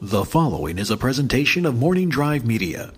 The 0.00 0.24
following 0.24 0.78
is 0.78 0.92
a 0.92 0.96
presentation 0.96 1.66
of 1.66 1.76
Morning 1.76 2.08
Drive 2.08 2.46
Media. 2.46 2.92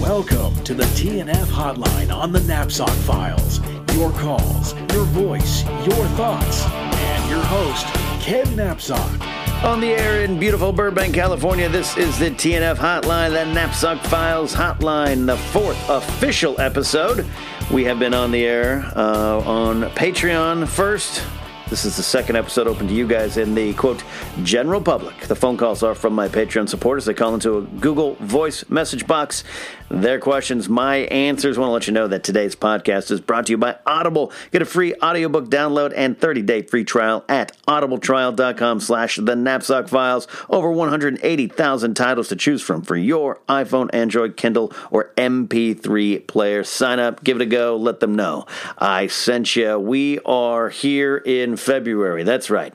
Welcome 0.00 0.54
to 0.64 0.72
the 0.72 0.88
TNF 0.96 1.44
Hotline 1.48 2.14
on 2.14 2.32
the 2.32 2.40
Napzok 2.40 2.88
Files. 3.04 3.60
Your 3.94 4.10
calls, 4.12 4.72
your 4.94 5.04
voice, 5.04 5.64
your 5.66 6.06
thoughts, 6.16 6.64
and 6.64 7.28
your 7.28 7.42
host, 7.42 7.84
Ken 8.22 8.46
Napzok. 8.56 9.47
On 9.64 9.80
the 9.80 9.88
air 9.88 10.20
in 10.20 10.38
beautiful 10.38 10.72
Burbank, 10.72 11.14
California, 11.14 11.68
this 11.68 11.96
is 11.96 12.16
the 12.16 12.30
TNF 12.30 12.76
Hotline, 12.76 13.30
the 13.30 13.60
Napzok 13.60 14.00
Files 14.06 14.54
Hotline, 14.54 15.26
the 15.26 15.36
fourth 15.36 15.76
official 15.90 16.60
episode. 16.60 17.26
We 17.72 17.82
have 17.84 17.98
been 17.98 18.14
on 18.14 18.30
the 18.30 18.46
air 18.46 18.84
uh, 18.94 19.40
on 19.40 19.82
Patreon 19.90 20.68
first, 20.68 21.24
this 21.68 21.84
is 21.84 21.98
the 21.98 22.02
second 22.02 22.36
episode 22.36 22.66
open 22.66 22.88
to 22.88 22.94
you 22.94 23.06
guys 23.06 23.36
in 23.36 23.54
the 23.54 23.74
quote 23.74 24.02
general 24.42 24.80
public. 24.80 25.20
The 25.26 25.36
phone 25.36 25.58
calls 25.58 25.82
are 25.82 25.94
from 25.94 26.14
my 26.14 26.26
Patreon 26.26 26.66
supporters. 26.66 27.04
They 27.04 27.12
call 27.12 27.34
into 27.34 27.58
a 27.58 27.60
Google 27.60 28.14
voice 28.14 28.64
message 28.70 29.06
box. 29.06 29.44
Their 29.90 30.20
questions, 30.20 30.68
my 30.68 30.96
answers. 30.96 31.58
Want 31.58 31.68
to 31.68 31.72
let 31.72 31.86
you 31.86 31.94
know 31.94 32.08
that 32.08 32.22
today's 32.22 32.54
podcast 32.54 33.10
is 33.10 33.22
brought 33.22 33.46
to 33.46 33.52
you 33.52 33.56
by 33.56 33.78
Audible. 33.86 34.30
Get 34.50 34.60
a 34.60 34.66
free 34.66 34.94
audiobook 35.02 35.48
download 35.48 35.94
and 35.96 36.18
30-day 36.18 36.62
free 36.62 36.84
trial 36.84 37.24
at 37.26 37.56
audibletrial.com 37.66 38.80
slash 38.80 39.16
the 39.16 39.34
napzok 39.34 39.88
files. 39.88 40.28
Over 40.50 40.70
180,000 40.70 41.94
titles 41.94 42.28
to 42.28 42.36
choose 42.36 42.60
from 42.60 42.82
for 42.82 42.96
your 42.96 43.40
iPhone, 43.48 43.88
Android, 43.94 44.36
Kindle, 44.36 44.74
or 44.90 45.10
MP3 45.16 46.26
player. 46.26 46.64
Sign 46.64 46.98
up, 46.98 47.24
give 47.24 47.40
it 47.40 47.44
a 47.44 47.46
go, 47.46 47.74
let 47.74 48.00
them 48.00 48.14
know. 48.14 48.44
I 48.76 49.06
sent 49.06 49.56
you. 49.56 49.78
We 49.78 50.18
are 50.26 50.68
here 50.68 51.16
in 51.16 51.56
February. 51.56 52.24
That's 52.24 52.50
right. 52.50 52.74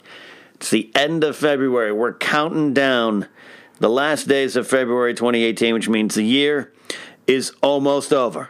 It's 0.56 0.72
the 0.72 0.92
end 0.96 1.24
of 1.24 1.36
February. 1.36 1.92
We're 1.92 2.16
counting 2.16 2.74
down 2.74 3.28
the 3.78 3.90
last 3.90 4.28
days 4.28 4.56
of 4.56 4.68
February 4.68 5.14
2018, 5.14 5.76
which 5.76 5.90
means 5.90 6.16
the 6.16 6.24
year 6.24 6.72
is 7.28 7.52
almost 7.62 8.14
over. 8.14 8.50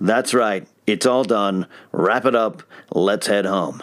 That's 0.00 0.34
right. 0.34 0.66
It's 0.86 1.06
all 1.06 1.24
done. 1.24 1.66
Wrap 1.92 2.24
it 2.24 2.34
up. 2.34 2.62
Let's 2.92 3.26
head 3.26 3.46
home. 3.46 3.82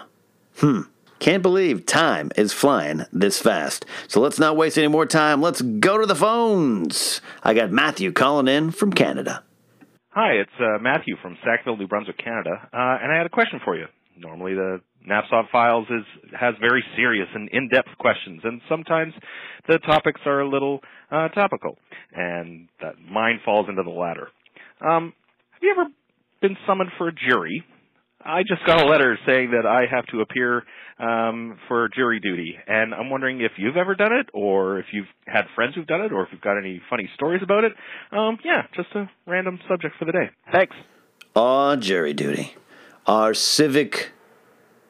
Hmm. 0.57 0.81
Can't 1.19 1.43
believe 1.43 1.85
time 1.85 2.31
is 2.35 2.51
flying 2.51 3.05
this 3.13 3.39
fast. 3.39 3.85
So 4.07 4.19
let's 4.19 4.39
not 4.39 4.57
waste 4.57 4.77
any 4.77 4.87
more 4.87 5.05
time. 5.05 5.39
Let's 5.39 5.61
go 5.61 5.99
to 5.99 6.07
the 6.07 6.15
phones. 6.15 7.21
I 7.43 7.53
got 7.53 7.71
Matthew 7.71 8.11
calling 8.11 8.47
in 8.47 8.71
from 8.71 8.91
Canada. 8.91 9.43
Hi, 10.09 10.33
it's 10.33 10.51
uh, 10.59 10.81
Matthew 10.81 11.15
from 11.21 11.37
Sackville, 11.45 11.77
New 11.77 11.87
Brunswick, 11.87 12.17
Canada, 12.17 12.51
uh, 12.73 12.97
and 13.01 13.11
I 13.13 13.17
had 13.17 13.25
a 13.25 13.29
question 13.29 13.61
for 13.63 13.77
you. 13.77 13.85
Normally, 14.17 14.55
the 14.55 14.81
Napzok 15.07 15.49
Files 15.51 15.87
is 15.89 16.33
has 16.37 16.55
very 16.59 16.83
serious 16.95 17.27
and 17.33 17.49
in-depth 17.49 17.97
questions, 17.97 18.41
and 18.43 18.59
sometimes 18.67 19.13
the 19.67 19.77
topics 19.79 20.21
are 20.25 20.41
a 20.41 20.49
little 20.49 20.81
uh, 21.11 21.29
topical, 21.29 21.77
and 22.13 22.67
that 22.81 22.95
mine 22.99 23.39
falls 23.45 23.67
into 23.69 23.83
the 23.83 23.89
latter. 23.89 24.29
Um, 24.81 25.13
have 25.51 25.61
you 25.61 25.75
ever 25.77 25.89
been 26.41 26.57
summoned 26.65 26.91
for 26.97 27.07
a 27.07 27.13
jury? 27.13 27.63
I 28.23 28.43
just 28.43 28.65
got 28.65 28.81
a 28.81 28.85
letter 28.85 29.17
saying 29.25 29.51
that 29.51 29.65
I 29.65 29.85
have 29.89 30.05
to 30.07 30.21
appear 30.21 30.63
um, 30.99 31.57
for 31.67 31.89
jury 31.89 32.19
duty, 32.19 32.55
and 32.67 32.93
I'm 32.93 33.09
wondering 33.09 33.41
if 33.41 33.53
you've 33.57 33.77
ever 33.77 33.95
done 33.95 34.13
it, 34.13 34.27
or 34.33 34.79
if 34.79 34.85
you've 34.91 35.07
had 35.25 35.45
friends 35.55 35.73
who've 35.75 35.87
done 35.87 36.01
it, 36.01 36.11
or 36.11 36.23
if 36.23 36.29
you've 36.31 36.41
got 36.41 36.57
any 36.57 36.81
funny 36.89 37.09
stories 37.15 37.41
about 37.43 37.63
it. 37.63 37.73
Um, 38.11 38.37
yeah, 38.45 38.63
just 38.75 38.89
a 38.95 39.09
random 39.25 39.59
subject 39.67 39.95
for 39.97 40.05
the 40.05 40.11
day. 40.11 40.29
Thanks. 40.51 40.75
Ah, 41.35 41.75
jury 41.75 42.13
duty, 42.13 42.53
our 43.07 43.33
civic 43.33 44.11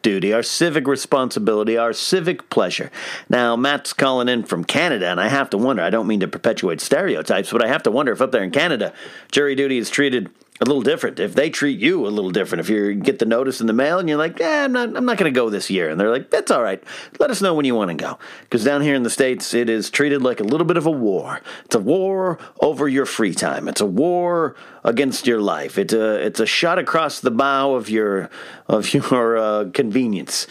duty, 0.01 0.34
our 0.34 0.44
civic 0.44 0.88
responsibility, 0.88 1.78
our 1.78 1.94
civic 1.94 2.50
pleasure. 2.50 2.91
Now, 3.29 3.56
Matt's 3.56 3.94
calling 3.94 4.29
in 4.29 4.44
from 4.44 4.63
Canada, 4.63 5.07
and 5.07 5.19
I 5.19 5.28
have 5.28 5.50
to 5.51 5.57
wonder, 5.57 5.81
I 5.84 5.89
don't 5.89 6.07
mean 6.07 6.19
to 6.22 6.28
perpetuate 6.28 6.81
stereotypes, 6.81 7.51
but 7.51 7.63
I 7.63 7.67
have 7.67 7.84
to 7.84 7.91
wonder 7.91 8.12
if 8.12 8.22
up 8.22 8.31
there 8.31 8.44
in 8.44 8.51
Canada, 8.51 8.94
jury 9.31 9.56
duty 9.56 9.78
is 9.78 9.89
treated 9.89 10.29
a 10.62 10.66
little 10.66 10.84
different. 10.84 11.20
If 11.20 11.34
they 11.34 11.50
treat 11.50 11.80
you 11.80 12.06
a 12.06 12.10
little 12.10 12.30
different, 12.30 12.60
if 12.60 12.70
you 12.70 12.94
get 12.94 13.18
the 13.18 13.26
notice 13.26 13.62
in 13.62 13.68
the 13.68 13.74
mail 13.74 13.98
and 13.98 14.08
you're 14.08 14.18
like, 14.18 14.38
"Yeah, 14.38 14.66
I'm 14.66 14.72
not, 14.72 14.96
I'm 14.96 15.06
not 15.06 15.18
going 15.18 15.34
to 15.34 15.38
go 15.38 15.50
this 15.50 15.72
year," 15.72 15.90
and 15.90 16.00
they're 16.00 16.12
like, 16.12 16.30
"That's 16.30 16.52
all 16.52 16.62
right. 16.62 16.82
Let 17.20 17.32
us 17.32 17.42
know 17.42 17.56
when 17.56 17.66
you 17.66 17.74
want 17.74 17.90
to 17.90 17.96
go." 17.96 18.20
Because 18.42 18.64
down 18.64 18.82
here 18.82 18.94
in 18.94 19.02
the 19.02 19.10
states, 19.10 19.56
it 19.56 19.70
is 19.70 19.90
treated 19.90 20.22
like 20.22 20.40
a 20.40 20.44
little 20.44 20.66
bit 20.66 20.78
of 20.78 20.86
a 20.86 20.92
war. 20.92 21.42
It's 21.66 21.74
a 21.74 21.80
war 21.80 22.38
over 22.62 22.88
your 22.88 23.08
free 23.08 23.34
time. 23.34 23.68
It's 23.68 23.82
a 23.82 23.88
war 23.88 24.56
against 24.84 25.26
your 25.26 25.42
life. 25.42 25.80
It's 25.80 25.94
a 25.94 26.24
it's 26.24 26.40
a 26.40 26.46
shot 26.46 26.78
across 26.78 27.20
the 27.20 27.32
bow 27.32 27.74
of 27.74 27.90
your 27.90 28.30
of 28.68 28.94
your 28.94 29.38
uh, 29.38 29.66
convenience. 29.74 30.46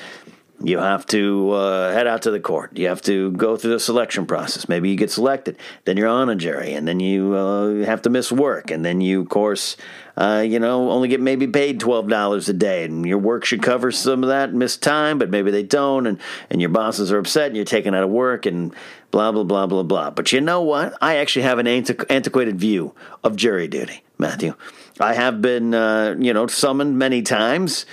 You 0.62 0.78
have 0.78 1.06
to 1.06 1.52
uh, 1.52 1.92
head 1.92 2.06
out 2.06 2.22
to 2.22 2.30
the 2.30 2.38
court. 2.38 2.76
You 2.76 2.88
have 2.88 3.00
to 3.02 3.30
go 3.32 3.56
through 3.56 3.70
the 3.70 3.80
selection 3.80 4.26
process. 4.26 4.68
Maybe 4.68 4.90
you 4.90 4.96
get 4.96 5.10
selected. 5.10 5.56
Then 5.86 5.96
you're 5.96 6.06
on 6.06 6.28
a 6.28 6.36
jury, 6.36 6.74
and 6.74 6.86
then 6.86 7.00
you 7.00 7.34
uh, 7.34 7.86
have 7.86 8.02
to 8.02 8.10
miss 8.10 8.30
work. 8.30 8.70
And 8.70 8.84
then 8.84 9.00
you, 9.00 9.22
of 9.22 9.30
course, 9.30 9.78
uh, 10.18 10.44
you 10.46 10.58
know, 10.58 10.90
only 10.90 11.08
get 11.08 11.20
maybe 11.20 11.46
paid 11.46 11.80
twelve 11.80 12.08
dollars 12.08 12.50
a 12.50 12.52
day, 12.52 12.84
and 12.84 13.06
your 13.06 13.16
work 13.16 13.46
should 13.46 13.62
cover 13.62 13.90
some 13.90 14.22
of 14.22 14.28
that 14.28 14.52
missed 14.52 14.82
time, 14.82 15.18
but 15.18 15.30
maybe 15.30 15.50
they 15.50 15.62
don't, 15.62 16.06
and 16.06 16.20
and 16.50 16.60
your 16.60 16.70
bosses 16.70 17.10
are 17.10 17.18
upset, 17.18 17.46
and 17.46 17.56
you're 17.56 17.64
taken 17.64 17.94
out 17.94 18.02
of 18.02 18.10
work, 18.10 18.44
and 18.44 18.74
blah 19.10 19.32
blah 19.32 19.44
blah 19.44 19.66
blah 19.66 19.82
blah. 19.82 20.10
But 20.10 20.30
you 20.30 20.42
know 20.42 20.60
what? 20.60 20.94
I 21.00 21.16
actually 21.16 21.42
have 21.42 21.58
an 21.58 21.66
antiquated 21.66 22.60
view 22.60 22.94
of 23.24 23.34
jury 23.34 23.66
duty, 23.66 24.02
Matthew. 24.18 24.54
I 25.00 25.14
have 25.14 25.40
been, 25.40 25.72
uh, 25.72 26.16
you 26.18 26.34
know, 26.34 26.46
summoned 26.46 26.98
many 26.98 27.22
times 27.22 27.86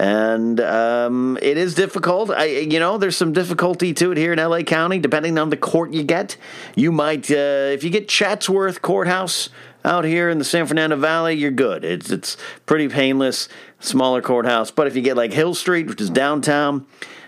and 0.00 0.60
um, 0.60 1.38
it 1.42 1.58
is 1.58 1.74
difficult. 1.74 2.30
I, 2.30 2.46
you 2.46 2.80
know, 2.80 2.96
there's 2.96 3.18
some 3.18 3.34
difficulty 3.34 3.92
to 3.92 4.12
it 4.12 4.16
here 4.16 4.32
in 4.32 4.38
LA 4.38 4.62
County, 4.62 4.98
depending 4.98 5.36
on 5.36 5.50
the 5.50 5.58
court 5.58 5.92
you 5.92 6.04
get. 6.04 6.38
You 6.74 6.90
might, 6.90 7.30
uh, 7.30 7.68
if 7.74 7.84
you 7.84 7.90
get 7.90 8.08
Chatsworth 8.08 8.80
Courthouse 8.80 9.50
out 9.84 10.06
here 10.06 10.30
in 10.30 10.38
the 10.38 10.44
San 10.44 10.64
Fernando 10.64 10.96
Valley, 10.96 11.34
you're 11.34 11.50
good. 11.50 11.84
It's 11.84 12.10
it's 12.10 12.38
pretty 12.64 12.88
painless, 12.88 13.50
smaller 13.78 14.22
courthouse. 14.22 14.70
But 14.70 14.86
if 14.86 14.96
you 14.96 15.02
get 15.02 15.18
like 15.18 15.34
Hill 15.34 15.54
Street, 15.54 15.86
which 15.86 16.00
is 16.00 16.08
downtown. 16.08 16.86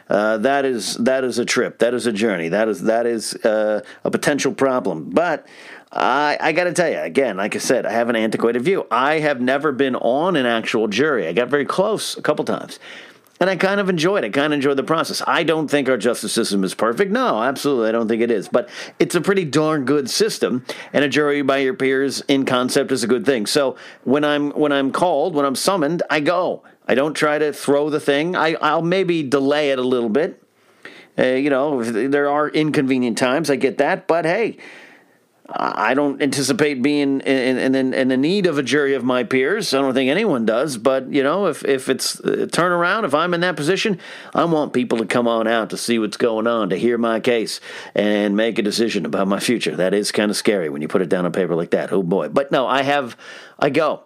Uh, 0.08 0.36
that 0.36 0.66
is 0.66 0.96
that 0.96 1.24
is 1.24 1.38
a 1.38 1.44
trip. 1.44 1.78
That 1.78 1.94
is 1.94 2.06
a 2.06 2.12
journey. 2.12 2.48
That 2.50 2.68
is 2.68 2.82
that 2.82 3.06
is 3.06 3.34
uh, 3.46 3.80
a 4.04 4.10
potential 4.10 4.52
problem. 4.52 5.08
But 5.08 5.46
I, 5.92 6.38
I 6.40 6.52
got 6.52 6.64
to 6.64 6.72
tell 6.72 6.90
you, 6.90 6.98
again, 6.98 7.36
like 7.36 7.54
I 7.54 7.58
said, 7.58 7.84
I 7.84 7.92
have 7.92 8.08
an 8.08 8.16
antiquated 8.16 8.62
view. 8.62 8.86
I 8.90 9.18
have 9.18 9.40
never 9.40 9.72
been 9.72 9.94
on 9.96 10.36
an 10.36 10.46
actual 10.46 10.88
jury. 10.88 11.28
I 11.28 11.32
got 11.32 11.48
very 11.48 11.66
close 11.66 12.16
a 12.16 12.22
couple 12.22 12.44
times. 12.44 12.78
And 13.40 13.50
I 13.50 13.56
kind 13.56 13.80
of 13.80 13.88
enjoyed 13.88 14.22
it. 14.22 14.28
I 14.28 14.30
kind 14.30 14.52
of 14.52 14.56
enjoyed 14.56 14.78
the 14.78 14.84
process. 14.84 15.20
I 15.26 15.42
don't 15.42 15.68
think 15.68 15.88
our 15.88 15.96
justice 15.96 16.32
system 16.32 16.62
is 16.62 16.74
perfect. 16.74 17.10
No, 17.10 17.42
absolutely. 17.42 17.88
I 17.88 17.92
don't 17.92 18.06
think 18.06 18.22
it 18.22 18.30
is. 18.30 18.48
But 18.48 18.68
it's 19.00 19.16
a 19.16 19.20
pretty 19.20 19.44
darn 19.44 19.84
good 19.84 20.08
system. 20.08 20.64
And 20.92 21.04
a 21.04 21.08
jury 21.08 21.42
by 21.42 21.58
your 21.58 21.74
peers 21.74 22.20
in 22.28 22.44
concept 22.46 22.92
is 22.92 23.02
a 23.02 23.08
good 23.08 23.26
thing. 23.26 23.46
So 23.46 23.76
when 24.04 24.22
I'm 24.22 24.52
when 24.52 24.70
I'm 24.70 24.92
called, 24.92 25.34
when 25.34 25.44
I'm 25.44 25.56
summoned, 25.56 26.04
I 26.08 26.20
go. 26.20 26.62
I 26.86 26.94
don't 26.94 27.14
try 27.14 27.38
to 27.38 27.52
throw 27.52 27.90
the 27.90 27.98
thing. 27.98 28.36
I, 28.36 28.54
I'll 28.54 28.80
maybe 28.80 29.24
delay 29.24 29.72
it 29.72 29.78
a 29.80 29.82
little 29.82 30.08
bit. 30.08 30.40
Uh, 31.18 31.24
you 31.24 31.50
know, 31.50 31.82
there 31.82 32.30
are 32.30 32.48
inconvenient 32.48 33.18
times. 33.18 33.50
I 33.50 33.56
get 33.56 33.78
that. 33.78 34.06
But 34.06 34.24
hey, 34.24 34.58
I 35.48 35.94
don't 35.94 36.22
anticipate 36.22 36.82
being 36.82 37.20
in, 37.20 37.58
in, 37.58 37.74
in, 37.74 37.94
in, 37.94 38.08
the 38.08 38.16
need 38.16 38.46
of 38.46 38.58
a 38.58 38.62
jury 38.62 38.94
of 38.94 39.02
my 39.02 39.24
peers. 39.24 39.74
I 39.74 39.80
don't 39.80 39.92
think 39.92 40.08
anyone 40.08 40.46
does. 40.46 40.78
But, 40.78 41.12
you 41.12 41.22
know, 41.22 41.46
if, 41.46 41.64
if 41.64 41.88
it's 41.88 42.20
a 42.20 42.46
turnaround, 42.46 43.04
if 43.04 43.12
I'm 43.12 43.34
in 43.34 43.40
that 43.40 43.56
position, 43.56 43.98
I 44.34 44.44
want 44.44 44.72
people 44.72 44.98
to 44.98 45.04
come 45.04 45.26
on 45.26 45.48
out 45.48 45.70
to 45.70 45.76
see 45.76 45.98
what's 45.98 46.16
going 46.16 46.46
on, 46.46 46.70
to 46.70 46.76
hear 46.76 46.96
my 46.96 47.18
case, 47.18 47.60
and 47.94 48.36
make 48.36 48.58
a 48.58 48.62
decision 48.62 49.04
about 49.04 49.26
my 49.26 49.40
future. 49.40 49.74
That 49.74 49.94
is 49.94 50.12
kind 50.12 50.30
of 50.30 50.36
scary 50.36 50.68
when 50.68 50.80
you 50.80 50.88
put 50.88 51.02
it 51.02 51.08
down 51.08 51.26
on 51.26 51.32
paper 51.32 51.56
like 51.56 51.70
that. 51.70 51.92
Oh, 51.92 52.04
boy. 52.04 52.28
But 52.28 52.52
no, 52.52 52.66
I 52.68 52.82
have, 52.82 53.16
I 53.58 53.70
go. 53.70 54.04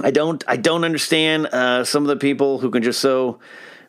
I 0.00 0.10
don't, 0.10 0.42
I 0.46 0.56
don't 0.56 0.84
understand 0.84 1.46
uh, 1.46 1.84
some 1.84 2.02
of 2.02 2.08
the 2.08 2.16
people 2.16 2.58
who 2.58 2.70
can 2.70 2.82
just 2.82 3.00
so 3.00 3.38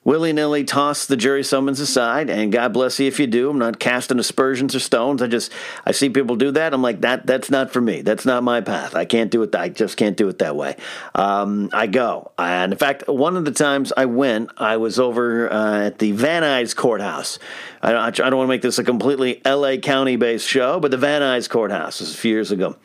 willy 0.03 0.33
nilly 0.33 0.63
toss 0.63 1.05
the 1.05 1.17
jury 1.17 1.43
summons 1.43 1.79
aside, 1.79 2.29
and 2.29 2.51
God 2.51 2.73
bless 2.73 2.99
you 2.99 3.07
if 3.07 3.19
you 3.19 3.27
do. 3.27 3.49
I'm 3.49 3.59
not 3.59 3.79
casting 3.79 4.19
aspersions 4.19 4.75
or 4.75 4.79
stones. 4.79 5.21
I 5.21 5.27
just 5.27 5.51
I 5.85 5.91
see 5.91 6.09
people 6.09 6.35
do 6.35 6.51
that. 6.51 6.73
I'm 6.73 6.81
like 6.81 7.01
that. 7.01 7.25
That's 7.25 7.49
not 7.49 7.71
for 7.71 7.81
me. 7.81 8.01
That's 8.01 8.25
not 8.25 8.43
my 8.43 8.61
path. 8.61 8.95
I 8.95 9.05
can't 9.05 9.31
do 9.31 9.43
it. 9.43 9.53
I 9.55 9.69
just 9.69 9.97
can't 9.97 10.17
do 10.17 10.29
it 10.29 10.39
that 10.39 10.55
way. 10.55 10.75
Um, 11.15 11.69
I 11.73 11.87
go, 11.87 12.31
and 12.37 12.71
in 12.71 12.77
fact, 12.77 13.07
one 13.07 13.35
of 13.35 13.45
the 13.45 13.51
times 13.51 13.91
I 13.95 14.05
went, 14.05 14.51
I 14.57 14.77
was 14.77 14.99
over 14.99 15.51
uh, 15.51 15.87
at 15.87 15.99
the 15.99 16.11
Van 16.13 16.43
Nuys 16.43 16.75
Courthouse. 16.75 17.39
I, 17.81 17.93
I 17.93 18.11
don't 18.11 18.35
want 18.35 18.47
to 18.47 18.53
make 18.53 18.61
this 18.61 18.79
a 18.79 18.83
completely 18.83 19.41
L.A. 19.45 19.77
County 19.77 20.15
based 20.15 20.47
show, 20.47 20.79
but 20.79 20.91
the 20.91 20.97
Van 20.97 21.21
Nuys 21.21 21.49
Courthouse 21.49 21.99
was 21.99 22.13
a 22.13 22.17
few 22.17 22.31
years 22.31 22.51
ago, 22.51 22.75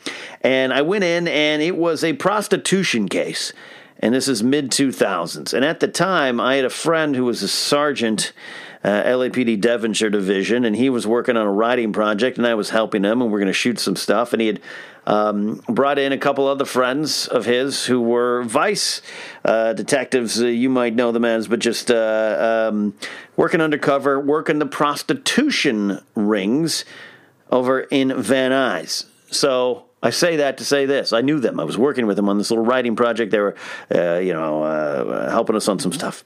and 0.41 0.73
I 0.73 0.83
went 0.83 1.05
in, 1.05 1.29
and 1.29 1.63
it 1.63 1.77
was 1.77 2.05
a 2.05 2.13
prostitution 2.13 3.09
case 3.09 3.53
and 4.05 4.15
this 4.15 4.29
is 4.29 4.43
mid 4.43 4.71
2000s. 4.71 5.55
And 5.55 5.65
at 5.65 5.81
the 5.81 5.89
time, 5.89 6.39
I 6.39 6.57
had 6.57 6.67
a 6.67 6.71
friend 6.71 7.17
who 7.17 7.25
was 7.25 7.43
a 7.43 7.49
sergeant. 7.49 8.33
Uh, 8.85 9.03
LAPD 9.03 9.59
Devonshire 9.63 10.11
Division, 10.11 10.67
and 10.67 10.77
he 10.77 10.91
was 10.91 11.07
working 11.07 11.39
on 11.39 11.47
a 11.47 11.51
writing 11.51 11.91
project, 11.91 12.37
and 12.37 12.47
I 12.47 12.55
was 12.55 12.69
helping 12.69 13.03
him, 13.03 13.23
and 13.23 13.33
we 13.33 13.37
are 13.37 13.41
going 13.41 13.47
to 13.47 13.55
shoot 13.55 13.79
some 13.79 13.97
stuff. 13.97 14.35
And 14.35 14.43
he 14.43 14.47
had 14.47 14.61
um, 15.07 15.63
brought 15.67 15.99
in 15.99 16.13
a 16.13 16.19
couple 16.19 16.47
other 16.47 16.67
friends 16.67 17.27
of 17.27 17.47
his 17.47 17.87
who 17.87 17.99
were 17.99 18.43
vice 18.43 19.01
uh, 19.43 19.73
detectives. 19.73 20.39
Uh, 20.39 20.49
you 20.49 20.69
might 20.69 20.95
know 20.95 21.13
them 21.13 21.25
as, 21.25 21.49
but 21.49 21.61
just 21.61 21.91
uh, 21.91 22.69
um, 22.71 22.93
working 23.39 23.63
undercover, 23.63 24.21
working 24.21 24.59
the 24.59 24.67
prostitution 24.67 26.03
rings 26.15 26.85
over 27.51 27.81
in 27.81 28.21
Van 28.21 28.51
Nuys. 28.51 29.07
So 29.31 29.87
I 30.05 30.11
say 30.11 30.37
that 30.37 30.59
to 30.59 30.65
say 30.67 30.85
this. 30.85 31.15
I 31.15 31.23
knew 31.23 31.41
them. 31.41 31.59
I 31.59 31.65
was 31.65 31.79
working 31.79 32.07
with 32.07 32.17
them 32.17 32.29
on 32.29 32.37
this 32.37 32.51
little 32.51 32.65
writing 32.65 32.95
project. 32.95 33.33
They 33.33 33.41
were, 33.41 33.57
uh, 33.93 34.19
you 34.19 34.35
know, 34.35 34.63
uh, 34.63 35.31
helping 35.31 35.57
us 35.57 35.67
on 35.67 35.79
some 35.79 35.93
stuff. 35.93 36.25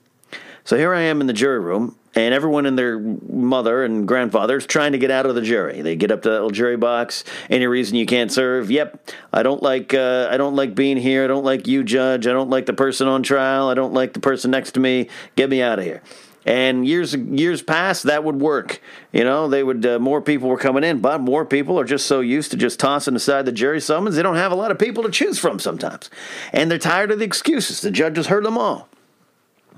So 0.65 0.77
here 0.77 0.93
I 0.93 1.03
am 1.03 1.21
in 1.21 1.29
the 1.29 1.33
jury 1.33 1.61
room, 1.61 1.97
and 2.15 2.35
everyone 2.35 2.67
and 2.67 2.77
their 2.77 2.99
mother 2.99 3.85
and 3.85 4.07
grandfather 4.07 4.57
is 4.57 4.67
trying 4.67 4.93
to 4.93 4.99
get 4.99 5.11
out 5.13 5.27
of 5.27 5.35
the 5.37 5.43
jury. 5.43 5.81
They 5.81 5.95
get 5.97 6.11
up 6.11 6.23
to 6.23 6.29
that 6.29 6.35
little 6.35 6.51
jury 6.51 6.77
box. 6.77 7.23
Any 7.49 7.67
reason 7.69 7.97
you 7.97 8.05
can't 8.05 8.31
serve? 8.31 8.71
Yep. 8.71 9.11
I 9.33 9.45
don't 9.45 9.63
like. 9.63 9.95
Uh, 9.95 10.29
I 10.29 10.37
don't 10.37 10.57
like 10.57 10.75
being 10.75 10.97
here. 10.97 11.25
I 11.25 11.29
don't 11.29 11.45
like 11.45 11.69
you, 11.69 11.85
judge. 11.85 12.27
I 12.27 12.33
don't 12.33 12.51
like 12.51 12.67
the 12.67 12.75
person 12.75 13.07
on 13.07 13.23
trial. 13.23 13.69
I 13.69 13.75
don't 13.75 13.95
like 13.95 14.13
the 14.13 14.21
person 14.21 14.51
next 14.51 14.73
to 14.73 14.81
me. 14.81 15.09
Get 15.37 15.49
me 15.49 15.63
out 15.63 15.79
of 15.79 15.85
here. 15.85 16.03
And 16.49 16.89
years 16.89 17.15
years 17.15 17.61
past, 17.61 18.05
that 18.05 18.25
would 18.25 18.37
work. 18.41 18.81
You 19.12 19.23
know, 19.23 19.49
they 19.49 19.62
would 19.62 19.85
uh, 19.85 19.99
more 19.99 20.23
people 20.23 20.49
were 20.49 20.56
coming 20.56 20.83
in, 20.83 21.00
but 21.00 21.21
more 21.21 21.45
people 21.45 21.79
are 21.79 21.85
just 21.85 22.06
so 22.06 22.21
used 22.21 22.53
to 22.53 22.56
just 22.56 22.81
tossing 22.81 23.15
aside 23.15 23.45
the 23.45 23.53
jury 23.53 23.83
summons, 23.83 24.17
they 24.17 24.23
don't 24.23 24.37
have 24.37 24.50
a 24.50 24.55
lot 24.55 24.71
of 24.71 24.79
people 24.79 25.03
to 25.03 25.11
choose 25.11 25.39
from 25.39 25.59
sometimes, 25.59 26.09
and 26.55 26.71
they're 26.71 26.79
tired 26.79 27.11
of 27.11 27.19
the 27.19 27.27
excuses. 27.27 27.83
The 27.83 27.91
judges 27.91 28.29
heard 28.29 28.47
them 28.47 28.56
all. 28.56 28.89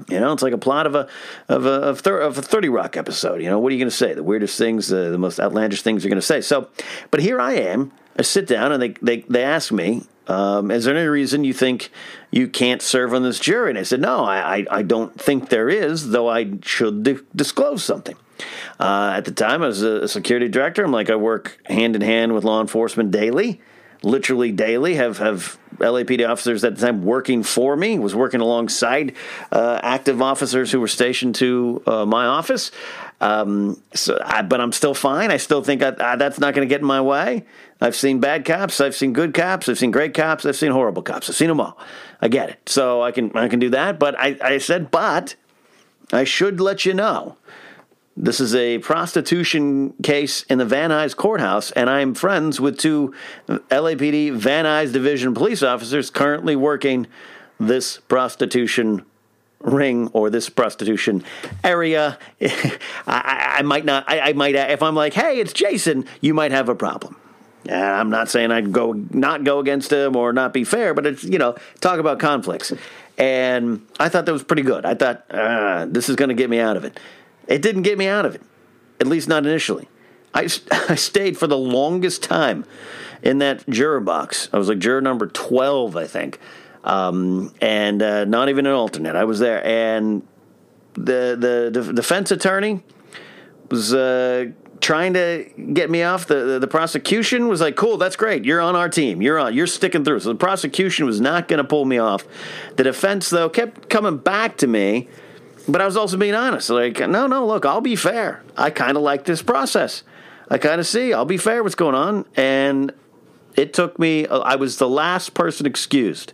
You 0.08 0.20
know, 0.20 0.32
it's 0.32 0.44
like 0.44 0.52
a 0.52 0.58
plot 0.58 0.86
of 0.86 0.94
a 0.94 1.08
of 1.48 1.66
a 1.66 1.72
of, 1.72 2.00
thir- 2.00 2.20
of 2.20 2.38
a 2.38 2.42
Thirty 2.42 2.68
Rock 2.68 2.96
episode. 2.96 3.42
You 3.42 3.50
know, 3.50 3.58
what 3.58 3.70
are 3.70 3.74
you 3.74 3.80
going 3.80 3.90
to 3.90 3.96
say? 3.96 4.14
The 4.14 4.22
weirdest 4.22 4.56
things, 4.56 4.92
uh, 4.92 5.10
the 5.10 5.18
most 5.18 5.40
outlandish 5.40 5.82
things 5.82 6.04
you're 6.04 6.10
going 6.10 6.20
to 6.20 6.26
say. 6.26 6.40
So, 6.40 6.68
but 7.10 7.18
here 7.18 7.40
I 7.40 7.54
am. 7.54 7.90
I 8.16 8.22
sit 8.22 8.46
down 8.46 8.70
and 8.70 8.80
they 8.80 8.90
they 9.02 9.22
they 9.22 9.42
ask 9.42 9.72
me 9.72 10.04
um, 10.26 10.70
is 10.70 10.84
there 10.84 10.96
any 10.96 11.06
reason 11.06 11.44
you 11.44 11.52
think 11.52 11.90
you 12.30 12.46
can't 12.46 12.82
serve 12.82 13.14
on 13.14 13.22
this 13.22 13.40
jury? 13.40 13.70
And 13.70 13.78
I 13.78 13.82
said, 13.82 14.00
no, 14.00 14.24
I, 14.24 14.64
I, 14.70 14.82
don't 14.82 15.18
think 15.20 15.48
there 15.48 15.68
is, 15.68 16.10
though 16.10 16.28
I 16.28 16.58
should 16.62 17.02
di- 17.02 17.18
disclose 17.34 17.82
something. 17.82 18.16
Uh, 18.78 19.14
at 19.16 19.24
the 19.24 19.32
time, 19.32 19.62
I 19.62 19.66
was 19.66 19.82
a 19.82 20.06
security 20.08 20.48
director. 20.48 20.84
I'm 20.84 20.92
like, 20.92 21.10
I 21.10 21.16
work 21.16 21.58
hand 21.66 21.96
in 21.96 22.02
hand 22.02 22.34
with 22.34 22.44
law 22.44 22.60
enforcement 22.60 23.10
daily, 23.10 23.60
literally 24.02 24.52
daily. 24.52 24.94
Have 24.94 25.18
have 25.18 25.58
LAPD 25.78 26.28
officers 26.28 26.64
at 26.64 26.76
the 26.76 26.86
time 26.86 27.02
working 27.02 27.42
for 27.42 27.76
me. 27.76 27.98
Was 27.98 28.14
working 28.14 28.40
alongside 28.40 29.14
uh, 29.52 29.80
active 29.82 30.22
officers 30.22 30.72
who 30.72 30.80
were 30.80 30.88
stationed 30.88 31.34
to 31.36 31.82
uh, 31.86 32.06
my 32.06 32.26
office. 32.26 32.70
Um, 33.20 33.82
so, 33.92 34.18
I, 34.24 34.42
but 34.42 34.60
I'm 34.60 34.72
still 34.72 34.94
fine. 34.94 35.30
I 35.30 35.36
still 35.36 35.62
think 35.62 35.82
I, 35.82 35.94
I, 36.00 36.16
that's 36.16 36.40
not 36.40 36.54
going 36.54 36.66
to 36.66 36.72
get 36.72 36.80
in 36.80 36.86
my 36.86 37.00
way. 37.00 37.44
I've 37.80 37.94
seen 37.94 38.18
bad 38.18 38.44
cops. 38.44 38.80
I've 38.80 38.94
seen 38.94 39.12
good 39.12 39.34
cops. 39.34 39.68
I've 39.68 39.78
seen 39.78 39.90
great 39.90 40.14
cops. 40.14 40.46
I've 40.46 40.56
seen 40.56 40.70
horrible 40.70 41.02
cops. 41.02 41.28
I've 41.28 41.36
seen 41.36 41.48
them 41.48 41.60
all. 41.60 41.78
I 42.22 42.28
get 42.28 42.48
it. 42.48 42.68
So 42.68 43.02
I 43.02 43.12
can 43.12 43.36
I 43.36 43.48
can 43.48 43.58
do 43.58 43.70
that. 43.70 43.98
But 43.98 44.18
I, 44.18 44.36
I 44.42 44.58
said, 44.58 44.90
but 44.90 45.34
I 46.12 46.24
should 46.24 46.60
let 46.60 46.84
you 46.84 46.94
know. 46.94 47.36
This 48.16 48.40
is 48.40 48.54
a 48.54 48.78
prostitution 48.78 49.94
case 50.02 50.42
in 50.44 50.58
the 50.58 50.64
Van 50.64 50.90
Nuys 50.90 51.16
courthouse, 51.16 51.70
and 51.70 51.88
I'm 51.88 52.14
friends 52.14 52.60
with 52.60 52.76
two 52.76 53.14
LAPD 53.48 54.32
Van 54.32 54.64
Nuys 54.64 54.92
Division 54.92 55.32
police 55.32 55.62
officers 55.62 56.10
currently 56.10 56.56
working 56.56 57.06
this 57.58 57.98
prostitution 57.98 59.06
ring 59.60 60.08
or 60.12 60.30
this 60.30 60.48
prostitution 60.48 61.22
area, 61.62 62.18
I, 63.06 63.56
I, 63.58 63.62
might 63.62 63.84
not. 63.84 64.04
I, 64.08 64.20
I, 64.20 64.32
might 64.32 64.54
if 64.54 64.82
I'm 64.82 64.94
like, 64.94 65.14
hey, 65.14 65.38
it's 65.38 65.52
Jason, 65.52 66.06
you 66.20 66.34
might 66.34 66.52
have 66.52 66.68
a 66.68 66.74
problem. 66.74 67.16
And 67.66 67.84
I'm 67.84 68.10
not 68.10 68.30
saying 68.30 68.50
I'd 68.50 68.72
go 68.72 68.92
not 68.92 69.44
go 69.44 69.58
against 69.58 69.92
him 69.92 70.16
or 70.16 70.32
not 70.32 70.54
be 70.54 70.64
fair, 70.64 70.94
but 70.94 71.06
it's 71.06 71.24
you 71.24 71.38
know 71.38 71.56
talk 71.80 71.98
about 71.98 72.18
conflicts. 72.18 72.72
And 73.18 73.86
I 73.98 74.08
thought 74.08 74.24
that 74.24 74.32
was 74.32 74.42
pretty 74.42 74.62
good. 74.62 74.86
I 74.86 74.94
thought 74.94 75.26
uh, 75.30 75.84
this 75.86 76.08
is 76.08 76.16
going 76.16 76.30
to 76.30 76.34
get 76.34 76.48
me 76.48 76.58
out 76.58 76.78
of 76.78 76.84
it. 76.84 76.98
It 77.46 77.60
didn't 77.60 77.82
get 77.82 77.98
me 77.98 78.06
out 78.06 78.24
of 78.24 78.34
it, 78.34 78.42
at 78.98 79.06
least 79.06 79.28
not 79.28 79.44
initially. 79.44 79.88
I, 80.32 80.48
I 80.88 80.94
stayed 80.94 81.36
for 81.36 81.46
the 81.46 81.58
longest 81.58 82.22
time 82.22 82.64
in 83.22 83.38
that 83.38 83.68
juror 83.68 84.00
box. 84.00 84.48
I 84.54 84.58
was 84.58 84.68
like 84.68 84.78
juror 84.78 85.02
number 85.02 85.26
12, 85.26 85.96
I 85.96 86.06
think 86.06 86.40
um, 86.84 87.52
and 87.60 88.02
uh, 88.02 88.24
not 88.24 88.48
even 88.48 88.66
an 88.66 88.72
alternate. 88.72 89.16
I 89.16 89.24
was 89.24 89.38
there, 89.38 89.64
and 89.64 90.22
the 90.94 91.70
the, 91.72 91.92
defense 91.92 92.30
attorney 92.30 92.82
was 93.70 93.94
uh, 93.94 94.46
trying 94.80 95.14
to 95.14 95.48
get 95.72 95.90
me 95.90 96.02
off. 96.02 96.26
The, 96.26 96.34
the, 96.34 96.58
the 96.60 96.66
prosecution 96.66 97.48
was 97.48 97.60
like, 97.60 97.76
"Cool, 97.76 97.96
that's 97.98 98.16
great. 98.16 98.44
You're 98.44 98.60
on 98.60 98.76
our 98.76 98.88
team. 98.88 99.22
You're 99.22 99.38
on. 99.38 99.54
You're 99.54 99.66
sticking 99.66 100.04
through." 100.04 100.20
So 100.20 100.30
the 100.30 100.38
prosecution 100.38 101.06
was 101.06 101.20
not 101.20 101.48
going 101.48 101.58
to 101.58 101.64
pull 101.64 101.84
me 101.84 101.98
off. 101.98 102.24
The 102.76 102.84
defense, 102.84 103.30
though, 103.30 103.48
kept 103.48 103.88
coming 103.88 104.16
back 104.16 104.56
to 104.58 104.66
me. 104.66 105.08
But 105.68 105.82
I 105.82 105.86
was 105.86 105.96
also 105.96 106.16
being 106.16 106.34
honest. 106.34 106.70
Like, 106.70 106.98
no, 106.98 107.26
no, 107.26 107.46
look, 107.46 107.66
I'll 107.66 107.82
be 107.82 107.94
fair. 107.94 108.42
I 108.56 108.70
kind 108.70 108.96
of 108.96 109.02
like 109.02 109.26
this 109.26 109.42
process. 109.42 110.02
I 110.48 110.58
kind 110.58 110.80
of 110.80 110.86
see. 110.86 111.12
I'll 111.12 111.26
be 111.26 111.36
fair. 111.36 111.62
What's 111.62 111.74
going 111.74 111.94
on? 111.94 112.24
And 112.34 112.92
it 113.56 113.72
took 113.74 113.98
me. 113.98 114.26
I 114.26 114.56
was 114.56 114.78
the 114.78 114.88
last 114.88 115.34
person 115.34 115.66
excused 115.66 116.32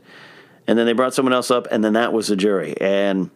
and 0.66 0.78
then 0.78 0.86
they 0.86 0.92
brought 0.92 1.14
someone 1.14 1.32
else 1.32 1.50
up, 1.50 1.66
and 1.70 1.82
then 1.84 1.94
that 1.94 2.12
was 2.12 2.28
the 2.28 2.36
jury. 2.36 2.74
And 2.80 3.30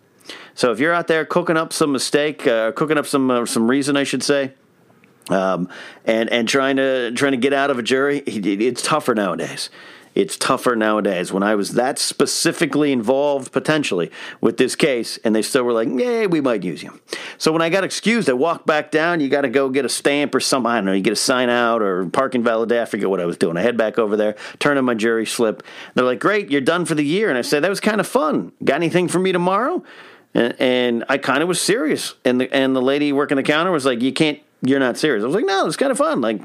so 0.55 0.73
if 0.73 0.81
you're 0.81 0.93
out 0.93 1.07
there 1.07 1.25
cooking 1.25 1.57
up 1.57 1.73
some 1.73 1.93
mistake, 1.93 2.47
uh, 2.47 2.73
cooking 2.73 2.99
up 2.99 3.07
some 3.07 3.31
uh, 3.31 3.47
some 3.47 3.69
reason, 3.69 3.97
I 3.97 4.05
should 4.05 4.23
say, 4.23 4.53
um, 5.29 5.69
and 6.05 6.29
and 6.31 6.49
trying 6.49 6.77
to 6.77 7.13
trying 7.13 7.33
to 7.33 7.39
get 7.39 7.53
out 7.53 7.71
of 7.71 7.79
a 7.79 7.83
jury, 7.83 8.19
it's 8.19 8.83
tougher 8.83 9.15
nowadays. 9.15 9.71
It's 10.15 10.37
tougher 10.37 10.75
nowadays. 10.75 11.33
When 11.33 11.45
I 11.45 11.55
was 11.55 11.75
that 11.75 11.99
specifically 11.99 12.91
involved 12.91 13.53
potentially 13.53 14.11
with 14.41 14.57
this 14.57 14.75
case, 14.75 15.19
and 15.25 15.37
they 15.37 15.43
still 15.43 15.63
were 15.63 15.73
like, 15.73 15.89
"Yeah, 15.89 16.27
we 16.27 16.41
might 16.41 16.65
use 16.65 16.83
you." 16.83 16.99
So 17.39 17.53
when 17.53 17.63
I 17.63 17.69
got 17.69 17.85
excused, 17.85 18.29
I 18.29 18.33
walked 18.33 18.67
back 18.67 18.91
down. 18.91 19.21
You 19.21 19.29
got 19.29 19.43
to 19.43 19.49
go 19.49 19.69
get 19.69 19.85
a 19.85 19.89
stamp 19.89 20.35
or 20.35 20.41
something. 20.41 20.71
I 20.71 20.77
don't 20.77 20.87
know. 20.87 20.93
You 20.93 21.01
get 21.01 21.13
a 21.13 21.17
sign 21.17 21.49
out 21.49 21.81
or 21.81 22.07
parking 22.07 22.43
validate. 22.43 22.81
I 22.81 22.85
forget 22.87 23.09
what 23.09 23.21
I 23.21 23.25
was 23.25 23.37
doing. 23.37 23.57
I 23.57 23.63
head 23.63 23.77
back 23.77 23.99
over 23.99 24.17
there, 24.17 24.35
turn 24.59 24.77
in 24.79 24.85
my 24.85 24.95
jury 24.95 25.27
slip. 25.27 25.63
They're 25.95 26.05
like, 26.05 26.19
"Great, 26.19 26.51
you're 26.51 26.61
done 26.61 26.85
for 26.87 26.97
the 26.97 27.05
year." 27.05 27.29
And 27.29 27.39
I 27.39 27.43
said, 27.43 27.63
"That 27.63 27.71
was 27.71 27.81
kind 27.81 28.01
of 28.01 28.07
fun. 28.07 28.51
Got 28.65 28.77
anything 28.77 29.07
for 29.07 29.21
me 29.21 29.31
tomorrow?" 29.31 29.85
And, 30.35 30.55
and 30.59 31.05
I 31.09 31.19
kind 31.19 31.43
of 31.43 31.49
was 31.49 31.61
serious. 31.61 32.15
And 32.25 32.41
the 32.41 32.53
and 32.53 32.75
the 32.75 32.83
lady 32.83 33.13
working 33.13 33.37
the 33.37 33.45
counter 33.45 33.71
was 33.71 33.87
like, 33.87 34.03
"You 34.03 34.13
can't. 34.13 34.41
You're 34.61 34.81
not 34.81 34.99
serious." 34.99 35.23
I 35.23 35.27
was 35.27 35.37
like, 35.37 35.47
"No, 35.47 35.67
it's 35.67 35.77
kind 35.77 35.93
of 35.93 35.99
fun. 35.99 36.21
Like." 36.21 36.41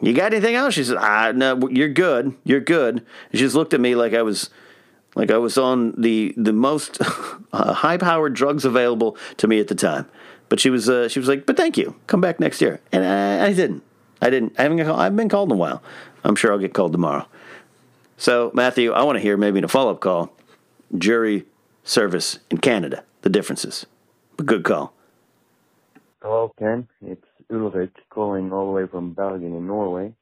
You 0.00 0.14
got 0.14 0.32
anything 0.32 0.54
else? 0.54 0.74
She 0.74 0.84
said, 0.84 0.96
ah, 0.98 1.32
no, 1.34 1.68
you're 1.68 1.88
good. 1.88 2.34
You're 2.44 2.60
good. 2.60 3.04
she 3.32 3.38
just 3.38 3.54
looked 3.54 3.74
at 3.74 3.80
me 3.80 3.94
like 3.94 4.14
I 4.14 4.22
was, 4.22 4.50
like 5.14 5.30
I 5.30 5.38
was 5.38 5.58
on 5.58 5.92
the 6.00 6.32
the 6.36 6.52
most 6.52 6.98
uh, 7.52 7.74
high 7.74 7.98
powered 7.98 8.34
drugs 8.34 8.64
available 8.64 9.16
to 9.36 9.46
me 9.46 9.60
at 9.60 9.68
the 9.68 9.74
time. 9.74 10.06
But 10.48 10.58
she 10.58 10.70
was, 10.70 10.88
uh, 10.88 11.08
she 11.08 11.18
was 11.18 11.28
like, 11.28 11.46
but 11.46 11.56
thank 11.56 11.76
you. 11.76 11.94
Come 12.06 12.20
back 12.20 12.40
next 12.40 12.60
year. 12.60 12.80
And 12.92 13.04
I, 13.04 13.46
I 13.46 13.52
didn't. 13.52 13.82
I 14.22 14.30
didn't. 14.30 14.54
I 14.58 14.62
haven't. 14.62 14.80
I've 14.80 15.16
been 15.16 15.28
called 15.28 15.50
in 15.50 15.56
a 15.56 15.58
while. 15.58 15.82
I'm 16.24 16.36
sure 16.36 16.52
I'll 16.52 16.58
get 16.58 16.74
called 16.74 16.92
tomorrow. 16.92 17.26
So 18.16 18.50
Matthew, 18.52 18.92
I 18.92 19.02
want 19.02 19.16
to 19.16 19.20
hear 19.20 19.36
maybe 19.36 19.58
in 19.58 19.64
a 19.64 19.68
follow 19.68 19.92
up 19.92 20.00
call, 20.00 20.32
jury 20.98 21.46
service 21.84 22.38
in 22.50 22.58
Canada, 22.58 23.02
the 23.22 23.30
differences. 23.30 23.86
But 24.36 24.46
good 24.46 24.64
call. 24.64 24.92
Hello, 26.20 26.52
Ken. 26.58 26.86
It's 27.00 27.24
Ulrich 27.52 27.94
calling 28.10 28.52
all 28.52 28.66
the 28.66 28.72
way 28.72 28.88
from 28.90 29.14
Bergen 29.14 29.56
in 29.56 29.66
Norway. 29.66 30.14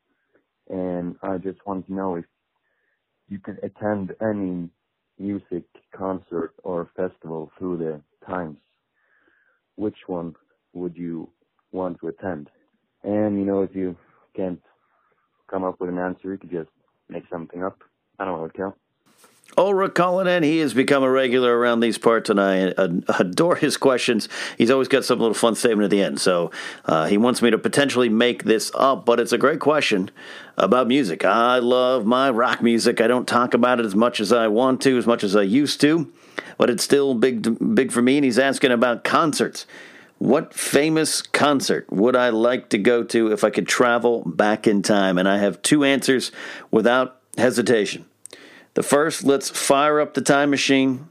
And 0.69 1.17
I 1.23 1.39
just 1.39 1.59
want 1.67 1.87
to 1.87 1.95
know 1.95 2.17
if 2.17 2.25
you 3.29 3.39
can 3.39 3.59
attend 3.63 4.13
any 4.23 4.71
music 5.19 5.65
concert 5.97 6.55
or 6.65 6.91
festival 6.97 7.51
through 7.59 7.79
the 7.79 8.03
times. 8.27 8.59
Which 9.77 9.97
one 10.07 10.35
would 10.75 10.97
you 10.97 11.31
want 11.73 11.99
to 12.01 12.09
attend? 12.09 12.51
And 13.05 13.39
you 13.39 13.45
know, 13.47 13.63
if 13.63 13.75
you 13.75 13.97
can't 14.37 14.63
come 15.51 15.65
up 15.65 15.81
with 15.81 15.91
an 15.91 15.99
answer, 15.99 16.33
you 16.33 16.39
could 16.39 16.51
just 16.51 16.71
make 17.09 17.25
something 17.31 17.65
up. 17.65 17.79
I 18.19 18.25
don't 18.27 18.41
know, 18.41 18.51
Cal. 18.57 18.77
Ulrich 19.57 19.95
calling 19.95 20.29
in. 20.29 20.43
He 20.43 20.59
has 20.59 20.73
become 20.73 21.03
a 21.03 21.11
regular 21.11 21.57
around 21.57 21.81
these 21.81 21.99
parts, 21.99 22.31
and 22.31 22.41
I 22.41 22.73
adore 23.19 23.57
his 23.57 23.77
questions. 23.77 24.29
He's 24.57 24.71
always 24.71 24.89
got 24.89 25.05
some 25.05 25.19
little 25.19 25.35
fun 25.35 25.57
statement 25.57 25.85
at 25.85 25.91
the 25.91 26.03
end. 26.03 26.21
So 26.21 26.53
uh, 26.85 27.07
he 27.07 27.19
wants 27.19 27.43
me 27.43 27.51
to 27.51 27.59
potentially 27.59 28.09
make 28.09 28.45
this 28.45 28.71
up, 28.75 29.05
but 29.05 29.19
it's 29.19 29.33
a 29.33 29.39
great 29.39 29.59
question 29.59 30.11
about 30.57 30.87
music. 30.87 31.25
I 31.25 31.59
love 31.59 32.07
my 32.07 32.31
rock 32.31 32.63
music. 32.63 33.01
I 33.01 33.09
don't 33.09 33.27
talk 33.27 33.53
about 33.53 33.81
it 33.81 33.87
as 33.87 33.97
much 33.97 34.21
as 34.21 34.33
I 34.33 34.47
want 34.49 34.81
to, 34.83 34.97
as 34.97 35.07
much 35.07 35.25
as 35.25 35.35
I 35.35 35.43
used 35.43 35.81
to, 35.81 36.13
but 36.57 36.71
it's 36.71 36.85
still 36.85 37.15
big, 37.15 37.75
big 37.75 37.91
for 37.91 38.03
me. 38.03 38.19
And 38.19 38.25
he's 38.25 38.39
asking 38.39 38.71
about 38.71 39.03
concerts. 39.03 39.67
What 40.19 40.53
famous 40.53 41.23
concert 41.23 41.87
would 41.93 42.17
I 42.17 42.31
like 42.31 42.71
to 42.71 42.79
go 42.79 43.05
to 43.05 43.33
if 43.33 43.45
I 43.45 43.51
could 43.51 43.69
travel 43.69 44.25
back 44.27 44.67
in 44.67 44.83
time? 44.83 45.17
And 45.17 45.29
I 45.29 45.39
have 45.39 45.63
two 45.63 45.85
answers 45.85 46.33
without 46.73 47.21
hesitation. 47.37 48.05
The 48.79 48.85
first, 48.85 49.25
let's 49.25 49.51
fire 49.51 49.99
up 49.99 50.15
the 50.15 50.21
time 50.21 50.51
machine 50.51 51.09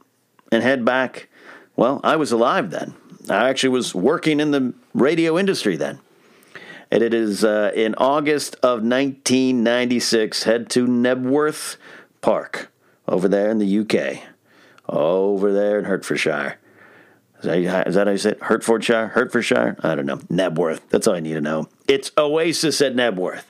and 0.54 0.64
head 0.64 0.86
back. 0.86 1.28
Well, 1.76 2.00
I 2.02 2.16
was 2.16 2.32
alive 2.32 2.72
then. 2.72 2.94
I 3.30 3.50
actually 3.50 3.72
was 3.72 3.94
working 3.94 4.40
in 4.40 4.52
the 4.52 4.74
radio 4.94 5.38
industry 5.38 5.76
then. 5.76 6.00
And 6.90 7.04
it 7.04 7.14
is 7.14 7.44
uh, 7.44 7.74
in 7.76 7.94
August 7.96 8.56
of 8.64 8.84
1996. 8.84 10.44
Head 10.44 10.70
to 10.70 10.88
Knebworth 10.88 11.76
Park 12.22 12.72
over 13.06 13.28
there 13.28 13.52
in 13.52 13.58
the 13.58 13.80
UK, 13.80 14.24
over 14.88 15.52
there 15.52 15.78
in 15.78 15.84
Hertfordshire. 15.84 16.60
Is 17.48 17.96
that 17.96 18.08
how 18.08 18.12
you 18.12 18.18
say 18.18 18.32
it? 18.32 18.44
Hertfordshire? 18.44 19.08
Hertfordshire? 19.08 19.78
I 19.82 19.96
don't 19.96 20.06
know. 20.06 20.18
Knebworth. 20.18 20.82
That's 20.90 21.08
all 21.08 21.16
I 21.16 21.20
need 21.20 21.34
to 21.34 21.42
know. 21.42 21.70
It's 21.88 22.12
Oasis 22.18 22.82
at 22.82 22.96
Knebworth. 22.96 23.44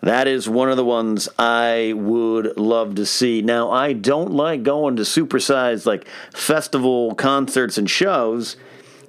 That 0.00 0.26
is 0.26 0.48
one 0.48 0.70
of 0.70 0.76
the 0.76 0.84
ones 0.84 1.28
I 1.38 1.94
would 1.96 2.58
love 2.58 2.94
to 2.96 3.06
see. 3.06 3.40
Now, 3.42 3.70
I 3.70 3.92
don't 3.92 4.32
like 4.32 4.62
going 4.62 4.96
to 4.96 5.02
supersized 5.02 5.86
like 5.86 6.06
festival 6.32 7.14
concerts 7.14 7.78
and 7.78 7.88
shows. 7.88 8.56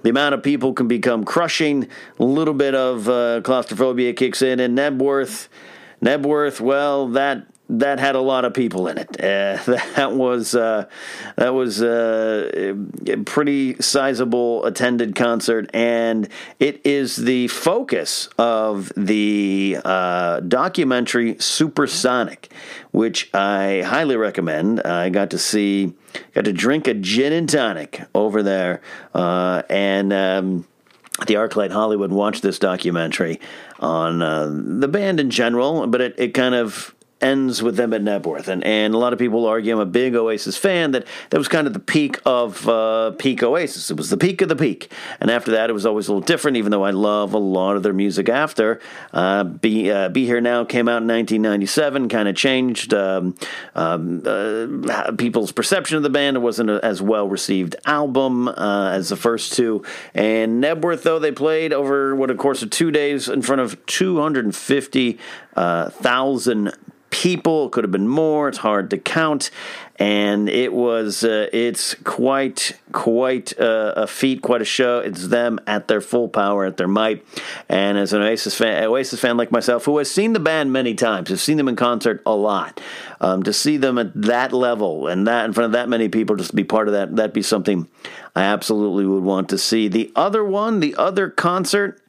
The 0.03 0.09
amount 0.09 0.35
of 0.35 0.43
people 0.43 0.73
can 0.73 0.87
become 0.87 1.23
crushing. 1.25 1.87
A 2.19 2.23
little 2.23 2.53
bit 2.53 2.75
of 2.75 3.09
uh, 3.09 3.41
claustrophobia 3.41 4.13
kicks 4.13 4.41
in. 4.41 4.59
And 4.59 4.77
Knebworth, 4.77 5.47
Knebworth, 6.01 6.61
well, 6.61 7.07
that 7.09 7.47
that 7.69 7.99
had 7.99 8.15
a 8.15 8.21
lot 8.21 8.45
of 8.45 8.53
people 8.53 8.87
in 8.87 8.97
it. 8.97 9.09
Uh, 9.19 9.61
that 9.95 10.11
was 10.13 10.55
uh, 10.55 10.87
that 11.35 11.53
was 11.53 11.81
uh, 11.81 12.75
a 13.07 13.17
pretty 13.17 13.81
sizable 13.81 14.65
attended 14.65 15.15
concert, 15.15 15.69
and 15.73 16.27
it 16.59 16.81
is 16.85 17.15
the 17.15 17.47
focus 17.47 18.29
of 18.37 18.91
the 18.95 19.77
uh, 19.83 20.39
documentary 20.41 21.37
Supersonic, 21.39 22.51
which 22.91 23.33
I 23.33 23.81
highly 23.85 24.15
recommend. 24.15 24.81
I 24.81 25.09
got 25.09 25.31
to 25.31 25.39
see, 25.39 25.93
got 26.33 26.45
to 26.45 26.53
drink 26.53 26.87
a 26.87 26.93
gin 26.93 27.33
and 27.33 27.49
tonic 27.49 28.01
over 28.13 28.43
there, 28.43 28.81
uh, 29.13 29.63
and. 29.69 30.13
Um, 30.13 30.67
the 31.27 31.35
ArcLight 31.35 31.71
Hollywood 31.71 32.11
watched 32.11 32.41
this 32.41 32.59
documentary 32.59 33.39
on 33.79 34.21
uh, 34.21 34.49
the 34.51 34.89
band 34.89 35.21
in 35.21 35.29
general, 35.29 35.87
but 35.87 36.01
it, 36.01 36.15
it 36.17 36.33
kind 36.33 36.53
of 36.53 36.94
ends 37.21 37.63
with 37.63 37.77
them 37.77 37.93
at 37.93 38.01
Knebworth. 38.01 38.47
And, 38.47 38.63
and 38.63 38.93
a 38.93 38.97
lot 38.97 39.13
of 39.13 39.19
people 39.19 39.45
argue 39.45 39.73
I'm 39.73 39.79
a 39.79 39.85
big 39.85 40.15
Oasis 40.15 40.57
fan, 40.57 40.91
that 40.91 41.05
that 41.29 41.37
was 41.37 41.47
kind 41.47 41.67
of 41.67 41.73
the 41.73 41.79
peak 41.79 42.19
of 42.25 42.67
uh, 42.67 43.11
peak 43.11 43.41
Oasis. 43.41 43.89
It 43.89 43.95
was 43.97 44.09
the 44.09 44.17
peak 44.17 44.41
of 44.41 44.49
the 44.49 44.55
peak. 44.55 44.91
And 45.19 45.31
after 45.31 45.51
that, 45.51 45.69
it 45.69 45.73
was 45.73 45.85
always 45.85 46.07
a 46.07 46.13
little 46.13 46.25
different, 46.25 46.57
even 46.57 46.71
though 46.71 46.83
I 46.83 46.89
love 46.91 47.33
a 47.33 47.37
lot 47.37 47.77
of 47.77 47.83
their 47.83 47.93
music 47.93 48.27
after. 48.27 48.81
Uh, 49.13 49.45
Be, 49.45 49.91
uh, 49.91 50.09
Be 50.09 50.25
Here 50.25 50.41
Now 50.41 50.65
came 50.65 50.89
out 50.89 51.01
in 51.01 51.07
1997, 51.07 52.09
kind 52.09 52.27
of 52.27 52.35
changed 52.35 52.93
um, 52.93 53.35
um, 53.75 54.23
uh, 54.25 55.11
people's 55.17 55.51
perception 55.51 55.97
of 55.97 56.03
the 56.03 56.09
band. 56.09 56.37
It 56.37 56.41
wasn't 56.41 56.69
a, 56.69 56.83
as 56.83 57.01
well 57.01 57.29
received 57.29 57.75
album 57.85 58.49
uh, 58.49 58.91
as 58.93 59.09
the 59.09 59.15
first 59.15 59.53
two. 59.53 59.83
And 60.13 60.63
Knebworth, 60.63 61.03
though, 61.03 61.19
they 61.19 61.31
played 61.31 61.71
over 61.71 62.13
what 62.15 62.29
a 62.29 62.35
course 62.35 62.61
of 62.61 62.69
two 62.69 62.91
days 62.91 63.29
in 63.29 63.41
front 63.41 63.61
of 63.61 63.85
250,000 63.85 66.73
people. 67.15 67.67
It 67.67 67.71
could 67.71 67.85
have 67.85 67.91
been 67.91 68.09
more. 68.09 68.49
It's 68.49 68.57
hard 68.57 68.89
to 68.89 68.97
count, 68.97 69.49
and 69.97 70.49
it 70.49 70.73
was. 70.73 71.23
Uh, 71.23 71.47
it's 71.53 71.95
quite 72.03 72.77
quite 72.91 73.53
a, 73.53 74.03
a, 74.03 74.07
feat, 74.07 74.41
quite 74.41 74.61
a 74.61 74.65
show. 74.65 74.99
It's 74.99 75.29
them 75.29 75.59
at 75.65 75.87
their 75.87 76.01
full 76.01 76.27
power, 76.27 76.65
at 76.65 76.75
their 76.75 76.89
might. 76.89 77.25
And 77.69 77.97
as 77.97 78.11
an 78.11 78.21
Oasis 78.21 78.55
fan, 78.55 78.83
Oasis 78.83 79.21
fan 79.21 79.37
like 79.37 79.49
myself, 79.49 79.85
who 79.85 79.97
has 79.97 80.11
seen 80.11 80.33
the 80.33 80.39
band 80.41 80.73
many 80.73 80.93
times, 80.93 81.29
has 81.29 81.41
seen 81.41 81.55
them 81.55 81.69
in 81.69 81.77
concert 81.77 82.21
a 82.25 82.35
lot, 82.35 82.81
um, 83.21 83.43
to 83.43 83.53
see 83.53 83.77
them 83.77 83.97
at 83.97 84.13
that 84.21 84.51
level 84.51 85.07
and 85.07 85.25
that 85.25 85.45
in 85.45 85.53
front 85.53 85.67
of 85.67 85.71
that 85.71 85.87
many 85.87 86.09
people, 86.09 86.35
just 86.35 86.49
to 86.49 86.55
be 86.55 86.65
part 86.65 86.89
of 86.89 86.93
that, 86.93 87.15
that'd 87.15 87.33
be 87.33 87.41
something 87.41 87.87
I 88.35 88.43
absolutely 88.43 89.05
would 89.05 89.23
want 89.23 89.47
to 89.49 89.57
see. 89.57 89.87
The 89.87 90.11
other 90.15 90.43
one, 90.43 90.81
the 90.81 90.95
other 90.95 91.29
concert. 91.29 92.01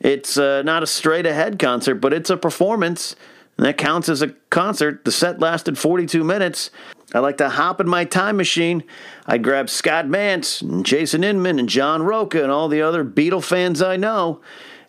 It's 0.00 0.36
uh, 0.36 0.60
not 0.62 0.82
a 0.82 0.86
straight 0.86 1.24
ahead 1.24 1.58
concert, 1.58 1.94
but 1.94 2.12
it's 2.12 2.28
a 2.28 2.36
performance 2.36 3.16
and 3.56 3.66
that 3.66 3.78
counts 3.78 4.08
as 4.08 4.22
a 4.22 4.28
concert. 4.50 5.04
The 5.04 5.12
set 5.12 5.40
lasted 5.40 5.78
42 5.78 6.24
minutes. 6.24 6.70
I 7.14 7.20
like 7.20 7.36
to 7.36 7.48
hop 7.48 7.80
in 7.80 7.88
my 7.88 8.04
time 8.04 8.36
machine. 8.36 8.82
I'd 9.26 9.44
grab 9.44 9.70
Scott 9.70 10.06
Mantz 10.06 10.60
and 10.62 10.84
Jason 10.84 11.22
Inman 11.22 11.58
and 11.58 11.68
John 11.68 12.02
Rocha 12.02 12.42
and 12.42 12.50
all 12.50 12.68
the 12.68 12.82
other 12.82 13.04
Beatle 13.04 13.42
fans 13.42 13.80
I 13.80 13.96
know, 13.96 14.40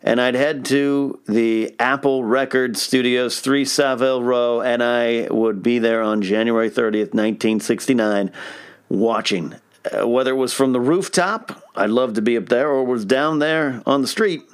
and 0.01 0.19
I'd 0.19 0.33
head 0.33 0.65
to 0.65 1.19
the 1.27 1.75
Apple 1.79 2.23
Records 2.23 2.81
Studios, 2.81 3.41
3 3.41 3.63
Savile 3.65 4.23
Row, 4.23 4.61
and 4.61 4.81
I 4.81 5.27
would 5.29 5.61
be 5.61 5.77
there 5.77 6.01
on 6.01 6.23
January 6.23 6.69
30th, 6.69 7.13
1969, 7.13 8.31
watching. 8.89 9.55
Uh, 9.85 10.07
whether 10.07 10.31
it 10.31 10.35
was 10.35 10.53
from 10.53 10.73
the 10.73 10.81
rooftop, 10.81 11.63
I'd 11.75 11.91
love 11.91 12.13
to 12.13 12.21
be 12.21 12.37
up 12.37 12.49
there, 12.49 12.69
or 12.69 12.83
was 12.83 13.05
down 13.05 13.37
there 13.37 13.83
on 13.85 14.01
the 14.01 14.07
street, 14.07 14.49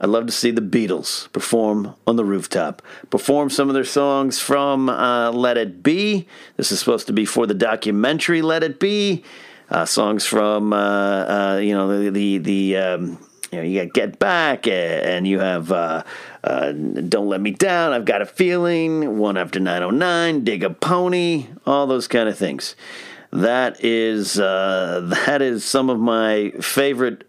I'd 0.00 0.10
love 0.10 0.26
to 0.26 0.32
see 0.32 0.50
the 0.50 0.60
Beatles 0.60 1.32
perform 1.32 1.94
on 2.06 2.16
the 2.16 2.24
rooftop, 2.24 2.82
perform 3.08 3.48
some 3.48 3.68
of 3.68 3.74
their 3.74 3.84
songs 3.84 4.38
from 4.38 4.90
uh, 4.90 5.30
Let 5.32 5.56
It 5.56 5.82
Be. 5.82 6.26
This 6.56 6.70
is 6.70 6.78
supposed 6.78 7.06
to 7.06 7.14
be 7.14 7.24
for 7.24 7.46
the 7.46 7.54
documentary 7.54 8.42
Let 8.42 8.62
It 8.62 8.78
Be. 8.78 9.24
Uh, 9.68 9.84
songs 9.84 10.24
from 10.24 10.72
uh, 10.72 10.76
uh 10.76 11.58
you 11.60 11.74
know 11.74 11.88
the 12.04 12.10
the, 12.10 12.38
the 12.38 12.76
um, 12.76 13.18
you 13.50 13.58
know 13.58 13.64
you 13.64 13.84
got 13.84 13.94
Get 13.94 14.18
Back 14.18 14.68
and 14.68 15.26
you 15.26 15.40
have 15.40 15.72
uh, 15.72 16.04
uh, 16.44 16.72
Don't 16.72 17.28
Let 17.28 17.40
Me 17.40 17.50
Down. 17.50 17.92
I've 17.92 18.04
got 18.04 18.22
a 18.22 18.26
feeling. 18.26 19.18
One 19.18 19.36
after 19.36 19.58
909. 19.58 20.44
Dig 20.44 20.62
a 20.62 20.70
Pony. 20.70 21.46
All 21.66 21.86
those 21.86 22.06
kind 22.06 22.28
of 22.28 22.38
things. 22.38 22.76
That 23.32 23.82
is 23.82 24.34
that 24.34 25.38
is 25.40 25.64
some 25.64 25.90
of 25.90 25.98
my 25.98 26.52
favorite 26.60 27.24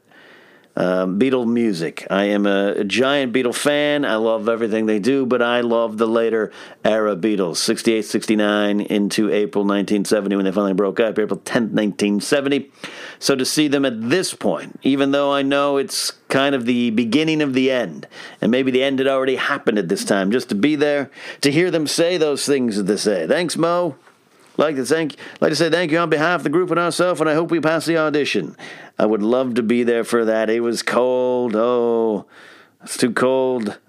um, 0.78 1.20
Beatle 1.20 1.48
music. 1.48 2.06
I 2.12 2.26
am 2.26 2.46
a, 2.46 2.74
a, 2.74 2.84
giant 2.84 3.34
Beatle 3.34 3.54
fan. 3.54 4.06
I 4.06 4.16
love 4.18 4.48
everything 4.48 4.86
they 4.86 5.00
do, 5.00 5.26
but 5.26 5.42
I 5.42 5.62
love 5.62 5.98
the 5.98 6.08
later 6.08 6.52
era 6.86 7.16
Beatles, 7.16 7.58
68, 7.58 8.04
69 8.04 8.82
into 8.82 9.32
April 9.32 9.64
1970 9.64 10.36
when 10.36 10.46
they 10.46 10.52
finally 10.52 10.76
broke 10.76 11.00
up, 11.00 11.18
April 11.18 11.40
10th, 11.40 11.74
1970. 11.74 12.72
So 13.18 13.36
to 13.36 13.44
see 13.44 13.68
them 13.68 13.86
at 13.86 14.10
this 14.10 14.36
point, 14.36 14.80
even 14.84 15.12
though 15.12 15.34
I 15.34 15.42
know 15.42 15.78
it's 15.78 16.12
kind 16.30 16.54
of 16.54 16.66
the 16.66 16.92
beginning 16.92 17.42
of 17.42 17.56
the 17.56 17.72
end, 17.72 18.08
and 18.40 18.52
maybe 18.52 18.70
the 18.70 18.84
end 18.84 19.00
had 19.00 19.08
already 19.08 19.38
happened 19.38 19.80
at 19.80 19.90
this 19.90 20.06
time, 20.06 20.30
just 20.30 20.50
to 20.50 20.56
be 20.56 20.76
there, 20.76 21.10
to 21.42 21.52
hear 21.52 21.72
them 21.72 21.88
say 21.88 22.18
those 22.18 22.46
things 22.46 22.76
that 22.78 22.84
they 22.84 22.98
say. 22.98 23.26
Thanks, 23.26 23.58
Mo 23.58 23.96
like 24.58 24.76
to 24.76 24.86
thank, 24.86 25.16
like 25.40 25.52
to 25.52 25.56
say 25.56 25.70
thank 25.70 25.92
you 25.92 26.00
on 26.00 26.10
behalf 26.10 26.42
of 26.42 26.44
the 26.44 26.50
group 26.50 26.72
and 26.72 26.80
ourselves, 26.80 27.22
and 27.22 27.30
I 27.30 27.34
hope 27.34 27.52
we 27.52 27.60
pass 27.60 27.86
the 27.86 27.98
audition. 27.98 28.58
I 29.00 29.06
would 29.06 29.22
love 29.22 29.54
to 29.56 29.64
be 29.64 29.84
there 29.84 30.04
for 30.04 30.26
that. 30.26 30.50
It 30.50 30.62
was 30.62 30.84
cold. 30.84 31.56
Oh, 31.56 32.26
it's 32.84 32.98
too 32.98 33.12
cold. 33.12 33.80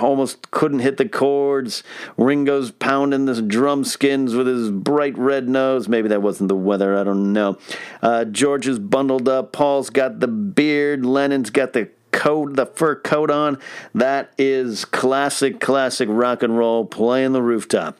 Almost 0.00 0.50
couldn't 0.50 0.78
hit 0.78 0.96
the 0.96 1.08
chords. 1.08 1.82
Ringo's 2.16 2.70
pounding 2.70 3.26
the 3.26 3.42
drum 3.42 3.84
skins 3.84 4.34
with 4.34 4.46
his 4.46 4.70
bright 4.70 5.18
red 5.18 5.48
nose. 5.48 5.86
Maybe 5.86 6.08
that 6.08 6.22
wasn't 6.22 6.48
the 6.48 6.56
weather. 6.56 6.96
I 6.96 7.04
don't 7.04 7.34
know. 7.34 7.58
Uh, 8.00 8.24
George 8.24 8.66
is 8.66 8.78
bundled 8.78 9.28
up. 9.28 9.52
Paul's 9.52 9.90
got 9.90 10.20
the 10.20 10.28
beard. 10.28 11.04
Lennon's 11.04 11.50
got 11.50 11.74
the 11.74 11.90
coat, 12.10 12.56
the 12.56 12.64
fur 12.64 12.96
coat 12.96 13.30
on. 13.30 13.58
That 13.94 14.32
is 14.38 14.86
classic, 14.86 15.60
classic 15.60 16.08
rock 16.10 16.42
and 16.42 16.56
roll. 16.56 16.86
Playing 16.86 17.32
the 17.32 17.42
rooftop. 17.42 17.98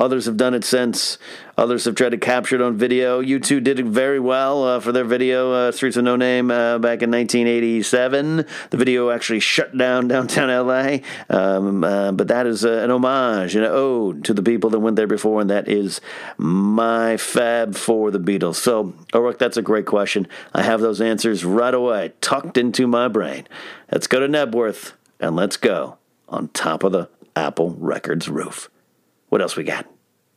Others 0.00 0.24
have 0.24 0.38
done 0.38 0.54
it 0.54 0.64
since. 0.64 1.18
Others 1.58 1.84
have 1.84 1.94
tried 1.94 2.12
to 2.12 2.16
capture 2.16 2.56
it 2.56 2.62
on 2.62 2.78
video. 2.78 3.20
U2 3.22 3.62
did 3.62 3.78
it 3.78 3.84
very 3.84 4.18
well 4.18 4.64
uh, 4.64 4.80
for 4.80 4.92
their 4.92 5.04
video, 5.04 5.52
uh, 5.52 5.72
Streets 5.72 5.98
of 5.98 6.04
No 6.04 6.16
Name, 6.16 6.50
uh, 6.50 6.78
back 6.78 7.02
in 7.02 7.10
1987. 7.10 8.46
The 8.70 8.76
video 8.78 9.10
actually 9.10 9.40
shut 9.40 9.76
down 9.76 10.08
downtown 10.08 10.48
LA. 10.48 11.00
Um, 11.28 11.84
uh, 11.84 12.12
but 12.12 12.28
that 12.28 12.46
is 12.46 12.64
uh, 12.64 12.70
an 12.70 12.90
homage, 12.90 13.54
an 13.54 13.64
ode 13.64 14.24
to 14.24 14.32
the 14.32 14.42
people 14.42 14.70
that 14.70 14.80
went 14.80 14.96
there 14.96 15.06
before, 15.06 15.42
and 15.42 15.50
that 15.50 15.68
is 15.68 16.00
my 16.38 17.18
fab 17.18 17.74
for 17.74 18.10
the 18.10 18.18
Beatles. 18.18 18.54
So, 18.54 18.94
Ulrich, 19.12 19.36
that's 19.36 19.58
a 19.58 19.62
great 19.62 19.84
question. 19.84 20.26
I 20.54 20.62
have 20.62 20.80
those 20.80 21.02
answers 21.02 21.44
right 21.44 21.74
away, 21.74 22.14
tucked 22.22 22.56
into 22.56 22.86
my 22.86 23.08
brain. 23.08 23.46
Let's 23.92 24.06
go 24.06 24.20
to 24.20 24.28
Knebworth, 24.28 24.92
and 25.20 25.36
let's 25.36 25.58
go 25.58 25.98
on 26.26 26.48
top 26.48 26.84
of 26.84 26.92
the 26.92 27.10
Apple 27.36 27.76
Records 27.78 28.30
roof. 28.30 28.70
What 29.30 29.40
else 29.40 29.56
we 29.56 29.62
got? 29.62 29.86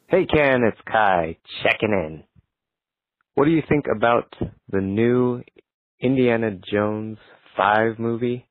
Hey 0.05 0.27
Ken, 0.27 0.62
it's 0.63 0.79
Kai 0.85 1.38
checking 1.63 1.89
in. 1.89 2.23
What 3.33 3.45
do 3.45 3.50
you 3.50 3.63
think 3.67 3.85
about 3.88 4.31
the 4.69 4.81
new 4.81 5.41
Indiana 6.00 6.51
Jones 6.71 7.17
5 7.57 7.97
movie? 7.97 8.47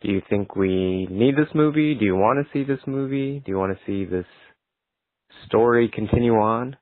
Do 0.00 0.10
you 0.10 0.22
think 0.28 0.56
we 0.56 1.06
need 1.08 1.36
this 1.36 1.54
movie? 1.54 1.94
Do 1.94 2.04
you 2.04 2.16
want 2.16 2.44
to 2.44 2.52
see 2.52 2.64
this 2.64 2.80
movie? 2.84 3.40
Do 3.46 3.52
you 3.52 3.58
want 3.58 3.78
to 3.78 3.84
see 3.86 4.04
this 4.04 4.26
story 5.46 5.88
continue 5.88 6.34
on? 6.34 6.76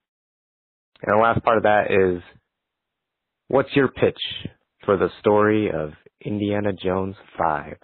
And 1.02 1.14
the 1.14 1.22
last 1.22 1.44
part 1.44 1.58
of 1.58 1.64
that 1.64 1.90
is, 1.90 2.22
what's 3.48 3.76
your 3.76 3.88
pitch 3.88 4.16
for 4.86 4.96
the 4.96 5.10
story 5.20 5.70
of 5.70 5.92
Indiana 6.24 6.72
Jones 6.72 7.16
5? 7.36 7.76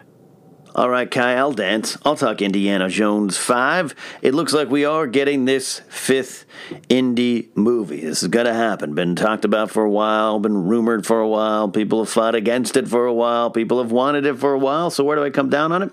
All 0.75 0.89
right, 0.89 1.09
Kai, 1.09 1.35
I'll 1.35 1.51
dance. 1.51 1.99
I'll 2.03 2.15
talk 2.15 2.41
Indiana 2.41 2.89
Jones 2.89 3.37
5. 3.37 3.93
It 4.23 4.33
looks 4.33 4.53
like 4.53 4.71
we 4.71 4.85
are 4.85 5.05
getting 5.05 5.45
this 5.45 5.81
fifth 5.87 6.45
Indy 6.89 7.49
movie. 7.53 8.01
This 8.01 8.23
is 8.23 8.29
going 8.29 8.47
to 8.47 8.55
happen. 8.55 8.95
Been 8.95 9.15
talked 9.15 9.45
about 9.45 9.69
for 9.69 9.83
a 9.83 9.89
while, 9.89 10.39
been 10.39 10.65
rumored 10.65 11.05
for 11.05 11.19
a 11.19 11.27
while. 11.27 11.69
People 11.69 11.99
have 11.99 12.09
fought 12.09 12.33
against 12.33 12.75
it 12.75 12.87
for 12.87 13.05
a 13.05 13.13
while. 13.13 13.51
People 13.51 13.83
have 13.83 13.91
wanted 13.91 14.25
it 14.25 14.39
for 14.39 14.53
a 14.53 14.57
while. 14.57 14.89
So, 14.89 15.03
where 15.03 15.15
do 15.15 15.23
I 15.23 15.29
come 15.29 15.47
down 15.47 15.71
on 15.71 15.83
it? 15.83 15.91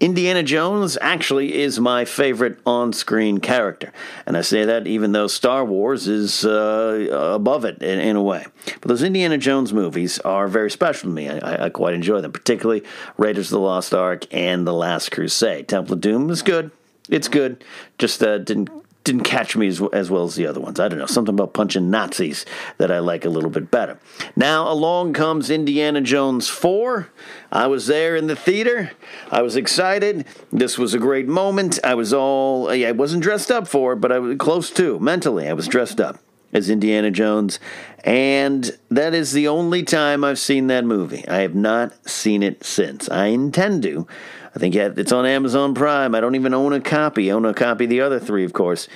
Indiana 0.00 0.42
Jones 0.42 0.96
actually 1.02 1.60
is 1.60 1.78
my 1.78 2.06
favorite 2.06 2.58
on 2.64 2.94
screen 2.94 3.38
character. 3.38 3.92
And 4.24 4.38
I 4.38 4.40
say 4.40 4.64
that 4.64 4.86
even 4.86 5.12
though 5.12 5.26
Star 5.26 5.66
Wars 5.66 6.08
is 6.08 6.46
uh, 6.46 7.08
above 7.34 7.66
it 7.66 7.82
in, 7.82 7.98
in, 7.98 8.16
a 8.16 8.22
way. 8.22 8.46
But 8.80 8.88
those 8.88 9.02
Indiana 9.02 9.36
Jones 9.36 9.74
movies 9.74 10.18
are 10.20 10.48
very 10.48 10.70
special 10.70 11.10
to 11.10 11.14
me. 11.14 11.28
I, 11.28 11.66
I 11.66 11.68
quite 11.68 11.92
enjoy 11.92 12.22
them, 12.22 12.32
particularly 12.32 12.84
Raiders 13.18 13.48
of 13.48 13.52
the 13.52 13.60
Lost 13.60 13.92
Ark 13.92 14.13
and 14.30 14.66
The 14.66 14.72
Last 14.72 15.10
Crusade. 15.10 15.68
Temple 15.68 15.94
of 15.94 16.00
Doom 16.00 16.30
is 16.30 16.42
good. 16.42 16.70
It's 17.08 17.28
good. 17.28 17.64
Just 17.98 18.22
uh, 18.22 18.38
didn't 18.38 18.70
didn't 19.04 19.24
catch 19.24 19.54
me 19.54 19.66
as, 19.66 19.82
as 19.92 20.10
well 20.10 20.24
as 20.24 20.34
the 20.34 20.46
other 20.46 20.60
ones. 20.60 20.80
I 20.80 20.88
don't 20.88 20.98
know, 20.98 21.04
something 21.04 21.34
about 21.34 21.52
punching 21.52 21.90
Nazis 21.90 22.46
that 22.78 22.90
I 22.90 23.00
like 23.00 23.26
a 23.26 23.28
little 23.28 23.50
bit 23.50 23.70
better. 23.70 24.00
Now 24.34 24.70
along 24.72 25.12
comes 25.12 25.50
Indiana 25.50 26.00
Jones 26.00 26.48
4. 26.48 27.10
I 27.52 27.66
was 27.66 27.86
there 27.86 28.16
in 28.16 28.28
the 28.28 28.36
theater. 28.36 28.92
I 29.30 29.42
was 29.42 29.56
excited. 29.56 30.24
This 30.50 30.78
was 30.78 30.94
a 30.94 30.98
great 30.98 31.28
moment. 31.28 31.78
I 31.84 31.94
was 31.94 32.14
all 32.14 32.70
I 32.70 32.92
wasn't 32.92 33.22
dressed 33.22 33.50
up 33.50 33.68
for 33.68 33.92
it, 33.92 33.96
but 33.96 34.10
I 34.10 34.18
was 34.18 34.38
close 34.38 34.70
to. 34.70 34.98
Mentally, 34.98 35.48
I 35.48 35.52
was 35.52 35.68
dressed 35.68 36.00
up 36.00 36.23
as 36.54 36.70
Indiana 36.70 37.10
Jones. 37.10 37.58
And 38.04 38.70
that 38.90 39.12
is 39.12 39.32
the 39.32 39.48
only 39.48 39.82
time 39.82 40.24
I've 40.24 40.38
seen 40.38 40.68
that 40.68 40.84
movie. 40.84 41.26
I 41.28 41.38
have 41.38 41.54
not 41.54 42.08
seen 42.08 42.42
it 42.42 42.64
since. 42.64 43.10
I 43.10 43.26
intend 43.26 43.82
to. 43.82 44.06
I 44.54 44.58
think 44.60 44.76
it's 44.76 45.12
on 45.12 45.26
Amazon 45.26 45.74
Prime. 45.74 46.14
I 46.14 46.20
don't 46.20 46.36
even 46.36 46.54
own 46.54 46.72
a 46.72 46.80
copy. 46.80 47.30
I 47.30 47.34
own 47.34 47.44
a 47.44 47.52
copy 47.52 47.84
of 47.84 47.90
the 47.90 48.00
other 48.00 48.20
three, 48.20 48.44
of 48.44 48.52
course. 48.52 48.86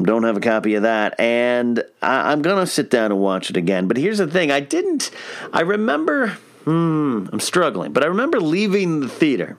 Don't 0.00 0.22
have 0.22 0.36
a 0.36 0.40
copy 0.40 0.76
of 0.76 0.84
that. 0.84 1.18
And 1.18 1.82
I, 2.00 2.32
am 2.32 2.42
going 2.42 2.64
to 2.64 2.66
sit 2.66 2.90
down 2.90 3.10
and 3.10 3.20
watch 3.20 3.50
it 3.50 3.56
again. 3.56 3.88
But 3.88 3.96
here's 3.96 4.18
the 4.18 4.28
thing 4.28 4.52
I 4.52 4.60
didn't, 4.60 5.10
I 5.52 5.62
remember, 5.62 6.38
hmm, 6.64 7.26
I'm 7.32 7.40
struggling, 7.40 7.92
but 7.92 8.04
I 8.04 8.06
remember 8.06 8.40
leaving 8.40 9.00
the 9.00 9.08
theater 9.08 9.58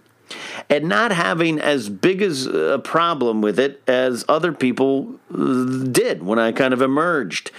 and 0.71 0.87
not 0.87 1.11
having 1.11 1.59
as 1.59 1.89
big 1.89 2.21
as 2.21 2.47
a 2.47 2.79
problem 2.79 3.41
with 3.41 3.59
it 3.59 3.83
as 3.87 4.23
other 4.29 4.53
people 4.53 5.19
uh, 5.31 5.83
did 5.91 6.23
when 6.23 6.39
I 6.39 6.53
kind 6.53 6.73
of 6.73 6.81
emerged. 6.81 7.51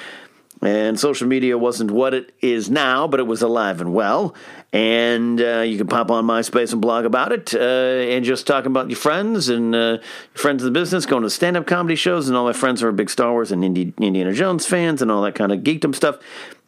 And 0.62 0.99
social 0.99 1.26
media 1.26 1.59
wasn't 1.59 1.90
what 1.90 2.14
it 2.14 2.33
is 2.40 2.71
now, 2.71 3.09
but 3.09 3.19
it 3.19 3.25
was 3.25 3.42
alive 3.42 3.81
and 3.81 3.92
well. 3.92 4.35
And 4.73 5.40
uh, 5.40 5.61
you 5.61 5.76
can 5.76 5.88
pop 5.88 6.11
on 6.11 6.25
MySpace 6.25 6.73
and 6.73 6.81
blog 6.81 7.04
about 7.04 7.33
it, 7.33 7.52
uh, 7.52 7.59
and 7.59 8.25
just 8.25 8.47
talking 8.47 8.71
about 8.71 8.88
your 8.88 8.97
friends 8.97 9.49
and 9.49 9.75
uh, 9.75 9.99
friends 10.35 10.62
of 10.62 10.66
the 10.66 10.71
business, 10.71 11.04
going 11.04 11.25
to 11.25 11.31
stand-up 11.31 11.66
comedy 11.66 11.97
shows, 11.97 12.28
and 12.28 12.37
all 12.37 12.45
my 12.45 12.52
friends 12.52 12.81
are 12.83 12.92
big 12.92 13.11
Star 13.11 13.33
Wars 13.33 13.50
and 13.50 13.64
Indi- 13.64 13.92
Indiana 14.00 14.33
Jones 14.33 14.64
fans, 14.64 15.02
and 15.02 15.11
all 15.11 15.21
that 15.23 15.35
kind 15.35 15.50
of 15.52 15.61
geekdom 15.61 15.95
stuff. 15.95 16.19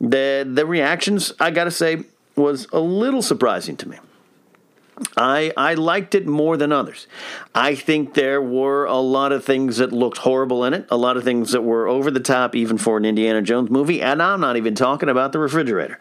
The 0.01 0.47
the 0.47 0.67
reactions, 0.67 1.33
I 1.39 1.53
got 1.53 1.65
to 1.65 1.71
say, 1.71 2.03
was 2.37 2.67
a 2.73 2.81
little 2.81 3.23
surprising 3.23 3.77
to 3.77 3.89
me. 3.89 3.99
I 5.17 5.53
I 5.57 5.75
liked 5.75 6.15
it 6.15 6.27
more 6.27 6.57
than 6.57 6.73
others. 6.73 7.07
I 7.55 7.75
think 7.75 8.15
there 8.15 8.41
were 8.41 8.85
a 8.85 8.99
lot 8.99 9.33
of 9.33 9.45
things 9.45 9.79
that 9.79 9.93
looked 9.93 10.19
horrible 10.19 10.65
in 10.65 10.75
it, 10.75 10.87
a 10.91 10.97
lot 10.97 11.17
of 11.17 11.25
things 11.25 11.53
that 11.53 11.63
were 11.63 11.89
over 11.89 12.11
the 12.11 12.21
top 12.21 12.55
even 12.55 12.79
for 12.79 12.97
an 12.97 13.05
Indiana 13.05 13.43
Jones 13.43 13.71
movie, 13.71 14.01
and 14.01 14.23
I'm 14.23 14.41
not 14.41 14.57
even 14.57 14.75
talking 14.75 15.09
about 15.09 15.33
the 15.33 15.39
refrigerator. 15.39 15.99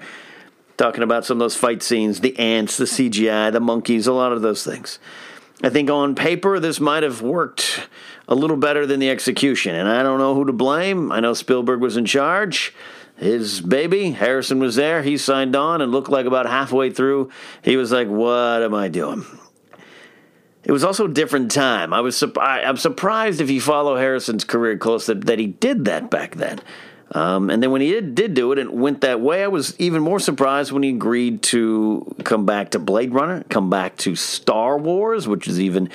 Talking 0.77 1.03
about 1.03 1.25
some 1.25 1.37
of 1.37 1.39
those 1.39 1.55
fight 1.55 1.83
scenes, 1.83 2.19
the 2.21 2.37
ants, 2.39 2.77
the 2.77 2.85
CGI, 2.85 3.51
the 3.51 3.59
monkeys, 3.59 4.07
a 4.07 4.13
lot 4.13 4.31
of 4.31 4.41
those 4.41 4.63
things. 4.63 4.97
I 5.63 5.69
think 5.69 5.89
on 5.89 6.15
paper 6.15 6.59
this 6.59 6.79
might 6.79 7.03
have 7.03 7.21
worked 7.21 7.87
a 8.27 8.35
little 8.35 8.57
better 8.57 8.85
than 8.85 8.99
the 8.99 9.09
execution, 9.09 9.75
and 9.75 9.87
I 9.87 10.01
don't 10.03 10.17
know 10.17 10.33
who 10.33 10.45
to 10.45 10.53
blame. 10.53 11.11
I 11.11 11.19
know 11.19 11.33
Spielberg 11.33 11.79
was 11.79 11.97
in 11.97 12.05
charge 12.05 12.73
his 13.15 13.61
baby. 13.61 14.11
Harrison 14.11 14.59
was 14.59 14.75
there. 14.75 15.03
He 15.03 15.17
signed 15.17 15.55
on 15.55 15.81
and 15.81 15.91
looked 15.91 16.09
like 16.09 16.25
about 16.25 16.45
halfway 16.45 16.89
through, 16.89 17.31
he 17.61 17.77
was 17.77 17.91
like, 17.91 18.07
What 18.07 18.63
am 18.63 18.73
I 18.73 18.87
doing? 18.87 19.25
It 20.63 20.71
was 20.71 20.83
also 20.83 21.05
a 21.05 21.13
different 21.13 21.51
time. 21.51 21.93
I 21.93 22.01
was 22.01 22.23
I'm 22.37 22.77
surprised 22.77 23.41
if 23.41 23.49
you 23.49 23.59
follow 23.59 23.97
Harrison's 23.97 24.45
career 24.45 24.77
close 24.77 25.07
that, 25.07 25.25
that 25.25 25.39
he 25.39 25.47
did 25.47 25.85
that 25.85 26.09
back 26.09 26.35
then. 26.35 26.61
Um, 27.11 27.49
and 27.49 27.61
then 27.61 27.71
when 27.71 27.81
he 27.81 27.91
did, 27.91 28.15
did 28.15 28.33
do 28.33 28.51
it 28.53 28.59
and 28.59 28.71
went 28.71 29.01
that 29.01 29.21
way, 29.21 29.43
I 29.43 29.47
was 29.47 29.79
even 29.79 30.01
more 30.01 30.19
surprised 30.19 30.71
when 30.71 30.81
he 30.81 30.89
agreed 30.89 31.43
to 31.43 32.15
come 32.23 32.45
back 32.45 32.71
to 32.71 32.79
Blade 32.79 33.13
Runner, 33.13 33.43
come 33.49 33.69
back 33.69 33.97
to 33.97 34.15
Star 34.15 34.77
Wars, 34.77 35.27
which 35.27 35.47
is 35.47 35.59
even 35.59 35.89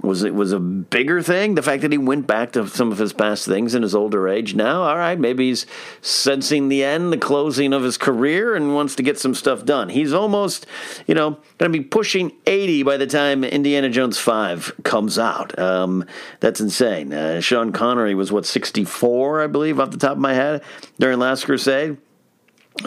was 0.00 0.22
it 0.22 0.34
was 0.34 0.52
a 0.52 0.60
bigger 0.60 1.22
thing? 1.22 1.54
The 1.54 1.62
fact 1.62 1.82
that 1.82 1.92
he 1.92 1.98
went 1.98 2.26
back 2.26 2.52
to 2.52 2.66
some 2.68 2.92
of 2.92 2.98
his 2.98 3.12
past 3.12 3.46
things 3.46 3.74
in 3.74 3.82
his 3.82 3.94
older 3.94 4.28
age. 4.28 4.54
Now 4.54 4.82
all 4.82 4.96
right 4.96 5.18
maybe 5.18 5.48
he's 5.48 5.66
sensing 6.00 6.68
the 6.68 6.84
end 6.84 7.12
the 7.12 7.18
closing 7.18 7.72
of 7.72 7.82
his 7.82 7.98
career 7.98 8.54
and 8.54 8.74
wants 8.74 8.94
to 8.96 9.02
get 9.02 9.18
some 9.18 9.34
stuff 9.34 9.64
done. 9.64 9.88
He's 9.88 10.12
almost 10.12 10.66
you 11.06 11.14
know 11.14 11.38
going 11.58 11.72
to 11.72 11.78
be 11.78 11.84
pushing 11.84 12.32
80 12.46 12.82
by 12.84 12.96
the 12.96 13.06
time 13.06 13.44
indiana 13.44 13.90
jones 13.90 14.18
5 14.18 14.80
comes 14.84 15.18
out. 15.18 15.58
Um, 15.58 16.04
that's 16.40 16.60
insane. 16.60 17.12
Uh, 17.12 17.40
sean 17.40 17.72
connery 17.72 18.14
was 18.14 18.30
what 18.30 18.46
64 18.46 19.42
i 19.42 19.46
believe 19.46 19.80
off 19.80 19.90
the 19.90 19.98
top 19.98 20.12
of 20.12 20.18
my 20.18 20.34
head 20.34 20.62
during 20.98 21.18
last 21.18 21.44
crusade? 21.44 21.96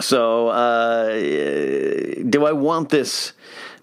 So 0.00 0.48
uh, 0.48 1.08
do 1.10 2.46
i 2.46 2.52
want 2.52 2.88
this 2.88 3.34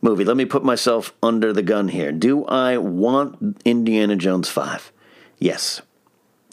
movie. 0.01 0.23
Let 0.23 0.37
me 0.37 0.45
put 0.45 0.63
myself 0.63 1.13
under 1.21 1.53
the 1.53 1.61
gun 1.61 1.89
here. 1.89 2.11
Do 2.11 2.45
I 2.45 2.77
want 2.77 3.61
Indiana 3.65 4.15
Jones 4.15 4.49
5? 4.49 4.91
Yes. 5.37 5.81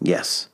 Yes. 0.00 0.48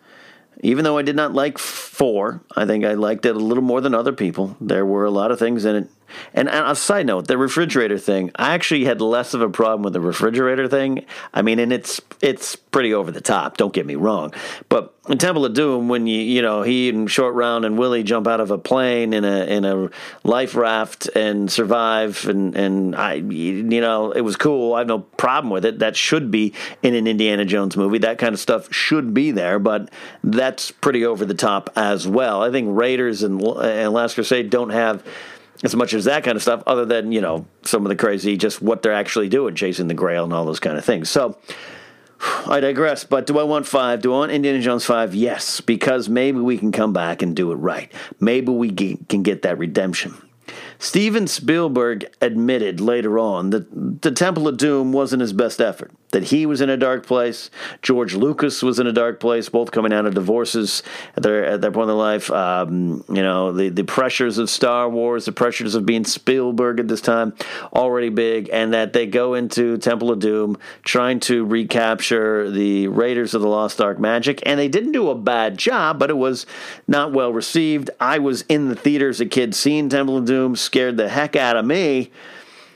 Even 0.62 0.84
though 0.84 0.98
I 0.98 1.02
did 1.02 1.16
not 1.16 1.34
like 1.34 1.58
4, 1.58 2.42
I 2.56 2.66
think 2.66 2.84
I 2.84 2.94
liked 2.94 3.26
it 3.26 3.34
a 3.34 3.38
little 3.40 3.64
more 3.64 3.80
than 3.80 3.94
other 3.94 4.12
people. 4.12 4.56
There 4.60 4.86
were 4.86 5.04
a 5.04 5.10
lot 5.10 5.30
of 5.30 5.38
things 5.38 5.64
in 5.64 5.76
it 5.76 5.88
and, 6.34 6.48
a 6.48 6.74
side 6.74 7.06
note, 7.06 7.26
the 7.26 7.38
refrigerator 7.38 7.98
thing, 7.98 8.30
I 8.36 8.54
actually 8.54 8.84
had 8.84 9.00
less 9.00 9.34
of 9.34 9.42
a 9.42 9.48
problem 9.48 9.82
with 9.82 9.92
the 9.92 10.00
refrigerator 10.00 10.68
thing. 10.68 11.04
I 11.34 11.42
mean, 11.42 11.58
and 11.58 11.72
it's 11.72 12.00
it's 12.20 12.56
pretty 12.56 12.94
over 12.94 13.10
the 13.10 13.20
top. 13.20 13.56
Don't 13.56 13.72
get 13.72 13.86
me 13.86 13.94
wrong, 13.94 14.32
but 14.68 14.94
in 15.08 15.18
Temple 15.18 15.44
of 15.44 15.52
Doom, 15.54 15.88
when 15.88 16.06
you 16.06 16.20
you 16.20 16.42
know 16.42 16.62
he 16.62 16.88
and 16.88 17.10
Short 17.10 17.34
Round 17.34 17.64
and 17.64 17.76
Willie 17.76 18.02
jump 18.02 18.28
out 18.28 18.40
of 18.40 18.50
a 18.50 18.58
plane 18.58 19.12
in 19.12 19.24
a 19.24 19.44
in 19.46 19.64
a 19.64 19.90
life 20.22 20.54
raft 20.54 21.08
and 21.16 21.50
survive, 21.50 22.26
and 22.28 22.56
and 22.56 22.94
I 22.94 23.14
you 23.14 23.80
know 23.80 24.12
it 24.12 24.20
was 24.20 24.36
cool. 24.36 24.74
I 24.74 24.78
have 24.78 24.86
no 24.86 25.00
problem 25.00 25.50
with 25.50 25.64
it. 25.64 25.80
That 25.80 25.96
should 25.96 26.30
be 26.30 26.54
in 26.82 26.94
an 26.94 27.06
Indiana 27.06 27.44
Jones 27.44 27.76
movie. 27.76 27.98
That 27.98 28.18
kind 28.18 28.32
of 28.32 28.40
stuff 28.40 28.72
should 28.72 29.12
be 29.12 29.32
there, 29.32 29.58
but 29.58 29.90
that's 30.22 30.70
pretty 30.70 31.04
over 31.04 31.24
the 31.24 31.34
top 31.34 31.70
as 31.76 32.06
well. 32.06 32.42
I 32.42 32.50
think 32.50 32.68
Raiders 32.76 33.22
and, 33.22 33.42
and 33.42 33.92
Last 33.92 34.14
Crusade 34.14 34.50
don't 34.50 34.70
have 34.70 35.04
as 35.62 35.76
much 35.76 35.94
as 35.94 36.04
that 36.04 36.24
kind 36.24 36.36
of 36.36 36.42
stuff, 36.42 36.62
other 36.66 36.84
than, 36.84 37.12
you 37.12 37.20
know, 37.20 37.46
some 37.62 37.84
of 37.84 37.88
the 37.88 37.96
crazy, 37.96 38.36
just 38.36 38.60
what 38.60 38.82
they're 38.82 38.92
actually 38.92 39.28
doing, 39.28 39.54
chasing 39.54 39.88
the 39.88 39.94
grail 39.94 40.24
and 40.24 40.32
all 40.32 40.44
those 40.44 40.60
kind 40.60 40.76
of 40.76 40.84
things. 40.84 41.08
So 41.08 41.38
I 42.46 42.60
digress, 42.60 43.04
but 43.04 43.26
do 43.26 43.38
I 43.38 43.42
want 43.42 43.66
five? 43.66 44.02
Do 44.02 44.12
I 44.12 44.18
want 44.18 44.32
Indiana 44.32 44.60
Jones 44.60 44.84
5? 44.84 45.14
Yes, 45.14 45.60
because 45.60 46.08
maybe 46.08 46.38
we 46.38 46.58
can 46.58 46.72
come 46.72 46.92
back 46.92 47.22
and 47.22 47.34
do 47.34 47.52
it 47.52 47.56
right. 47.56 47.92
Maybe 48.20 48.52
we 48.52 48.70
can 48.70 49.22
get 49.22 49.42
that 49.42 49.58
redemption. 49.58 50.16
Steven 50.78 51.28
Spielberg 51.28 52.12
admitted 52.20 52.80
later 52.80 53.18
on 53.18 53.50
that 53.50 54.02
the 54.02 54.10
Temple 54.10 54.48
of 54.48 54.56
Doom 54.56 54.92
wasn't 54.92 55.20
his 55.20 55.32
best 55.32 55.60
effort 55.60 55.92
that 56.12 56.24
he 56.24 56.46
was 56.46 56.60
in 56.60 56.70
a 56.70 56.76
dark 56.76 57.04
place. 57.04 57.50
George 57.80 58.14
Lucas 58.14 58.62
was 58.62 58.78
in 58.78 58.86
a 58.86 58.92
dark 58.92 59.18
place, 59.18 59.48
both 59.48 59.72
coming 59.72 59.92
out 59.92 60.06
of 60.06 60.14
divorces 60.14 60.82
at 61.16 61.22
their 61.22 61.44
at 61.44 61.60
their 61.60 61.72
point 61.72 61.90
in 61.90 61.96
life. 61.96 62.30
Um, 62.30 63.04
you 63.08 63.22
know, 63.22 63.52
the 63.52 63.68
the 63.68 63.82
pressures 63.82 64.38
of 64.38 64.48
Star 64.48 64.88
Wars, 64.88 65.24
the 65.24 65.32
pressures 65.32 65.74
of 65.74 65.84
being 65.84 66.04
Spielberg 66.04 66.78
at 66.78 66.88
this 66.88 67.00
time, 67.00 67.34
already 67.72 68.10
big, 68.10 68.48
and 68.52 68.72
that 68.72 68.92
they 68.92 69.06
go 69.06 69.34
into 69.34 69.78
Temple 69.78 70.10
of 70.10 70.20
Doom 70.20 70.56
trying 70.84 71.18
to 71.20 71.44
recapture 71.44 72.50
the 72.50 72.88
Raiders 72.88 73.34
of 73.34 73.42
the 73.42 73.48
Lost 73.48 73.80
Ark 73.80 73.98
magic, 73.98 74.42
and 74.46 74.60
they 74.60 74.68
didn't 74.68 74.92
do 74.92 75.10
a 75.10 75.14
bad 75.14 75.58
job, 75.58 75.98
but 75.98 76.10
it 76.10 76.16
was 76.16 76.46
not 76.86 77.12
well 77.12 77.32
received. 77.32 77.90
I 77.98 78.18
was 78.18 78.42
in 78.48 78.68
the 78.68 78.76
theater 78.76 79.08
as 79.08 79.20
a 79.20 79.26
kid, 79.26 79.54
seeing 79.54 79.88
Temple 79.88 80.18
of 80.18 80.26
Doom, 80.26 80.56
scared 80.56 80.96
the 80.96 81.08
heck 81.08 81.36
out 81.36 81.56
of 81.56 81.64
me 81.64 82.10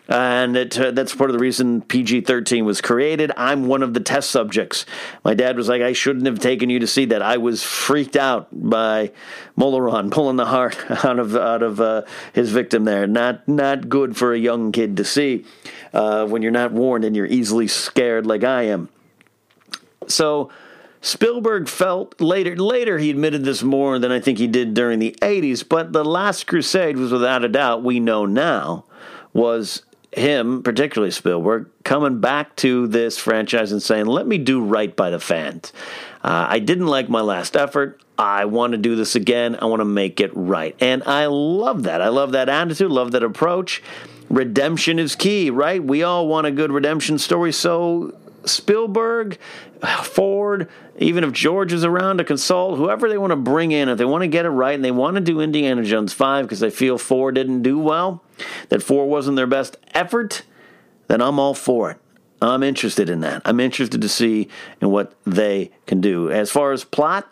and 0.09 0.57
it, 0.57 0.79
uh, 0.79 0.93
that's 0.93 1.15
part 1.15 1.31
of 1.31 1.35
the 1.35 1.41
reason 1.41 1.83
PG 1.83 2.23
13 2.23 2.65
was 2.65 2.81
created. 2.81 3.33
I'm 3.37 3.67
one 3.67 3.83
of 3.83 3.93
the 3.93 4.01
test 4.01 4.31
subjects. 4.31 4.87
My 5.25 5.35
dad 5.35 5.57
was 5.57 5.69
like, 5.69 5.83
I 5.83 5.93
shouldn't 5.93 6.27
have 6.27 6.39
taken 6.39 6.71
you 6.71 6.79
to 6.79 6.87
see 6.87 7.07
that. 7.07 7.23
I 7.23 7.39
was 7.39 7.63
freaked 7.65 8.17
out 8.17 8.49
by 8.53 9.11
Mola 9.57 9.83
Ram 9.83 10.11
pulling 10.11 10.37
the 10.37 10.47
heart 10.47 10.79
out 11.05 11.19
of 11.19 11.35
out 11.37 11.63
of 11.63 11.81
uh, 11.81 12.03
his 12.33 12.53
victim 12.53 12.85
there. 12.85 13.07
Not 13.07 13.47
not 13.49 13.89
good 13.89 14.17
for 14.17 14.33
a 14.33 14.39
young 14.39 14.71
kid 14.71 14.97
to 14.99 15.05
see 15.05 15.45
uh, 15.93 16.27
when 16.27 16.43
you're 16.43 16.53
not 16.53 16.73
warned 16.73 17.05
and 17.05 17.17
you're 17.17 17.27
easily 17.27 17.67
scared 17.67 18.27
like 18.27 18.45
I 18.45 18.63
am. 18.63 18.89
So. 20.07 20.51
Spielberg 21.03 21.69
felt 21.69 22.21
later 22.21 22.57
later 22.57 22.99
he 22.99 23.11
admitted 23.11 23.45
this 23.45 23.63
more 23.63 23.97
than 24.01 24.11
I 24.11 24.19
think 24.19 24.39
he 24.39 24.49
did 24.49 24.75
during 24.75 24.99
the 24.99 25.15
80s, 25.23 25.63
but 25.69 25.93
The 25.93 26.05
Last 26.05 26.49
Crusade 26.49 26.97
was 26.97 27.13
without 27.13 27.45
a 27.45 27.49
doubt 27.49 27.85
we 27.85 28.01
know 28.01 28.27
now 28.27 28.87
was 29.33 29.83
him, 30.17 30.63
particularly 30.63 31.11
Spielberg, 31.11 31.69
coming 31.85 32.21
back 32.21 32.57
to 32.57 32.87
this 32.87 33.19
franchise 33.19 33.73
and 33.73 33.83
saying, 33.83 34.07
let 34.07 34.27
me 34.27 34.39
do 34.39 34.63
right 34.63 34.95
by 34.95 35.11
the 35.11 35.21
fans. 35.21 35.73
Uh, 36.25 36.47
I 36.49 36.59
didn't 36.59 36.87
like 36.87 37.09
my 37.09 37.21
last 37.21 37.57
effort. 37.57 38.01
I 38.19 38.47
want 38.47 38.73
to 38.73 38.79
do 38.79 38.97
this 38.97 39.15
again. 39.15 39.59
I 39.61 39.67
want 39.67 39.81
to 39.81 39.85
make 39.85 40.21
it 40.21 40.31
right. 40.35 40.75
And 40.81 41.03
I 41.05 41.27
love 41.27 41.83
that. 41.85 42.01
I 42.01 42.09
love 42.09 42.33
that 42.33 42.49
attitude, 42.49 42.91
love 42.91 43.13
that 43.13 43.23
approach. 43.23 43.83
Redemption 44.29 44.99
is 44.99 45.15
key, 45.15 45.51
right? 45.51 45.83
We 45.83 46.03
all 46.03 46.27
want 46.27 46.47
a 46.47 46.51
good 46.51 46.73
redemption 46.73 47.19
story. 47.19 47.53
So 47.53 48.17
Spielberg, 48.47 49.39
Ford, 50.03 50.69
even 50.99 51.25
if 51.25 51.33
George 51.33 51.73
is 51.73 51.85
around 51.85 52.19
to 52.19 52.25
consult, 52.25 52.79
whoever 52.79 53.09
they 53.09 53.19
want 53.19 53.33
to 53.33 53.37
bring 53.37 53.73
in, 53.73 53.89
if 53.89 53.99
they 53.99 54.05
want 54.05 54.23
to 54.23 54.29
get 54.29 54.47
it 54.47 54.51
right 54.51 54.75
and 54.75 54.85
they 54.85 54.91
want 54.91 55.17
to 55.17 55.21
do 55.21 55.41
Indiana 55.41 55.83
Jones 55.85 56.13
5 56.13 56.45
because 56.45 56.61
they 56.61 56.71
feel 56.71 56.99
4 56.99 57.33
didn't 57.33 57.63
do 57.63 57.79
well, 57.79 58.23
that 58.69 58.83
4 58.83 59.09
wasn't 59.09 59.37
their 59.37 59.47
best 59.47 59.77
effort, 59.95 60.43
then 61.09 61.21
I'm 61.21 61.39
all 61.39 61.55
for 61.55 61.91
it. 61.91 61.99
I'm 62.41 62.63
interested 62.63 63.09
in 63.09 63.21
that. 63.21 63.43
I'm 63.45 63.61
interested 63.61 64.03
to 64.03 64.09
see 64.09 64.49
in 64.81 64.91
what 64.91 65.15
they 65.25 65.71
can 65.87 66.01
do. 66.01 66.31
As 66.31 66.51
far 66.51 66.73
as 66.73 66.85
plot, 66.85 67.31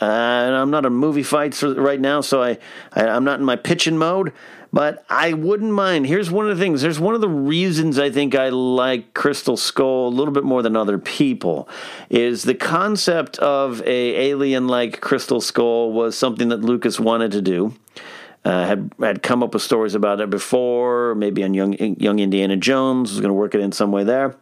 uh, 0.00 0.04
I'm 0.04 0.70
not 0.70 0.84
a 0.84 0.90
movie 0.90 1.22
fights 1.22 1.62
right 1.62 2.00
now, 2.00 2.20
so 2.20 2.42
I, 2.42 2.58
I 2.92 3.06
I'm 3.06 3.24
not 3.24 3.38
in 3.38 3.46
my 3.46 3.56
pitching 3.56 3.96
mode. 3.96 4.32
But 4.72 5.04
I 5.08 5.32
wouldn't 5.32 5.72
mind. 5.72 6.06
Here's 6.06 6.30
one 6.30 6.48
of 6.48 6.56
the 6.56 6.62
things. 6.62 6.82
There's 6.82 7.00
one 7.00 7.14
of 7.14 7.20
the 7.20 7.28
reasons 7.28 7.98
I 7.98 8.10
think 8.10 8.34
I 8.34 8.50
like 8.50 9.14
Crystal 9.14 9.56
Skull 9.56 10.08
a 10.08 10.10
little 10.10 10.32
bit 10.32 10.44
more 10.44 10.62
than 10.62 10.76
other 10.76 10.98
people 10.98 11.68
is 12.08 12.44
the 12.44 12.54
concept 12.54 13.38
of 13.38 13.82
a 13.82 14.14
alien 14.30 14.68
like 14.68 15.00
Crystal 15.00 15.40
Skull 15.40 15.92
was 15.92 16.16
something 16.16 16.48
that 16.48 16.60
Lucas 16.60 17.00
wanted 17.00 17.32
to 17.32 17.42
do. 17.42 17.74
Uh, 18.42 18.64
had 18.64 18.90
had 19.00 19.22
come 19.22 19.42
up 19.42 19.52
with 19.52 19.62
stories 19.62 19.94
about 19.94 20.18
it 20.18 20.30
before, 20.30 21.14
maybe 21.14 21.44
on 21.44 21.52
young 21.52 21.74
young 21.74 22.18
Indiana 22.20 22.56
Jones 22.56 23.10
was 23.10 23.20
going 23.20 23.28
to 23.28 23.34
work 23.34 23.54
it 23.54 23.60
in 23.60 23.70
some 23.70 23.92
way 23.92 24.02
there, 24.02 24.34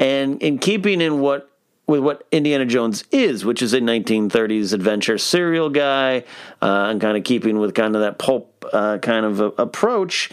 and 0.00 0.42
in 0.42 0.58
keeping 0.58 1.00
in 1.00 1.20
what 1.20 1.48
with 1.86 2.00
what 2.00 2.26
Indiana 2.32 2.66
Jones 2.66 3.04
is, 3.10 3.44
which 3.44 3.62
is 3.62 3.72
a 3.72 3.80
1930s 3.80 4.72
adventure 4.72 5.18
serial 5.18 5.70
guy, 5.70 6.24
uh, 6.60 6.86
and 6.90 7.00
kind 7.00 7.16
of 7.16 7.24
keeping 7.24 7.58
with 7.58 7.74
kind 7.74 7.94
of 7.94 8.02
that 8.02 8.18
pulp 8.18 8.64
uh, 8.72 8.98
kind 8.98 9.24
of 9.24 9.40
approach 9.58 10.30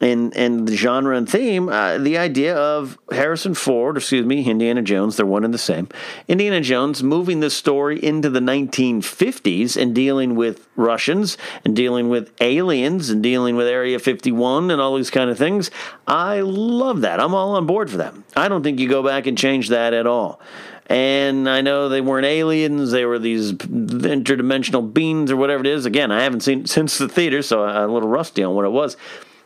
and 0.00 0.36
and 0.36 0.66
the 0.66 0.76
genre 0.76 1.16
and 1.16 1.28
theme, 1.28 1.68
uh, 1.68 1.98
the 1.98 2.18
idea 2.18 2.56
of 2.56 2.98
Harrison 3.10 3.54
Ford, 3.54 3.96
excuse 3.96 4.26
me, 4.26 4.44
Indiana 4.44 4.82
Jones, 4.82 5.16
they're 5.16 5.26
one 5.26 5.44
and 5.44 5.54
the 5.54 5.58
same. 5.58 5.88
Indiana 6.28 6.60
Jones 6.60 7.02
moving 7.02 7.40
this 7.40 7.54
story 7.54 8.02
into 8.02 8.28
the 8.28 8.40
1950s 8.40 9.80
and 9.80 9.94
dealing 9.94 10.34
with 10.34 10.68
Russians 10.76 11.38
and 11.64 11.76
dealing 11.76 12.08
with 12.08 12.32
aliens 12.40 13.10
and 13.10 13.22
dealing 13.22 13.56
with 13.56 13.66
Area 13.66 13.98
51 13.98 14.70
and 14.70 14.80
all 14.80 14.96
these 14.96 15.10
kind 15.10 15.30
of 15.30 15.38
things. 15.38 15.70
I 16.06 16.40
love 16.40 17.02
that. 17.02 17.20
I'm 17.20 17.34
all 17.34 17.56
on 17.56 17.66
board 17.66 17.90
for 17.90 17.98
that. 17.98 18.14
I 18.36 18.48
don't 18.48 18.62
think 18.62 18.80
you 18.80 18.88
go 18.88 19.02
back 19.02 19.26
and 19.26 19.38
change 19.38 19.68
that 19.68 19.94
at 19.94 20.06
all. 20.06 20.40
And 20.86 21.48
I 21.48 21.60
know 21.60 21.88
they 21.88 22.00
weren't 22.00 22.26
aliens; 22.26 22.90
they 22.90 23.04
were 23.04 23.18
these 23.18 23.52
interdimensional 23.52 24.92
beings 24.92 25.30
or 25.30 25.36
whatever 25.36 25.60
it 25.62 25.66
is. 25.66 25.86
Again, 25.86 26.12
I 26.12 26.22
haven't 26.22 26.40
seen 26.40 26.66
since 26.66 26.98
the 26.98 27.08
theater, 27.08 27.42
so 27.42 27.64
I'm 27.64 27.90
a 27.90 27.92
little 27.92 28.08
rusty 28.08 28.42
on 28.42 28.54
what 28.54 28.64
it 28.64 28.72
was 28.72 28.96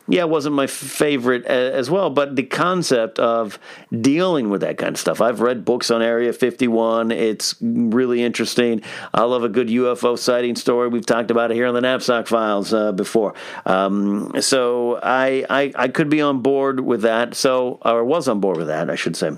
yeah, 0.09 0.21
it 0.21 0.29
wasn't 0.29 0.55
my 0.55 0.65
favorite 0.65 1.45
as 1.45 1.89
well, 1.89 2.09
but 2.09 2.35
the 2.35 2.43
concept 2.43 3.19
of 3.19 3.59
dealing 4.01 4.49
with 4.49 4.61
that 4.61 4.79
kind 4.79 4.95
of 4.95 4.99
stuff. 4.99 5.21
I've 5.21 5.39
read 5.39 5.63
books 5.63 5.91
on 5.91 6.01
Area 6.01 6.33
51. 6.33 7.11
It's 7.11 7.55
really 7.61 8.23
interesting. 8.23 8.81
I 9.13 9.23
love 9.23 9.43
a 9.43 9.49
good 9.49 9.67
UFO 9.67 10.17
sighting 10.17 10.55
story. 10.55 10.87
We've 10.87 11.05
talked 11.05 11.29
about 11.29 11.51
it 11.51 11.55
here 11.55 11.67
on 11.67 11.75
the 11.75 11.81
Napzok 11.81 12.27
Files 12.27 12.73
uh, 12.73 12.91
before. 12.91 13.35
Um, 13.67 14.33
so 14.41 14.99
I, 15.03 15.45
I, 15.47 15.71
I 15.75 15.87
could 15.89 16.09
be 16.09 16.21
on 16.21 16.41
board 16.41 16.79
with 16.79 17.03
that. 17.03 17.35
So, 17.35 17.77
or 17.83 18.03
was 18.03 18.27
on 18.27 18.39
board 18.39 18.57
with 18.57 18.67
that, 18.67 18.89
I 18.89 18.95
should 18.95 19.15
say. 19.15 19.33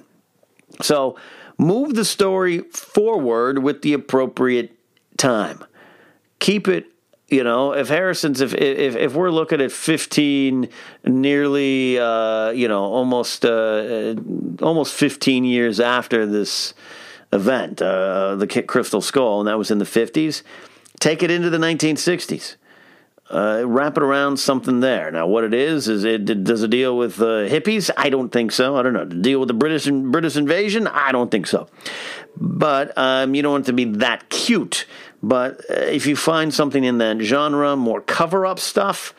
So, 0.82 1.18
move 1.62 1.94
the 1.94 2.04
story 2.04 2.60
forward 2.72 3.60
with 3.60 3.84
the 3.84 3.94
appropriate 3.94 4.76
time. 5.18 5.64
Keep 6.40 6.68
it 6.68 6.88
you 7.28 7.46
know, 7.46 7.72
if 7.72 7.88
Harrison's 7.88 8.42
if 8.42 8.54
if 8.54 8.98
if 8.98 9.14
we're 9.14 9.32
looking 9.32 9.62
at 9.62 9.72
15 9.72 10.68
nearly 11.06 11.98
uh, 11.98 12.50
you 12.50 12.68
know, 12.68 12.84
almost 12.84 13.46
uh, 13.46 14.16
almost 14.62 14.94
15 14.94 15.46
years 15.46 15.80
after 15.80 16.26
this 16.26 16.74
event, 17.32 17.82
uh, 17.82 18.36
the 18.36 18.48
Crystal 18.68 19.00
Skull, 19.00 19.40
and 19.40 19.48
that 19.48 19.58
was 19.58 19.72
in 19.72 19.78
the 19.78 19.86
50s, 19.86 20.44
take 21.00 21.24
it 21.24 21.32
into 21.32 21.50
the 21.50 21.58
1960s. 21.58 22.58
Uh, 23.32 23.64
wrap 23.66 23.96
it 23.96 24.04
around 24.04 24.38
something 24.38 24.82
there. 24.82 25.10
Now, 25.10 25.26
what 25.26 25.46
it 25.46 25.54
is 25.54 25.88
is 25.88 26.04
it, 26.04 26.44
does 26.44 26.64
it 26.64 26.70
deal 26.70 26.98
with 26.98 27.22
uh, 27.22 27.48
hippies? 27.48 27.90
I 27.96 28.10
don't 28.10 28.30
think 28.30 28.52
so. 28.52 28.76
I 28.76 28.82
don't 28.84 28.92
know. 28.92 29.06
deal 29.06 29.40
with 29.40 29.48
the 29.48 29.54
British 29.54 29.88
British 29.88 30.36
invasion? 30.36 30.86
I 30.86 31.14
don't 31.14 31.32
think 31.32 31.48
so. 31.48 31.68
But 32.36 32.98
um, 32.98 33.34
you 33.34 33.42
don't 33.42 33.54
want 33.54 33.66
to 33.68 33.74
be 33.74 33.86
that 33.86 34.30
cute. 34.30 34.86
But 35.24 35.62
uh, 35.70 35.76
if 35.76 36.08
you 36.08 36.18
find 36.18 36.54
something 36.54 36.84
in 36.84 36.98
that 36.98 37.20
genre, 37.22 37.78
more 37.78 38.02
cover 38.02 38.46
up 38.46 38.60
stuff, 38.60 39.14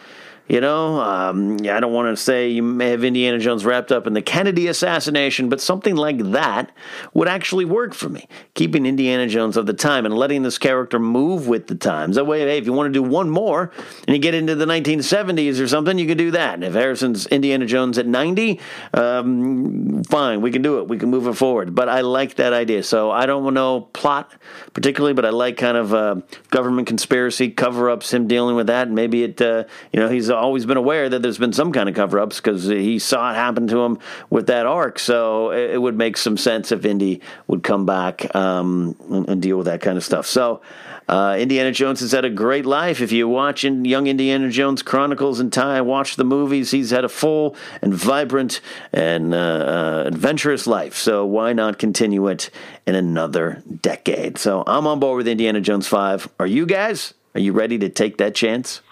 you 0.48 0.60
know, 0.60 1.00
um, 1.00 1.58
I 1.60 1.80
don't 1.80 1.92
want 1.92 2.16
to 2.16 2.22
say 2.22 2.48
you 2.48 2.62
may 2.62 2.90
have 2.90 3.04
Indiana 3.04 3.38
Jones 3.38 3.64
wrapped 3.64 3.92
up 3.92 4.06
in 4.06 4.12
the 4.12 4.22
Kennedy 4.22 4.66
assassination, 4.66 5.48
but 5.48 5.60
something 5.60 5.94
like 5.94 6.18
that 6.32 6.72
would 7.14 7.28
actually 7.28 7.64
work 7.64 7.94
for 7.94 8.08
me. 8.08 8.26
Keeping 8.54 8.84
Indiana 8.84 9.28
Jones 9.28 9.56
of 9.56 9.66
the 9.66 9.72
time 9.72 10.04
and 10.04 10.14
letting 10.14 10.42
this 10.42 10.58
character 10.58 10.98
move 10.98 11.46
with 11.46 11.68
the 11.68 11.74
times. 11.74 12.16
That 12.16 12.26
way, 12.26 12.40
hey, 12.40 12.58
if 12.58 12.66
you 12.66 12.72
want 12.72 12.92
to 12.92 12.92
do 12.92 13.02
one 13.02 13.30
more 13.30 13.72
and 14.06 14.16
you 14.16 14.20
get 14.20 14.34
into 14.34 14.54
the 14.54 14.66
1970s 14.66 15.60
or 15.60 15.68
something, 15.68 15.96
you 15.96 16.06
can 16.06 16.18
do 16.18 16.32
that. 16.32 16.54
And 16.54 16.64
if 16.64 16.74
Harrison's 16.74 17.26
Indiana 17.28 17.64
Jones 17.64 17.96
at 17.96 18.06
90, 18.06 18.60
um, 18.94 20.02
fine, 20.04 20.40
we 20.40 20.50
can 20.50 20.62
do 20.62 20.80
it. 20.80 20.88
We 20.88 20.98
can 20.98 21.08
move 21.08 21.28
it 21.28 21.34
forward. 21.34 21.74
But 21.74 21.88
I 21.88 22.00
like 22.00 22.34
that 22.36 22.52
idea. 22.52 22.82
So 22.82 23.12
I 23.12 23.26
don't 23.26 23.54
know 23.54 23.82
plot 23.92 24.32
particularly, 24.74 25.14
but 25.14 25.24
I 25.24 25.30
like 25.30 25.56
kind 25.56 25.76
of 25.76 25.94
uh, 25.94 26.16
government 26.50 26.88
conspiracy 26.88 27.50
cover 27.50 27.90
ups, 27.90 28.12
him 28.12 28.26
dealing 28.26 28.56
with 28.56 28.66
that. 28.66 28.88
And 28.88 28.96
maybe 28.96 29.22
it, 29.22 29.40
uh, 29.40 29.64
you 29.92 30.00
know, 30.00 30.08
he's 30.08 30.31
always 30.32 30.66
been 30.66 30.76
aware 30.76 31.08
that 31.08 31.22
there's 31.22 31.38
been 31.38 31.52
some 31.52 31.72
kind 31.72 31.88
of 31.88 31.94
cover 31.94 32.18
ups 32.18 32.36
because 32.36 32.66
he 32.66 32.98
saw 32.98 33.30
it 33.30 33.34
happen 33.34 33.66
to 33.68 33.82
him 33.82 33.98
with 34.30 34.46
that 34.48 34.66
arc. 34.66 34.98
So 34.98 35.50
it, 35.52 35.80
would 35.82 35.96
make 35.96 36.16
some 36.16 36.36
sense 36.36 36.70
if 36.72 36.84
Indy 36.84 37.20
would 37.46 37.62
come 37.62 37.86
back 37.86 38.34
um, 38.34 38.96
and, 39.28 39.42
deal 39.42 39.56
with 39.56 39.66
that 39.66 39.80
kind 39.80 39.96
of 39.96 40.04
stuff. 40.04 40.26
So 40.26 40.62
uh, 41.08 41.36
Indiana 41.38 41.72
Jones 41.72 42.00
has 42.00 42.12
had 42.12 42.24
a 42.24 42.30
great 42.30 42.64
life. 42.64 43.00
If 43.00 43.10
you 43.10 43.28
watch 43.28 43.64
in 43.64 43.84
Young 43.84 44.06
Indiana 44.06 44.48
Jones 44.48 44.82
Chronicles 44.82 45.40
and 45.40 45.52
time, 45.52 45.86
watch 45.86 46.16
the 46.16 46.24
movies, 46.24 46.70
he's 46.70 46.90
had 46.90 47.04
a 47.04 47.08
full 47.08 47.56
and 47.80 47.92
vibrant 47.92 48.60
and 48.92 49.34
uh, 49.34 49.38
uh, 49.38 50.04
adventurous 50.06 50.66
life. 50.66 50.96
So 50.96 51.26
why 51.26 51.52
not 51.52 51.78
continue 51.78 52.28
it 52.28 52.50
in 52.86 52.94
another 52.94 53.62
decade? 53.80 54.38
So 54.38 54.62
I'm 54.66 54.86
on 54.86 55.00
board 55.00 55.18
with 55.18 55.28
Indiana 55.28 55.60
Jones 55.60 55.88
5. 55.88 56.28
Are 56.38 56.46
you 56.46 56.66
guys? 56.66 57.14
Are 57.34 57.40
you 57.40 57.52
ready 57.52 57.78
to 57.78 57.88
take 57.88 58.18
that 58.18 58.34
chance? 58.34 58.82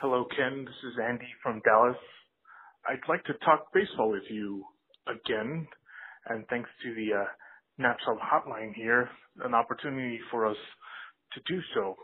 Hello, 0.00 0.26
Ken. 0.36 0.64
This 0.64 0.92
is 0.92 0.96
Andy 1.04 1.26
from 1.42 1.60
Dallas. 1.64 1.96
I'd 2.88 3.08
like 3.08 3.24
to 3.24 3.32
talk 3.44 3.66
baseball 3.74 4.12
with 4.12 4.22
you 4.30 4.64
again, 5.08 5.66
and 6.28 6.46
thanks 6.46 6.70
to 6.84 6.94
the 6.94 7.18
uh, 7.18 7.24
Napzok 7.82 8.20
hotline 8.20 8.72
here, 8.76 9.10
an 9.42 9.54
opportunity 9.54 10.20
for 10.30 10.46
us 10.46 10.56
to 11.32 11.40
do 11.52 11.60
so. 11.74 11.96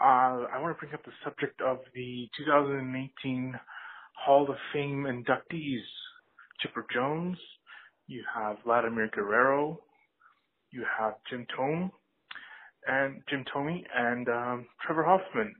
Uh, 0.00 0.46
I 0.46 0.60
want 0.60 0.76
to 0.76 0.78
bring 0.78 0.94
up 0.94 1.04
the 1.04 1.10
subject 1.24 1.60
of 1.60 1.78
the 1.92 2.28
2018 2.38 3.58
Hall 4.24 4.48
of 4.48 4.56
Fame 4.72 5.08
inductees. 5.08 5.82
Chipper 6.60 6.86
Jones, 6.94 7.36
you 8.06 8.22
have 8.32 8.58
Vladimir 8.64 9.10
Guerrero, 9.12 9.80
you 10.70 10.84
have 11.00 11.14
Jim 11.28 11.48
Thome, 11.58 11.90
and 12.86 13.22
Jim 13.28 13.44
Thome, 13.52 13.82
and 13.92 14.28
um, 14.28 14.66
Trevor 14.86 15.02
Hoffman. 15.02 15.52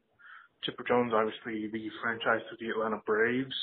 Chipper 0.64 0.85
Jones, 0.87 1.12
obviously 1.14 1.68
the 1.73 1.88
franchise 2.03 2.42
to 2.51 2.57
the 2.61 2.70
Atlanta 2.70 3.01
Braves 3.07 3.55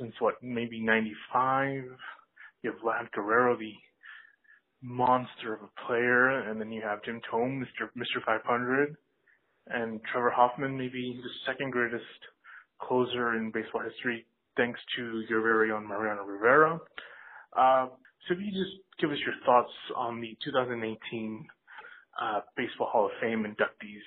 since 0.00 0.14
what, 0.20 0.34
maybe 0.42 0.80
95. 0.80 1.84
You 2.62 2.70
have 2.72 2.80
Vlad 2.80 3.10
Guerrero, 3.12 3.56
the 3.56 3.72
monster 4.82 5.54
of 5.54 5.60
a 5.62 5.86
player, 5.86 6.48
and 6.48 6.60
then 6.60 6.70
you 6.70 6.82
have 6.82 7.02
Jim 7.04 7.20
Thome, 7.30 7.60
Mr. 7.60 7.88
Mr. 7.96 8.24
500, 8.24 8.96
and 9.68 10.00
Trevor 10.12 10.30
Hoffman, 10.30 10.76
maybe 10.76 11.20
the 11.22 11.50
second 11.50 11.72
greatest 11.72 12.04
closer 12.80 13.34
in 13.36 13.50
baseball 13.50 13.82
history 13.82 14.26
thanks 14.56 14.80
to 14.96 15.22
your 15.28 15.40
very 15.40 15.70
own 15.70 15.86
Mariano 15.86 16.22
Rivera. 16.24 16.80
Uh, 17.56 17.86
so 18.26 18.34
if 18.34 18.40
you 18.40 18.50
just 18.50 18.82
give 19.00 19.10
us 19.10 19.18
your 19.24 19.34
thoughts 19.46 19.72
on 19.96 20.20
the 20.20 20.36
2018 20.44 21.46
uh, 22.20 22.40
Baseball 22.56 22.88
Hall 22.90 23.06
of 23.06 23.12
Fame 23.20 23.46
inductees. 23.46 24.06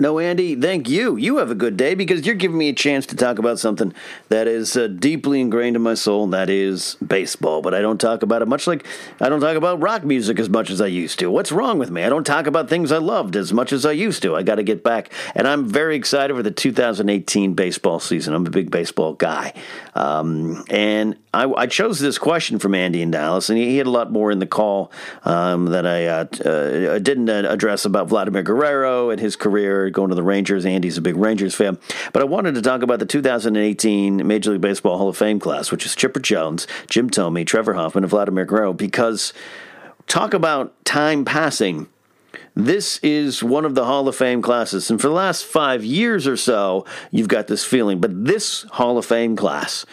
No, 0.00 0.20
Andy, 0.20 0.54
thank 0.54 0.88
you. 0.88 1.16
You 1.16 1.38
have 1.38 1.50
a 1.50 1.56
good 1.56 1.76
day 1.76 1.96
because 1.96 2.24
you're 2.24 2.36
giving 2.36 2.56
me 2.56 2.68
a 2.68 2.72
chance 2.72 3.04
to 3.06 3.16
talk 3.16 3.40
about 3.40 3.58
something 3.58 3.92
that 4.28 4.46
is 4.46 4.76
uh, 4.76 4.86
deeply 4.86 5.40
ingrained 5.40 5.74
in 5.74 5.82
my 5.82 5.94
soul, 5.94 6.22
and 6.22 6.32
that 6.32 6.48
is 6.48 6.96
baseball. 7.04 7.62
But 7.62 7.74
I 7.74 7.80
don't 7.80 8.00
talk 8.00 8.22
about 8.22 8.40
it 8.40 8.46
much 8.46 8.68
like 8.68 8.86
I 9.20 9.28
don't 9.28 9.40
talk 9.40 9.56
about 9.56 9.80
rock 9.80 10.04
music 10.04 10.38
as 10.38 10.48
much 10.48 10.70
as 10.70 10.80
I 10.80 10.86
used 10.86 11.18
to. 11.18 11.32
What's 11.32 11.50
wrong 11.50 11.80
with 11.80 11.90
me? 11.90 12.04
I 12.04 12.08
don't 12.10 12.22
talk 12.22 12.46
about 12.46 12.68
things 12.68 12.92
I 12.92 12.98
loved 12.98 13.34
as 13.34 13.52
much 13.52 13.72
as 13.72 13.84
I 13.84 13.90
used 13.90 14.22
to. 14.22 14.36
I 14.36 14.44
got 14.44 14.54
to 14.54 14.62
get 14.62 14.84
back. 14.84 15.12
And 15.34 15.48
I'm 15.48 15.66
very 15.66 15.96
excited 15.96 16.36
for 16.36 16.44
the 16.44 16.52
2018 16.52 17.54
baseball 17.54 17.98
season. 17.98 18.34
I'm 18.34 18.46
a 18.46 18.50
big 18.50 18.70
baseball 18.70 19.14
guy. 19.14 19.52
Um, 19.96 20.64
and 20.70 21.16
I, 21.34 21.50
I, 21.50 21.66
chose 21.66 21.98
this 21.98 22.18
question 22.18 22.60
from 22.60 22.74
Andy 22.74 23.02
in 23.02 23.10
Dallas, 23.10 23.50
and 23.50 23.58
he, 23.58 23.70
he 23.70 23.76
had 23.78 23.88
a 23.88 23.90
lot 23.90 24.12
more 24.12 24.30
in 24.30 24.38
the 24.38 24.46
call 24.46 24.92
um, 25.24 25.66
that 25.66 25.86
I 25.86 26.06
uh, 26.06 26.24
uh, 26.44 26.98
didn't 27.00 27.28
uh, 27.28 27.48
address 27.48 27.84
about 27.84 28.06
Vladimir 28.06 28.44
Guerrero 28.44 29.10
and 29.10 29.20
his 29.20 29.34
career 29.34 29.87
going 29.90 30.10
to 30.10 30.14
the 30.14 30.22
Rangers. 30.22 30.64
Andy's 30.64 30.98
a 30.98 31.02
big 31.02 31.16
Rangers 31.16 31.54
fan, 31.54 31.78
but 32.12 32.22
I 32.22 32.24
wanted 32.26 32.54
to 32.54 32.62
talk 32.62 32.82
about 32.82 32.98
the 32.98 33.06
2018 33.06 34.26
Major 34.26 34.52
League 34.52 34.60
Baseball 34.60 34.98
Hall 34.98 35.08
of 35.08 35.16
Fame 35.16 35.40
class, 35.40 35.70
which 35.70 35.86
is 35.86 35.94
Chipper 35.94 36.20
Jones, 36.20 36.66
Jim 36.88 37.10
Thome, 37.10 37.46
Trevor 37.46 37.74
Hoffman, 37.74 38.04
and 38.04 38.10
Vladimir 38.10 38.44
Guerrero, 38.44 38.72
because 38.72 39.32
talk 40.06 40.34
about 40.34 40.84
time 40.84 41.24
passing. 41.24 41.88
This 42.54 42.98
is 43.04 43.42
one 43.42 43.64
of 43.64 43.76
the 43.76 43.84
Hall 43.84 44.08
of 44.08 44.16
Fame 44.16 44.42
classes. 44.42 44.90
And 44.90 45.00
for 45.00 45.06
the 45.06 45.14
last 45.14 45.44
five 45.44 45.84
years 45.84 46.26
or 46.26 46.36
so, 46.36 46.84
you've 47.12 47.28
got 47.28 47.46
this 47.46 47.64
feeling. 47.64 48.00
But 48.00 48.24
this 48.24 48.62
Hall 48.72 48.98
of 48.98 49.06
Fame 49.06 49.36
class 49.36 49.86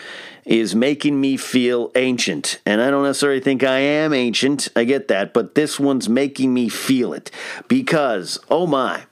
is 0.46 0.76
making 0.76 1.20
me 1.20 1.38
feel 1.38 1.92
ancient. 1.96 2.60
And 2.66 2.82
I 2.82 2.90
don't 2.90 3.04
necessarily 3.04 3.40
think 3.40 3.64
I 3.64 3.78
am 3.78 4.14
ancient. 4.14 4.70
I 4.76 4.84
get 4.84 5.08
that. 5.10 5.34
But 5.34 5.56
this 5.56 5.80
one's 5.80 6.10
making 6.10 6.54
me 6.54 6.70
feel 6.70 7.14
it. 7.14 7.30
Because, 7.68 8.40
oh 8.50 8.66
my, 8.66 9.04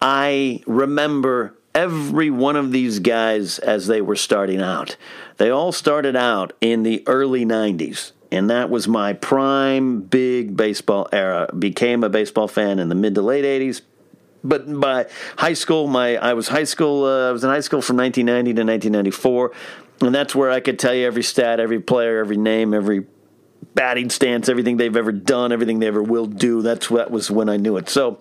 I 0.00 0.62
remember 0.66 1.54
every 1.74 2.30
one 2.30 2.56
of 2.56 2.72
these 2.72 2.98
guys 2.98 3.58
as 3.58 3.86
they 3.86 4.00
were 4.00 4.16
starting 4.16 4.60
out. 4.60 4.96
They 5.36 5.50
all 5.50 5.72
started 5.72 6.16
out 6.16 6.52
in 6.60 6.82
the 6.82 7.02
early 7.06 7.44
90s. 7.44 8.12
And 8.32 8.50
that 8.50 8.70
was 8.70 8.88
my 8.88 9.12
prime 9.12 10.00
big 10.00 10.56
baseball 10.56 11.08
era. 11.12 11.48
Became 11.56 12.02
a 12.02 12.08
baseball 12.08 12.48
fan 12.48 12.78
in 12.78 12.88
the 12.88 12.94
mid 12.94 13.14
to 13.14 13.22
late 13.22 13.44
80s, 13.44 13.82
but 14.42 14.80
by 14.80 15.06
high 15.38 15.52
school, 15.52 15.86
my 15.86 16.16
I 16.16 16.34
was 16.34 16.48
high 16.48 16.64
school. 16.64 17.04
Uh, 17.04 17.28
I 17.28 17.32
was 17.32 17.44
in 17.44 17.50
high 17.50 17.60
school 17.60 17.82
from 17.82 17.96
1990 17.96 18.54
to 18.54 18.64
1994 18.64 19.52
and 20.00 20.14
that's 20.14 20.34
where 20.34 20.50
I 20.50 20.60
could 20.60 20.78
tell 20.78 20.94
you 20.94 21.06
every 21.06 21.22
stat, 21.22 21.60
every 21.60 21.80
player, 21.80 22.18
every 22.18 22.36
name, 22.36 22.74
every 22.74 23.06
batting 23.74 24.10
stance, 24.10 24.48
everything 24.48 24.76
they've 24.76 24.96
ever 24.96 25.12
done, 25.12 25.52
everything 25.52 25.78
they 25.78 25.86
ever 25.86 26.02
will 26.02 26.26
do. 26.26 26.62
That's 26.62 26.90
what 26.90 27.10
was 27.10 27.30
when 27.30 27.48
I 27.48 27.56
knew 27.56 27.76
it. 27.76 27.88
So 27.88 28.20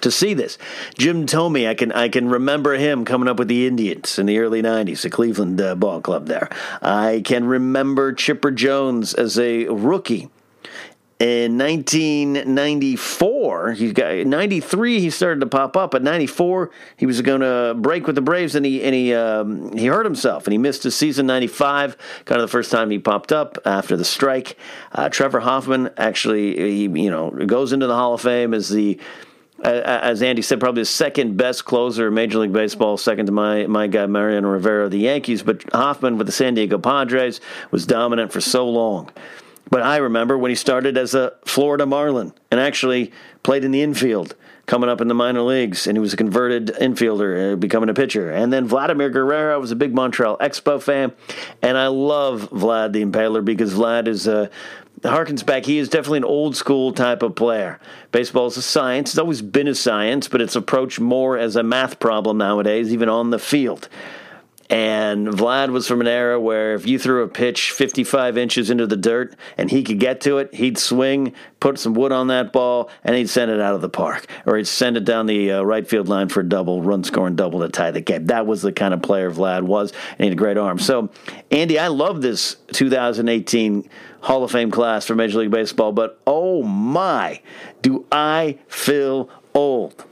to 0.00 0.10
see 0.10 0.34
this, 0.34 0.58
Jim 0.96 1.26
Thome, 1.26 1.68
I 1.68 1.74
can 1.74 1.92
I 1.92 2.08
can 2.08 2.28
remember 2.28 2.74
him 2.74 3.04
coming 3.04 3.28
up 3.28 3.38
with 3.38 3.48
the 3.48 3.66
Indians 3.66 4.18
in 4.18 4.26
the 4.26 4.38
early 4.38 4.62
'90s, 4.62 5.02
the 5.02 5.10
Cleveland 5.10 5.60
uh, 5.60 5.74
ball 5.74 6.00
club. 6.00 6.26
There, 6.26 6.48
I 6.82 7.22
can 7.24 7.46
remember 7.46 8.12
Chipper 8.12 8.50
Jones 8.50 9.14
as 9.14 9.38
a 9.38 9.66
rookie. 9.66 10.30
In 11.18 11.56
1994 11.56 13.72
he 13.72 13.90
got 13.90 14.26
93 14.26 15.00
he 15.00 15.08
started 15.08 15.40
to 15.40 15.46
pop 15.46 15.74
up 15.74 15.92
but 15.92 16.02
94 16.02 16.70
he 16.98 17.06
was 17.06 17.22
going 17.22 17.40
to 17.40 17.74
break 17.74 18.06
with 18.06 18.16
the 18.16 18.20
braves 18.20 18.54
and 18.54 18.66
he 18.66 18.82
and 18.82 18.94
he 18.94 19.14
um, 19.14 19.74
he 19.74 19.86
hurt 19.86 20.04
himself 20.04 20.44
and 20.44 20.52
he 20.52 20.58
missed 20.58 20.82
his 20.82 20.94
season 20.94 21.24
95 21.24 21.96
kind 22.26 22.38
of 22.38 22.46
the 22.46 22.52
first 22.52 22.70
time 22.70 22.90
he 22.90 22.98
popped 22.98 23.32
up 23.32 23.56
after 23.64 23.96
the 23.96 24.04
strike. 24.04 24.58
Uh, 24.92 25.08
trevor 25.08 25.40
hoffman 25.40 25.88
actually 25.96 26.54
he 26.54 26.82
you 26.82 27.08
know 27.08 27.30
goes 27.30 27.72
into 27.72 27.86
the 27.86 27.94
hall 27.94 28.12
of 28.12 28.20
fame 28.20 28.52
as 28.52 28.68
the 28.68 29.00
as 29.62 30.22
Andy 30.22 30.42
said, 30.42 30.60
probably 30.60 30.82
the 30.82 30.86
second 30.86 31.36
best 31.36 31.64
closer 31.64 32.08
in 32.08 32.14
Major 32.14 32.38
League 32.38 32.52
Baseball, 32.52 32.96
second 32.96 33.26
to 33.26 33.32
my 33.32 33.66
my 33.66 33.86
guy 33.86 34.06
Mariano 34.06 34.48
Rivera 34.48 34.84
of 34.84 34.90
the 34.90 34.98
Yankees. 34.98 35.42
But 35.42 35.64
Hoffman 35.72 36.18
with 36.18 36.26
the 36.26 36.32
San 36.32 36.54
Diego 36.54 36.78
Padres 36.78 37.40
was 37.70 37.86
dominant 37.86 38.32
for 38.32 38.40
so 38.40 38.68
long. 38.68 39.10
But 39.68 39.82
I 39.82 39.96
remember 39.96 40.38
when 40.38 40.50
he 40.50 40.54
started 40.54 40.96
as 40.96 41.14
a 41.14 41.32
Florida 41.44 41.86
Marlin 41.86 42.32
and 42.50 42.60
actually 42.60 43.12
played 43.42 43.64
in 43.64 43.72
the 43.72 43.82
infield 43.82 44.36
coming 44.66 44.88
up 44.90 45.00
in 45.00 45.08
the 45.08 45.14
minor 45.14 45.42
leagues, 45.42 45.86
and 45.86 45.96
he 45.96 46.00
was 46.00 46.12
a 46.12 46.16
converted 46.16 46.68
infielder, 46.80 47.52
uh, 47.52 47.56
becoming 47.56 47.88
a 47.88 47.94
pitcher. 47.94 48.30
And 48.30 48.52
then 48.52 48.66
Vladimir 48.66 49.10
Guerrero 49.10 49.58
was 49.60 49.70
a 49.70 49.76
big 49.76 49.94
Montreal 49.94 50.38
Expo 50.38 50.82
fan, 50.82 51.12
and 51.62 51.78
I 51.78 51.86
love 51.86 52.50
Vlad 52.50 52.92
the 52.92 53.04
Impaler 53.04 53.44
because 53.44 53.74
Vlad 53.74 54.08
is 54.08 54.26
a 54.26 54.42
uh, 54.42 54.48
harkens 55.02 55.44
back. 55.44 55.64
He 55.66 55.78
is 55.78 55.88
definitely 55.88 56.18
an 56.18 56.24
old 56.24 56.56
school 56.56 56.92
type 56.92 57.22
of 57.22 57.34
player. 57.34 57.78
Baseball 58.12 58.46
is 58.46 58.56
a 58.56 58.62
science. 58.62 59.10
It's 59.10 59.18
always 59.18 59.42
been 59.42 59.68
a 59.68 59.74
science, 59.74 60.28
but 60.28 60.40
it's 60.40 60.56
approached 60.56 61.00
more 61.00 61.36
as 61.38 61.56
a 61.56 61.62
math 61.62 61.98
problem 62.00 62.38
nowadays, 62.38 62.92
even 62.92 63.08
on 63.08 63.30
the 63.30 63.38
field. 63.38 63.88
And 64.68 65.28
Vlad 65.28 65.70
was 65.70 65.86
from 65.86 66.00
an 66.00 66.08
era 66.08 66.40
where 66.40 66.74
if 66.74 66.86
you 66.86 66.98
threw 66.98 67.22
a 67.22 67.28
pitch 67.28 67.70
55 67.70 68.36
inches 68.36 68.70
into 68.70 68.86
the 68.86 68.96
dirt 68.96 69.36
and 69.56 69.70
he 69.70 69.82
could 69.84 70.00
get 70.00 70.20
to 70.22 70.38
it, 70.38 70.54
he'd 70.54 70.76
swing, 70.78 71.34
put 71.60 71.78
some 71.78 71.94
wood 71.94 72.12
on 72.12 72.28
that 72.28 72.52
ball, 72.52 72.90
and 73.04 73.14
he'd 73.14 73.28
send 73.28 73.50
it 73.50 73.60
out 73.60 73.74
of 73.74 73.80
the 73.80 73.88
park. 73.88 74.26
Or 74.44 74.56
he'd 74.56 74.66
send 74.66 74.96
it 74.96 75.04
down 75.04 75.26
the 75.26 75.52
uh, 75.52 75.62
right 75.62 75.86
field 75.86 76.08
line 76.08 76.28
for 76.28 76.40
a 76.40 76.48
double, 76.48 76.82
run 76.82 77.04
scoring 77.04 77.36
double 77.36 77.60
to 77.60 77.68
tie 77.68 77.92
the 77.92 78.00
game. 78.00 78.26
That 78.26 78.46
was 78.46 78.62
the 78.62 78.72
kind 78.72 78.92
of 78.92 79.02
player 79.02 79.30
Vlad 79.30 79.62
was, 79.62 79.92
and 79.92 80.20
he 80.20 80.24
had 80.24 80.32
a 80.32 80.36
great 80.36 80.58
arm. 80.58 80.78
So, 80.78 81.10
Andy, 81.50 81.78
I 81.78 81.88
love 81.88 82.22
this 82.22 82.56
2018 82.72 83.88
Hall 84.22 84.42
of 84.42 84.50
Fame 84.50 84.72
class 84.72 85.06
for 85.06 85.14
Major 85.14 85.38
League 85.38 85.50
Baseball, 85.52 85.92
but 85.92 86.20
oh 86.26 86.62
my, 86.64 87.40
do 87.82 88.04
I 88.10 88.58
feel 88.66 89.30
old. 89.54 90.04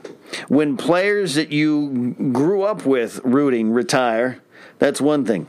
When 0.47 0.75
players 0.75 1.35
that 1.35 1.51
you 1.51 2.15
grew 2.31 2.63
up 2.63 2.85
with 2.85 3.19
rooting 3.23 3.71
retire, 3.71 4.41
that's 4.79 5.01
one 5.01 5.25
thing. 5.25 5.47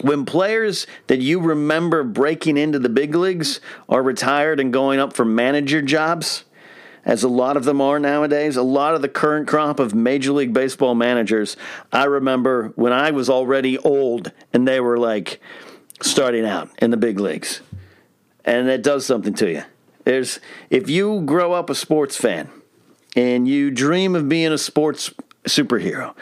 When 0.00 0.26
players 0.26 0.86
that 1.06 1.20
you 1.20 1.40
remember 1.40 2.02
breaking 2.02 2.58
into 2.58 2.78
the 2.78 2.88
big 2.88 3.14
leagues 3.14 3.60
are 3.88 4.02
retired 4.02 4.60
and 4.60 4.72
going 4.72 5.00
up 5.00 5.14
for 5.14 5.24
manager 5.24 5.80
jobs, 5.80 6.44
as 7.06 7.22
a 7.22 7.28
lot 7.28 7.56
of 7.56 7.64
them 7.64 7.80
are 7.80 7.98
nowadays, 7.98 8.56
a 8.56 8.62
lot 8.62 8.94
of 8.94 9.00
the 9.00 9.08
current 9.08 9.46
crop 9.46 9.78
of 9.78 9.94
Major 9.94 10.32
League 10.32 10.52
Baseball 10.52 10.94
managers, 10.94 11.56
I 11.92 12.04
remember 12.04 12.72
when 12.74 12.92
I 12.92 13.12
was 13.12 13.30
already 13.30 13.78
old 13.78 14.32
and 14.52 14.66
they 14.66 14.80
were 14.80 14.98
like 14.98 15.40
starting 16.02 16.44
out 16.44 16.68
in 16.78 16.90
the 16.90 16.96
big 16.96 17.20
leagues. 17.20 17.60
And 18.44 18.68
it 18.68 18.82
does 18.82 19.06
something 19.06 19.34
to 19.34 19.50
you. 19.50 19.62
There's 20.04 20.40
if 20.68 20.90
you 20.90 21.22
grow 21.22 21.52
up 21.52 21.70
a 21.70 21.74
sports 21.74 22.16
fan 22.16 22.50
and 23.14 23.48
you 23.48 23.70
dream 23.70 24.14
of 24.14 24.28
being 24.28 24.52
a 24.52 24.58
sports 24.58 25.12
superhero 25.44 26.14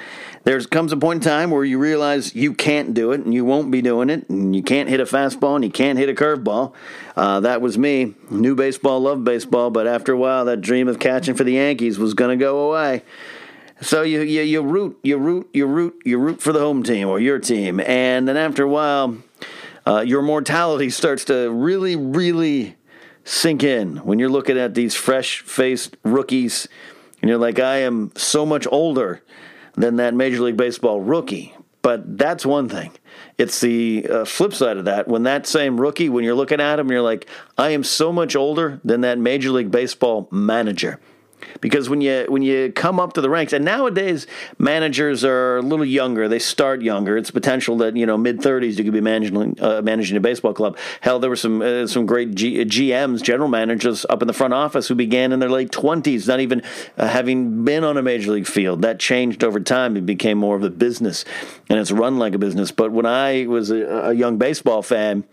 there 0.44 0.61
comes 0.61 0.92
a 0.92 0.96
point 0.96 1.24
in 1.24 1.30
time 1.30 1.50
where 1.50 1.64
you 1.64 1.78
realize 1.78 2.35
you 2.35 2.52
can't 2.52 2.92
do 2.92 3.12
it 3.12 3.22
and 3.22 3.33
you 3.33 3.44
won't 3.44 3.70
be 3.70 3.80
doing 3.80 4.11
it 4.11 4.28
and 4.28 4.54
you 4.54 4.62
can't 4.62 4.90
hit 4.90 5.00
a 5.00 5.04
fastball 5.04 5.57
and 5.57 5.64
you 5.64 5.70
can't 5.70 5.98
hit 5.98 6.11
a 6.11 6.14
curveball. 6.14 6.74
Uh, 7.16 7.40
that 7.40 7.62
was 7.62 7.78
me. 7.78 8.14
New 8.30 8.54
baseball, 8.54 9.00
loved 9.00 9.24
baseball, 9.24 9.70
but 9.70 9.87
after 9.87 10.12
a 10.12 10.16
while, 10.16 10.44
that 10.44 10.61
dream 10.61 10.87
of 10.87 10.98
catching 10.98 11.35
for 11.35 11.44
the 11.44 11.54
Yankees 11.54 11.98
was 11.98 12.12
going 12.12 12.38
to 12.38 12.42
go 12.42 12.70
away. 12.70 13.02
So 13.80 14.02
you, 14.02 14.20
you 14.20 14.42
you 14.42 14.62
root, 14.62 14.98
you 15.02 15.16
root, 15.18 15.48
you 15.52 15.66
root, 15.66 15.94
you 16.04 16.18
root 16.18 16.40
for 16.40 16.52
the 16.52 16.61
home 16.61 16.83
team 16.83 17.09
or 17.09 17.18
your 17.18 17.38
team, 17.38 17.80
and 17.80 18.28
then 18.28 18.37
after 18.37 18.62
a 18.62 18.68
while, 18.68 19.18
uh, 19.85 20.00
your 20.00 20.22
mortality 20.22 20.90
starts 20.90 21.24
to 21.24 21.50
really, 21.50 21.96
really 21.96 22.76
sink 23.24 23.64
in 23.64 23.96
when 23.98 24.18
you're 24.18 24.30
looking 24.30 24.57
at 24.57 24.74
these 24.74 24.94
fresh-faced 24.94 25.96
rookies, 26.04 26.68
and 27.20 27.28
you're 27.28 27.38
like, 27.38 27.59
I 27.59 27.78
am 27.78 28.12
so 28.14 28.46
much 28.46 28.66
older 28.70 29.22
than 29.74 29.96
that 29.96 30.14
Major 30.14 30.42
League 30.42 30.56
Baseball 30.56 31.00
rookie. 31.00 31.54
But 31.82 32.16
that's 32.16 32.46
one 32.46 32.68
thing. 32.68 32.92
It's 33.37 33.60
the 33.60 34.06
uh, 34.08 34.24
flip 34.24 34.54
side 34.54 34.78
of 34.78 34.87
that. 34.87 35.06
When 35.06 35.24
that 35.24 35.46
same 35.46 35.78
rookie, 35.78 36.08
when 36.08 36.24
you're 36.24 36.34
looking 36.34 36.60
at 36.60 36.78
him, 36.78 36.90
you're 36.90 37.02
like, 37.02 37.28
I 37.58 37.70
am 37.70 37.84
so 37.84 38.10
much 38.10 38.34
older 38.34 38.80
than 38.84 39.02
that 39.02 39.18
Major 39.18 39.50
League 39.50 39.70
Baseball 39.70 40.26
manager 40.30 40.98
because 41.64 41.88
when 41.88 42.03
you 42.03 42.27
when 42.29 42.42
you 42.42 42.70
come 42.72 43.00
up 43.00 43.14
to 43.14 43.22
the 43.22 43.31
ranks 43.31 43.55
and 43.55 43.64
nowadays 43.64 44.27
managers 44.59 45.24
are 45.24 45.57
a 45.57 45.62
little 45.62 45.85
younger 45.87 46.29
they 46.29 46.38
start 46.38 46.83
younger. 46.83 47.16
It's 47.16 47.31
potential 47.31 47.79
that 47.79 47.96
you 47.96 48.05
know 48.05 48.18
mid 48.18 48.40
30s 48.40 48.77
you 48.77 48.85
could 48.85 48.92
be 48.92 49.00
managing 49.00 49.59
uh, 49.62 49.81
managing 49.81 50.18
a 50.18 50.20
baseball 50.20 50.53
club. 50.53 50.77
Hell 51.00 51.20
there 51.20 51.31
were 51.31 51.37
some 51.37 51.62
uh, 51.62 51.87
some 51.87 52.05
great 52.05 52.35
G- 52.35 52.62
GMs 52.66 53.22
general 53.22 53.48
managers 53.48 54.05
up 54.11 54.20
in 54.20 54.29
the 54.29 54.35
front 54.35 54.53
office 54.53 54.88
who 54.88 54.94
began 54.94 55.33
in 55.33 55.38
their 55.38 55.48
late 55.48 55.70
20s 55.70 56.29
not 56.29 56.40
even 56.40 56.62
uh, 56.98 57.09
having 57.09 57.64
been 57.64 57.83
on 57.83 57.96
a 57.96 58.03
major 58.03 58.33
league 58.33 58.46
field. 58.46 58.83
That 58.83 58.98
changed 58.98 59.42
over 59.42 59.59
time. 59.59 59.96
It 59.96 60.05
became 60.05 60.37
more 60.37 60.57
of 60.57 60.64
a 60.64 60.70
business 60.70 61.24
and 61.70 61.79
it's 61.79 61.90
run 61.90 62.18
like 62.18 62.35
a 62.35 62.38
business. 62.38 62.72
But 62.72 62.92
when 62.92 63.07
I 63.07 63.46
was 63.46 63.70
a, 63.70 64.11
a 64.11 64.12
young 64.12 64.37
baseball 64.37 64.83
fan 64.83 65.24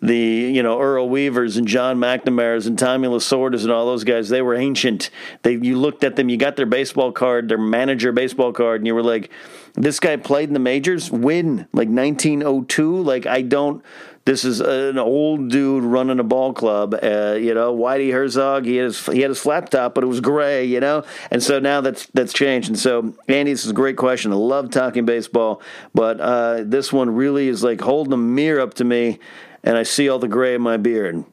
the 0.00 0.16
you 0.16 0.62
know 0.62 0.80
Earl 0.80 1.08
Weavers 1.08 1.56
and 1.56 1.66
John 1.66 1.98
McNamara's 1.98 2.66
and 2.66 2.78
Tommy 2.78 3.08
Lasorda's 3.08 3.64
and 3.64 3.72
all 3.72 3.86
those 3.86 4.04
guys 4.04 4.28
they 4.30 4.42
were 4.42 4.54
ancient. 4.54 5.10
They 5.42 5.56
they 5.56 5.73
you 5.74 5.80
looked 5.80 6.04
at 6.04 6.16
them, 6.16 6.28
you 6.28 6.36
got 6.36 6.56
their 6.56 6.66
baseball 6.66 7.12
card, 7.12 7.48
their 7.48 7.58
manager 7.58 8.12
baseball 8.12 8.52
card, 8.52 8.80
and 8.80 8.86
you 8.86 8.94
were 8.94 9.02
like, 9.02 9.30
this 9.74 9.98
guy 9.98 10.16
played 10.16 10.48
in 10.48 10.54
the 10.54 10.60
majors, 10.60 11.10
win 11.10 11.66
like 11.72 11.88
1902. 11.88 13.02
Like 13.02 13.26
I 13.26 13.42
don't. 13.42 13.84
This 14.24 14.44
is 14.44 14.60
an 14.60 14.98
old 14.98 15.50
dude 15.50 15.84
running 15.84 16.18
a 16.18 16.24
ball 16.24 16.54
club. 16.54 16.94
Uh, 16.94 17.36
you 17.38 17.52
know, 17.52 17.76
Whitey 17.76 18.10
Herzog. 18.12 18.64
He 18.64 18.76
had 18.76 18.84
his 18.84 19.04
he 19.06 19.20
had 19.20 19.30
his 19.30 19.42
top, 19.42 19.94
but 19.94 20.04
it 20.04 20.06
was 20.06 20.20
gray. 20.20 20.64
You 20.64 20.80
know, 20.80 21.04
and 21.30 21.42
so 21.42 21.58
now 21.58 21.80
that's 21.80 22.06
that's 22.06 22.32
changed. 22.32 22.68
And 22.68 22.78
so, 22.78 23.14
Andy, 23.28 23.52
this 23.52 23.64
is 23.64 23.70
a 23.70 23.74
great 23.74 23.96
question. 23.96 24.32
I 24.32 24.36
love 24.36 24.70
talking 24.70 25.04
baseball, 25.04 25.60
but 25.92 26.20
uh, 26.20 26.62
this 26.64 26.92
one 26.92 27.10
really 27.10 27.48
is 27.48 27.64
like 27.64 27.80
holding 27.80 28.12
a 28.12 28.18
mirror 28.18 28.60
up 28.60 28.74
to 28.74 28.84
me, 28.84 29.18
and 29.64 29.76
I 29.76 29.82
see 29.82 30.08
all 30.08 30.20
the 30.20 30.28
gray 30.28 30.54
in 30.54 30.62
my 30.62 30.76
beard. 30.76 31.24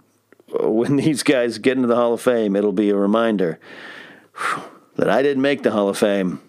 When 0.59 0.97
these 0.97 1.23
guys 1.23 1.59
get 1.59 1.77
into 1.77 1.87
the 1.87 1.95
Hall 1.95 2.13
of 2.13 2.21
Fame, 2.21 2.55
it'll 2.55 2.73
be 2.73 2.89
a 2.89 2.95
reminder 2.95 3.59
that 4.95 5.09
I 5.09 5.21
didn't 5.21 5.41
make 5.41 5.63
the 5.63 5.71
Hall 5.71 5.89
of 5.89 5.97
Fame, 5.97 6.41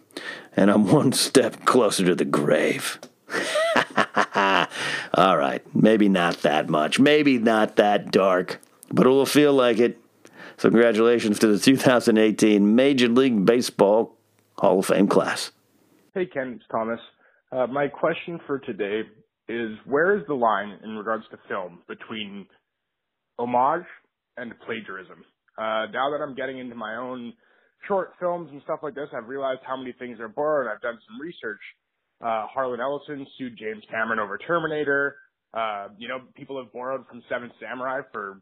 and 0.57 0.71
I'm 0.71 0.87
one 0.91 1.13
step 1.29 1.65
closer 1.65 2.05
to 2.05 2.15
the 2.15 2.25
grave. 2.25 2.99
All 5.15 5.37
right, 5.37 5.63
maybe 5.75 6.09
not 6.09 6.43
that 6.43 6.69
much, 6.69 6.99
maybe 6.99 7.39
not 7.39 7.77
that 7.77 8.11
dark, 8.11 8.61
but 8.91 9.07
it 9.07 9.11
will 9.11 9.27
feel 9.27 9.53
like 9.53 9.79
it. 9.79 9.99
So, 10.59 10.71
congratulations 10.71 11.39
to 11.41 11.49
the 11.49 11.59
2018 11.59 12.75
Major 12.75 13.09
League 13.09 13.45
Baseball 13.45 14.15
Hall 14.59 14.79
of 14.79 14.87
Fame 14.87 15.09
class. 15.09 15.51
Hey, 16.15 16.27
Ken, 16.27 16.55
it's 16.57 16.65
Thomas. 16.71 17.01
Uh, 17.51 17.67
my 17.67 17.89
question 17.89 18.39
for 18.47 18.59
today 18.59 19.03
is 19.49 19.73
where 19.87 20.17
is 20.17 20.27
the 20.27 20.35
line 20.35 20.79
in 20.85 20.97
regards 20.97 21.25
to 21.31 21.39
film 21.49 21.81
between 21.89 22.47
homage 23.39 23.87
and 24.37 24.53
plagiarism? 24.65 25.25
Uh, 25.59 25.87
now 25.93 26.11
that 26.11 26.21
I'm 26.23 26.35
getting 26.35 26.59
into 26.59 26.75
my 26.75 26.97
own 26.97 27.33
short 27.87 28.15
films 28.21 28.51
and 28.53 28.63
stuff 28.63 28.81
like 28.83 28.95
this, 28.95 29.09
I've 29.17 29.29
realized 29.29 29.61
how 29.67 29.77
many 29.77 29.93
things 29.93 30.21
are 30.21 30.29
borrowed. 30.29 30.71
I've 30.73 30.81
done 30.81 30.99
some 31.09 31.21
research 31.21 31.61
uh, 32.23 32.47
Harlan 32.47 32.81
Ellison 32.81 33.27
sued 33.37 33.59
James 33.59 33.83
Cameron 33.91 34.21
over 34.21 34.39
Terminator. 34.39 35.17
Uh, 35.53 35.89
you 35.99 36.09
know, 36.09 36.21
people 36.35 36.57
have 36.63 36.73
borrowed 36.73 37.07
from 37.09 37.23
Seven 37.29 37.51
Samurai 37.61 38.01
for 38.13 38.41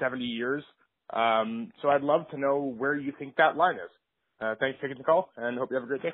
70 0.00 0.24
years. 0.24 0.64
Um, 1.12 1.70
so 1.82 1.88
I'd 1.88 2.02
love 2.02 2.28
to 2.30 2.38
know 2.38 2.74
where 2.78 2.94
you 2.96 3.12
think 3.18 3.36
that 3.36 3.56
line 3.56 3.74
is. 3.74 3.90
Uh, 4.40 4.54
thanks 4.58 4.78
for 4.80 4.88
taking 4.88 4.98
the 4.98 5.04
call, 5.04 5.30
and 5.36 5.58
hope 5.58 5.70
you 5.70 5.74
have 5.76 5.84
a 5.84 5.86
great 5.86 6.02
day. 6.02 6.12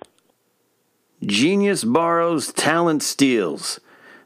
Genius 1.25 1.85
borrows, 1.85 2.53
talent 2.53 3.03
steals. 3.03 3.79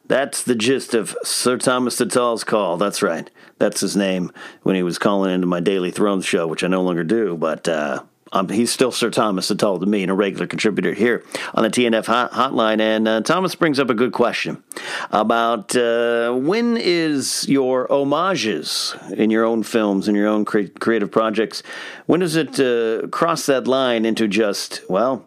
That's 0.06 0.42
the 0.42 0.54
gist 0.54 0.94
of 0.94 1.16
Sir 1.22 1.58
Thomas 1.58 1.98
Sital's 1.98 2.44
call. 2.44 2.78
That's 2.78 3.02
right. 3.02 3.30
That's 3.58 3.80
his 3.80 3.94
name 3.94 4.32
when 4.62 4.74
he 4.74 4.82
was 4.82 4.98
calling 4.98 5.32
into 5.32 5.46
my 5.46 5.60
Daily 5.60 5.90
Thrones 5.90 6.24
show, 6.24 6.46
which 6.46 6.64
I 6.64 6.68
no 6.68 6.82
longer 6.82 7.04
do. 7.04 7.36
But 7.36 7.68
uh, 7.68 8.04
um, 8.32 8.48
he's 8.48 8.70
still 8.70 8.92
Sir 8.92 9.10
Thomas 9.10 9.50
Sital 9.50 9.80
to 9.80 9.86
me 9.86 10.02
and 10.02 10.10
a 10.10 10.14
regular 10.14 10.46
contributor 10.46 10.92
here 10.92 11.24
on 11.54 11.64
the 11.64 11.70
TNF 11.70 12.06
hot, 12.06 12.32
hotline. 12.32 12.80
And 12.80 13.08
uh, 13.08 13.20
Thomas 13.22 13.54
brings 13.54 13.78
up 13.78 13.90
a 13.90 13.94
good 13.94 14.12
question 14.12 14.62
about 15.10 15.74
uh, 15.74 16.32
when 16.32 16.76
is 16.76 17.48
your 17.48 17.86
homages 17.88 18.94
in 19.12 19.30
your 19.30 19.44
own 19.44 19.62
films 19.62 20.06
and 20.06 20.16
your 20.16 20.28
own 20.28 20.44
cre- 20.44 20.68
creative 20.78 21.10
projects, 21.10 21.62
when 22.06 22.20
does 22.20 22.36
it 22.36 22.60
uh, 22.60 23.08
cross 23.08 23.46
that 23.46 23.66
line 23.66 24.04
into 24.04 24.28
just, 24.28 24.82
well, 24.88 25.26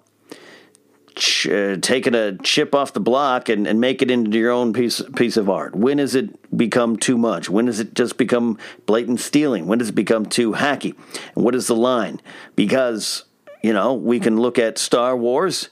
ch- 1.15 1.47
uh, 1.47 1.77
taking 1.77 2.15
a 2.15 2.37
chip 2.39 2.73
off 2.73 2.93
the 2.93 2.99
block 2.99 3.49
and, 3.49 3.67
and 3.67 3.79
make 3.79 4.01
it 4.01 4.11
into 4.11 4.37
your 4.37 4.51
own 4.51 4.73
piece 4.73 5.01
piece 5.15 5.37
of 5.37 5.49
art? 5.49 5.75
When 5.75 5.97
does 5.97 6.15
it 6.15 6.55
become 6.55 6.97
too 6.97 7.17
much? 7.17 7.49
When 7.49 7.65
does 7.65 7.79
it 7.79 7.93
just 7.93 8.17
become 8.17 8.57
blatant 8.85 9.19
stealing? 9.19 9.67
When 9.67 9.79
does 9.79 9.89
it 9.89 9.95
become 9.95 10.25
too 10.25 10.53
hacky? 10.53 10.95
And 11.35 11.43
what 11.43 11.55
is 11.55 11.67
the 11.67 11.75
line? 11.75 12.21
Because 12.55 13.25
you 13.61 13.73
know 13.73 13.93
we 13.93 14.19
can 14.19 14.39
look 14.39 14.59
at 14.59 14.77
Star 14.77 15.15
Wars. 15.15 15.69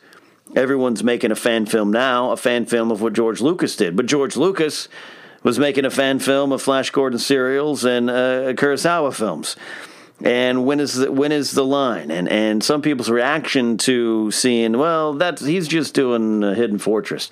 Everyone's 0.55 1.03
making 1.03 1.31
a 1.31 1.35
fan 1.35 1.65
film 1.65 1.91
now, 1.91 2.31
a 2.31 2.37
fan 2.37 2.65
film 2.65 2.91
of 2.91 3.01
what 3.01 3.13
George 3.13 3.39
Lucas 3.39 3.77
did, 3.77 3.95
but 3.95 4.05
George 4.05 4.35
Lucas 4.35 4.89
was 5.43 5.57
making 5.57 5.85
a 5.85 5.89
fan 5.89 6.19
film 6.19 6.51
of 6.51 6.61
Flash 6.61 6.89
Gordon 6.91 7.19
serials 7.19 7.85
and 7.85 8.09
uh, 8.09 8.53
Kurosawa 8.53 9.13
films 9.13 9.55
and 10.23 10.65
when 10.65 10.79
is 10.79 10.95
the, 10.95 11.11
when 11.11 11.31
is 11.31 11.51
the 11.51 11.65
line? 11.65 12.11
And 12.11 12.27
and 12.29 12.63
some 12.63 12.81
people's 12.81 13.09
reaction 13.09 13.77
to 13.79 14.31
seeing, 14.31 14.77
well, 14.77 15.13
that's 15.13 15.43
he's 15.43 15.67
just 15.67 15.93
doing 15.93 16.43
a 16.43 16.53
Hidden 16.53 16.79
Fortress, 16.79 17.29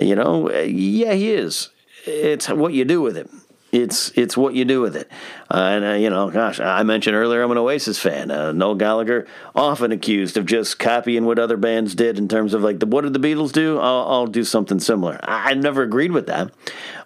you 0.00 0.14
know? 0.14 0.50
Yeah, 0.50 1.12
he 1.14 1.32
is. 1.32 1.70
It's 2.06 2.48
what 2.48 2.72
you 2.72 2.84
do 2.84 3.00
with 3.00 3.16
it. 3.16 3.28
It's 3.70 4.10
it's 4.16 4.34
what 4.34 4.54
you 4.54 4.64
do 4.64 4.80
with 4.80 4.96
it. 4.96 5.10
Uh, 5.50 5.58
and 5.58 5.84
uh, 5.84 5.92
you 5.92 6.08
know, 6.08 6.30
gosh, 6.30 6.58
I 6.58 6.82
mentioned 6.84 7.14
earlier 7.14 7.42
I'm 7.42 7.50
an 7.50 7.58
Oasis 7.58 7.98
fan. 7.98 8.30
Uh, 8.30 8.52
Noel 8.52 8.76
Gallagher 8.76 9.26
often 9.54 9.92
accused 9.92 10.38
of 10.38 10.46
just 10.46 10.78
copying 10.78 11.26
what 11.26 11.38
other 11.38 11.58
bands 11.58 11.94
did 11.94 12.16
in 12.16 12.28
terms 12.28 12.54
of 12.54 12.62
like 12.62 12.80
the, 12.80 12.86
what 12.86 13.02
did 13.02 13.12
the 13.12 13.18
Beatles 13.18 13.52
do? 13.52 13.78
I'll, 13.78 14.06
I'll 14.08 14.26
do 14.26 14.42
something 14.42 14.80
similar. 14.80 15.20
I, 15.22 15.50
I 15.50 15.54
never 15.54 15.82
agreed 15.82 16.12
with 16.12 16.26
that. 16.28 16.50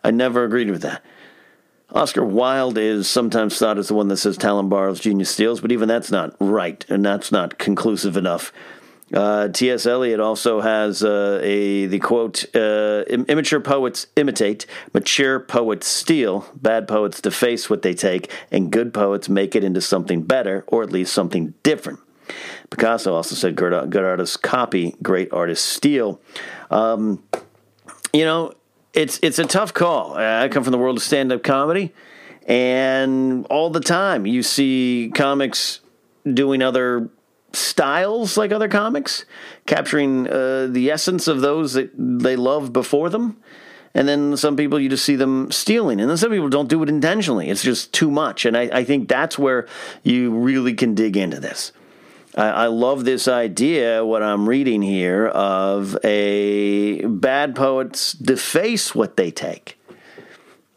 I 0.05 0.13
never 0.13 0.45
agreed 0.45 0.71
with 0.71 0.83
that. 0.83 1.03
Oscar 1.95 2.25
Wilde 2.25 2.79
is 2.79 3.09
sometimes 3.09 3.59
thought 3.59 3.79
as 3.79 3.89
the 3.89 3.95
one 3.95 4.09
that 4.09 4.17
says 4.17 4.39
talent 4.39 4.71
borrows, 4.71 4.99
genius 4.99 5.31
steals, 5.31 5.61
but 5.61 5.73
even 5.73 5.89
that's 5.89 6.11
not 6.11 6.35
right, 6.41 6.85
and 6.89 7.05
that's 7.05 7.31
not 7.31 7.59
conclusive 7.59 8.17
enough. 8.17 8.53
Uh, 9.13 9.49
T.S. 9.49 9.85
Eliot 9.85 10.21
also 10.21 10.63
has 10.63 11.05
uh, 11.05 11.39
a 11.43 11.87
the 11.87 11.99
quote: 11.99 12.45
uh, 12.55 13.03
"Immature 13.03 13.61
poets 13.61 14.07
imitate, 14.17 14.65
mature 14.95 15.39
poets 15.39 15.87
steal, 15.87 16.47
bad 16.55 16.89
poets 16.89 17.21
deface 17.21 17.69
what 17.69 17.83
they 17.83 17.93
take, 17.93 18.31
and 18.51 18.73
good 18.73 18.95
poets 18.95 19.29
make 19.29 19.55
it 19.55 19.65
into 19.65 19.83
something 19.83 20.23
better, 20.23 20.65
or 20.67 20.83
at 20.83 20.91
least 20.91 21.13
something 21.13 21.53
different." 21.63 22.01
Picasso 22.71 23.15
also 23.15 23.35
said, 23.35 23.55
"Good, 23.55 23.91
good 23.91 24.05
artists 24.05 24.39
copy, 24.39 24.97
great 25.03 25.31
artists 25.31 25.69
steal." 25.69 26.19
Um, 26.71 27.23
you 28.15 28.25
know, 28.25 28.55
it's 28.95 29.19
it's 29.23 29.39
a 29.39 29.45
tough 29.45 29.73
call. 29.73 30.15
I 30.15 30.49
come 30.49 30.65
from 30.65 30.73
the 30.73 30.79
world 30.79 30.97
of 30.97 31.03
stand 31.03 31.33
up 31.33 31.43
comedy, 31.43 31.93
and 32.47 33.47
all 33.47 33.71
the 33.71 33.81
time 33.81 34.27
you 34.27 34.43
see 34.43 35.11
comics 35.15 35.81
doing 36.31 36.63
other 36.63 37.09
styles 37.53 38.37
like 38.37 38.53
other 38.53 38.69
comics, 38.69 39.25
capturing 39.67 40.29
uh, 40.29 40.69
the 40.71 40.91
essence 40.91 41.29
of 41.29 41.41
those 41.41 41.75
that 41.75 41.91
they 41.97 42.37
loved 42.37 42.73
before 42.73 43.11
them. 43.11 43.37
And 43.95 44.09
then 44.09 44.39
some 44.39 44.57
people 44.57 44.81
you 44.81 44.89
just 44.89 45.05
see 45.05 45.17
them 45.17 45.53
stealing, 45.53 46.01
and 46.01 46.09
then 46.09 46.17
some 46.17 46.31
people 46.31 46.49
don't 46.49 46.69
do 46.69 46.83
it 46.83 46.89
intentionally. 46.89 47.51
It's 47.51 47.63
just 47.63 47.93
too 47.93 48.11
much, 48.11 48.47
and 48.47 48.57
I, 48.57 48.63
I 48.73 48.85
think 48.85 49.07
that's 49.07 49.39
where 49.39 49.69
you 50.03 50.31
really 50.31 50.73
can 50.73 50.95
dig 50.95 51.15
into 51.15 51.41
this. 51.41 51.73
I, 52.37 52.49
I 52.49 52.67
love 52.67 53.05
this 53.05 53.29
idea, 53.29 54.05
what 54.05 54.23
I'm 54.23 54.49
reading 54.49 54.83
here, 54.83 55.27
of 55.27 55.97
a 56.05 57.05
bad 57.05 57.55
poets 57.55 58.13
deface 58.13 58.95
what 58.95 59.17
they 59.17 59.31
take. 59.31 59.79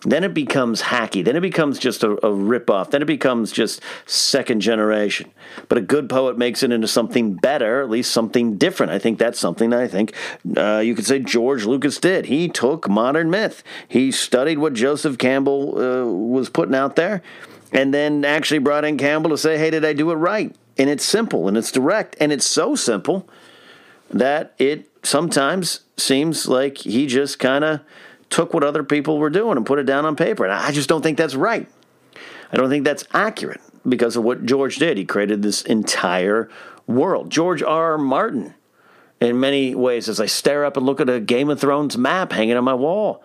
Then 0.01 0.23
it 0.23 0.35
becomes 0.35 0.83
hacky. 0.83 1.25
Then 1.25 1.35
it 1.35 1.41
becomes 1.41 1.79
just 1.79 2.03
a, 2.03 2.11
a 2.11 2.29
ripoff. 2.29 2.91
Then 2.91 3.01
it 3.01 3.05
becomes 3.05 3.51
just 3.51 3.81
second 4.05 4.59
generation. 4.61 5.31
But 5.67 5.79
a 5.79 5.81
good 5.81 6.09
poet 6.09 6.37
makes 6.37 6.61
it 6.61 6.71
into 6.71 6.87
something 6.87 7.33
better, 7.33 7.81
at 7.81 7.89
least 7.89 8.11
something 8.11 8.57
different. 8.57 8.91
I 8.91 8.99
think 8.99 9.17
that's 9.17 9.39
something 9.39 9.73
I 9.73 9.87
think 9.87 10.13
uh, 10.55 10.77
you 10.85 10.93
could 10.93 11.07
say 11.07 11.19
George 11.19 11.65
Lucas 11.65 11.97
did. 11.97 12.27
He 12.27 12.47
took 12.47 12.87
modern 12.87 13.31
myth. 13.31 13.63
He 13.87 14.11
studied 14.11 14.59
what 14.59 14.73
Joseph 14.73 15.17
Campbell 15.17 15.79
uh, 15.79 16.05
was 16.05 16.49
putting 16.49 16.75
out 16.75 16.95
there, 16.95 17.23
and 17.71 17.91
then 17.91 18.23
actually 18.25 18.59
brought 18.59 18.85
in 18.85 18.97
Campbell 18.97 19.31
to 19.31 19.37
say, 19.39 19.57
"Hey, 19.57 19.71
did 19.71 19.83
I 19.83 19.93
do 19.93 20.11
it 20.11 20.15
right?" 20.15 20.55
And 20.77 20.89
it's 20.89 21.05
simple 21.05 21.47
and 21.47 21.57
it's 21.57 21.71
direct 21.71 22.15
and 22.19 22.31
it's 22.31 22.45
so 22.45 22.75
simple 22.75 23.27
that 24.09 24.53
it 24.57 24.89
sometimes 25.03 25.81
seems 25.97 26.47
like 26.47 26.79
he 26.79 27.07
just 27.07 27.39
kind 27.39 27.63
of 27.63 27.81
took 28.29 28.53
what 28.53 28.63
other 28.63 28.83
people 28.83 29.17
were 29.17 29.29
doing 29.29 29.57
and 29.57 29.65
put 29.65 29.79
it 29.79 29.85
down 29.85 30.05
on 30.05 30.15
paper. 30.15 30.43
And 30.43 30.53
I 30.53 30.71
just 30.71 30.89
don't 30.89 31.01
think 31.01 31.17
that's 31.17 31.35
right. 31.35 31.67
I 32.51 32.57
don't 32.57 32.69
think 32.69 32.85
that's 32.85 33.05
accurate 33.13 33.61
because 33.87 34.15
of 34.15 34.23
what 34.23 34.45
George 34.45 34.77
did. 34.77 34.97
He 34.97 35.05
created 35.05 35.41
this 35.41 35.61
entire 35.63 36.49
world. 36.87 37.29
George 37.29 37.61
R. 37.61 37.97
Martin, 37.97 38.53
in 39.21 39.39
many 39.39 39.75
ways, 39.75 40.09
as 40.09 40.19
I 40.19 40.25
stare 40.25 40.65
up 40.65 40.77
and 40.77 40.85
look 40.85 40.99
at 40.99 41.09
a 41.09 41.19
Game 41.19 41.49
of 41.49 41.59
Thrones 41.59 41.97
map 41.97 42.31
hanging 42.31 42.57
on 42.57 42.63
my 42.63 42.73
wall, 42.73 43.23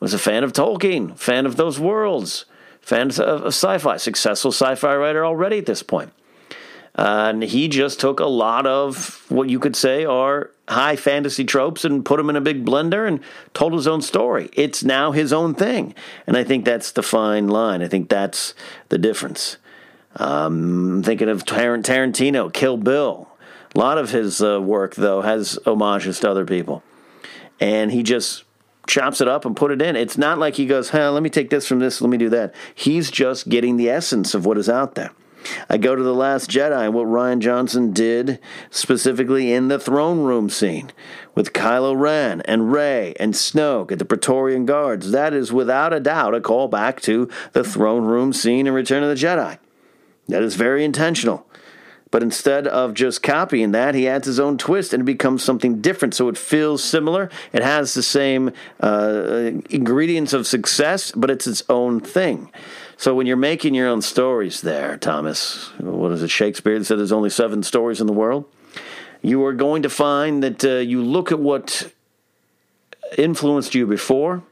was 0.00 0.14
a 0.14 0.18
fan 0.18 0.44
of 0.44 0.52
Tolkien, 0.52 1.16
fan 1.16 1.46
of 1.46 1.56
those 1.56 1.78
worlds, 1.78 2.44
fan 2.80 3.08
of, 3.18 3.46
sci-fi, 3.46 3.96
successful 3.96 4.50
sci-fi 4.50 4.96
writer 4.96 5.24
already 5.24 5.58
at 5.58 5.66
this 5.66 5.82
point. 5.82 6.12
Uh, 6.94 7.30
and 7.30 7.42
he 7.42 7.68
just 7.68 7.98
took 7.98 8.20
a 8.20 8.26
lot 8.26 8.66
of 8.66 9.24
what 9.30 9.48
you 9.48 9.58
could 9.58 9.74
say 9.74 10.04
are 10.04 10.50
high 10.68 10.96
fantasy 10.96 11.44
tropes 11.44 11.84
and 11.84 12.04
put 12.04 12.18
them 12.18 12.28
in 12.28 12.36
a 12.36 12.40
big 12.40 12.64
blender 12.64 13.08
and 13.08 13.20
told 13.54 13.72
his 13.72 13.86
own 13.86 14.02
story. 14.02 14.50
It's 14.52 14.84
now 14.84 15.12
his 15.12 15.32
own 15.32 15.54
thing. 15.54 15.94
And 16.26 16.36
I 16.36 16.44
think 16.44 16.64
that's 16.64 16.92
the 16.92 17.02
fine 17.02 17.48
line. 17.48 17.82
I 17.82 17.88
think 17.88 18.08
that's 18.08 18.54
the 18.90 18.98
difference. 18.98 19.56
Um, 20.16 20.96
I'm 20.96 21.02
thinking 21.02 21.30
of 21.30 21.44
Tarantino, 21.44 22.52
Kill 22.52 22.76
Bill. 22.76 23.28
A 23.74 23.78
lot 23.78 23.96
of 23.96 24.10
his 24.10 24.42
uh, 24.42 24.60
work, 24.60 24.94
though, 24.94 25.22
has 25.22 25.58
homages 25.64 26.20
to 26.20 26.30
other 26.30 26.44
people. 26.44 26.82
And 27.58 27.90
he 27.90 28.02
just 28.02 28.44
chops 28.86 29.22
it 29.22 29.28
up 29.28 29.46
and 29.46 29.56
put 29.56 29.70
it 29.70 29.80
in. 29.80 29.96
It's 29.96 30.18
not 30.18 30.38
like 30.38 30.56
he 30.56 30.66
goes, 30.66 30.90
huh, 30.90 31.10
let 31.12 31.22
me 31.22 31.30
take 31.30 31.48
this 31.48 31.66
from 31.66 31.78
this, 31.78 32.02
let 32.02 32.10
me 32.10 32.18
do 32.18 32.28
that. 32.30 32.54
He's 32.74 33.10
just 33.10 33.48
getting 33.48 33.78
the 33.78 33.88
essence 33.88 34.34
of 34.34 34.44
what 34.44 34.58
is 34.58 34.68
out 34.68 34.94
there. 34.94 35.12
I 35.68 35.76
go 35.78 35.94
to 35.94 36.02
The 36.02 36.14
Last 36.14 36.50
Jedi 36.50 36.92
what 36.92 37.06
Rian 37.06 37.40
Johnson 37.40 37.92
did 37.92 38.38
specifically 38.70 39.52
in 39.52 39.68
the 39.68 39.78
throne 39.78 40.20
room 40.20 40.48
scene 40.50 40.92
with 41.34 41.52
Kylo 41.52 41.98
Ren 41.98 42.40
and 42.42 42.72
Rey 42.72 43.14
and 43.18 43.34
Snoke 43.34 43.92
at 43.92 43.98
the 43.98 44.04
Praetorian 44.04 44.66
Guards. 44.66 45.10
That 45.10 45.32
is 45.32 45.52
without 45.52 45.92
a 45.92 46.00
doubt 46.00 46.34
a 46.34 46.40
callback 46.40 47.00
to 47.02 47.28
the 47.52 47.64
throne 47.64 48.04
room 48.04 48.32
scene 48.32 48.66
in 48.66 48.74
Return 48.74 49.02
of 49.02 49.08
the 49.08 49.14
Jedi. 49.14 49.58
That 50.28 50.42
is 50.42 50.56
very 50.56 50.84
intentional. 50.84 51.46
But 52.12 52.22
instead 52.22 52.66
of 52.66 52.92
just 52.92 53.22
copying 53.22 53.72
that, 53.72 53.94
he 53.94 54.06
adds 54.06 54.26
his 54.26 54.38
own 54.38 54.58
twist 54.58 54.92
and 54.92 55.00
it 55.00 55.04
becomes 55.04 55.42
something 55.42 55.80
different. 55.80 56.14
So 56.14 56.28
it 56.28 56.36
feels 56.36 56.84
similar. 56.84 57.30
It 57.54 57.62
has 57.62 57.94
the 57.94 58.02
same 58.02 58.52
uh, 58.80 59.52
ingredients 59.70 60.34
of 60.34 60.46
success, 60.46 61.10
but 61.12 61.30
it's 61.30 61.46
its 61.46 61.62
own 61.70 62.00
thing. 62.00 62.50
So 63.02 63.16
when 63.16 63.26
you're 63.26 63.36
making 63.36 63.74
your 63.74 63.88
own 63.88 64.00
stories 64.00 64.60
there, 64.60 64.96
Thomas, 64.96 65.70
what 65.80 66.12
is 66.12 66.22
it, 66.22 66.30
Shakespeare 66.30 66.84
said 66.84 67.00
there's 67.00 67.10
only 67.10 67.30
seven 67.30 67.64
stories 67.64 68.00
in 68.00 68.06
the 68.06 68.12
world? 68.12 68.44
You 69.22 69.44
are 69.44 69.52
going 69.52 69.82
to 69.82 69.90
find 69.90 70.40
that 70.44 70.64
uh, 70.64 70.74
you 70.76 71.02
look 71.02 71.32
at 71.32 71.40
what 71.40 71.92
influenced 73.18 73.74
you 73.74 73.88
before, 73.88 74.44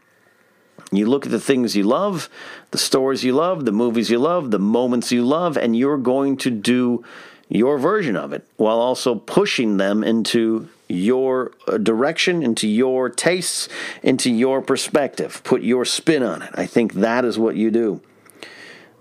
you 0.90 1.06
look 1.06 1.26
at 1.26 1.30
the 1.30 1.38
things 1.38 1.76
you 1.76 1.84
love, 1.84 2.28
the 2.72 2.78
stories 2.78 3.22
you 3.22 3.34
love, 3.34 3.66
the 3.66 3.70
movies 3.70 4.10
you 4.10 4.18
love, 4.18 4.50
the 4.50 4.58
moments 4.58 5.12
you 5.12 5.24
love, 5.24 5.56
and 5.56 5.76
you're 5.76 5.96
going 5.96 6.36
to 6.38 6.50
do 6.50 7.04
your 7.48 7.78
version 7.78 8.16
of 8.16 8.32
it 8.32 8.44
while 8.56 8.80
also 8.80 9.14
pushing 9.14 9.76
them 9.76 10.02
into 10.02 10.68
your 10.88 11.52
uh, 11.68 11.78
direction, 11.78 12.42
into 12.42 12.66
your 12.66 13.10
tastes, 13.10 13.68
into 14.02 14.28
your 14.28 14.60
perspective. 14.60 15.40
Put 15.44 15.62
your 15.62 15.84
spin 15.84 16.24
on 16.24 16.42
it. 16.42 16.50
I 16.54 16.66
think 16.66 16.94
that 16.94 17.24
is 17.24 17.38
what 17.38 17.54
you 17.54 17.70
do. 17.70 18.00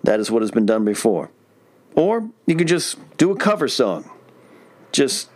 That 0.04 0.20
is 0.20 0.32
what 0.32 0.42
has 0.42 0.52
been 0.52 0.66
done 0.66 0.86
before. 0.86 1.30
Or 1.96 2.30
you 2.46 2.56
could 2.56 2.68
just 2.68 2.98
do 3.18 3.32
a 3.32 3.36
cover 3.36 3.68
song, 3.68 4.10
just 4.92 5.30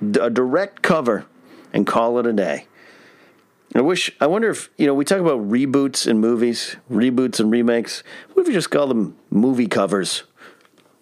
a 0.00 0.30
direct 0.30 0.82
cover, 0.82 1.26
and 1.72 1.86
call 1.86 2.18
it 2.18 2.26
a 2.26 2.32
day. 2.32 2.66
I 3.74 3.80
wish, 3.80 4.10
I 4.20 4.26
wonder 4.26 4.48
if, 4.50 4.70
you 4.76 4.86
know, 4.86 4.94
we 4.94 5.04
talk 5.04 5.18
about 5.18 5.40
reboots 5.40 6.06
in 6.06 6.18
movies, 6.18 6.76
reboots 6.90 7.40
and 7.40 7.50
remakes. 7.50 8.02
What 8.32 8.42
if 8.42 8.48
we 8.48 8.54
just 8.54 8.70
call 8.70 8.86
them 8.86 9.16
movie 9.30 9.66
covers? 9.66 10.22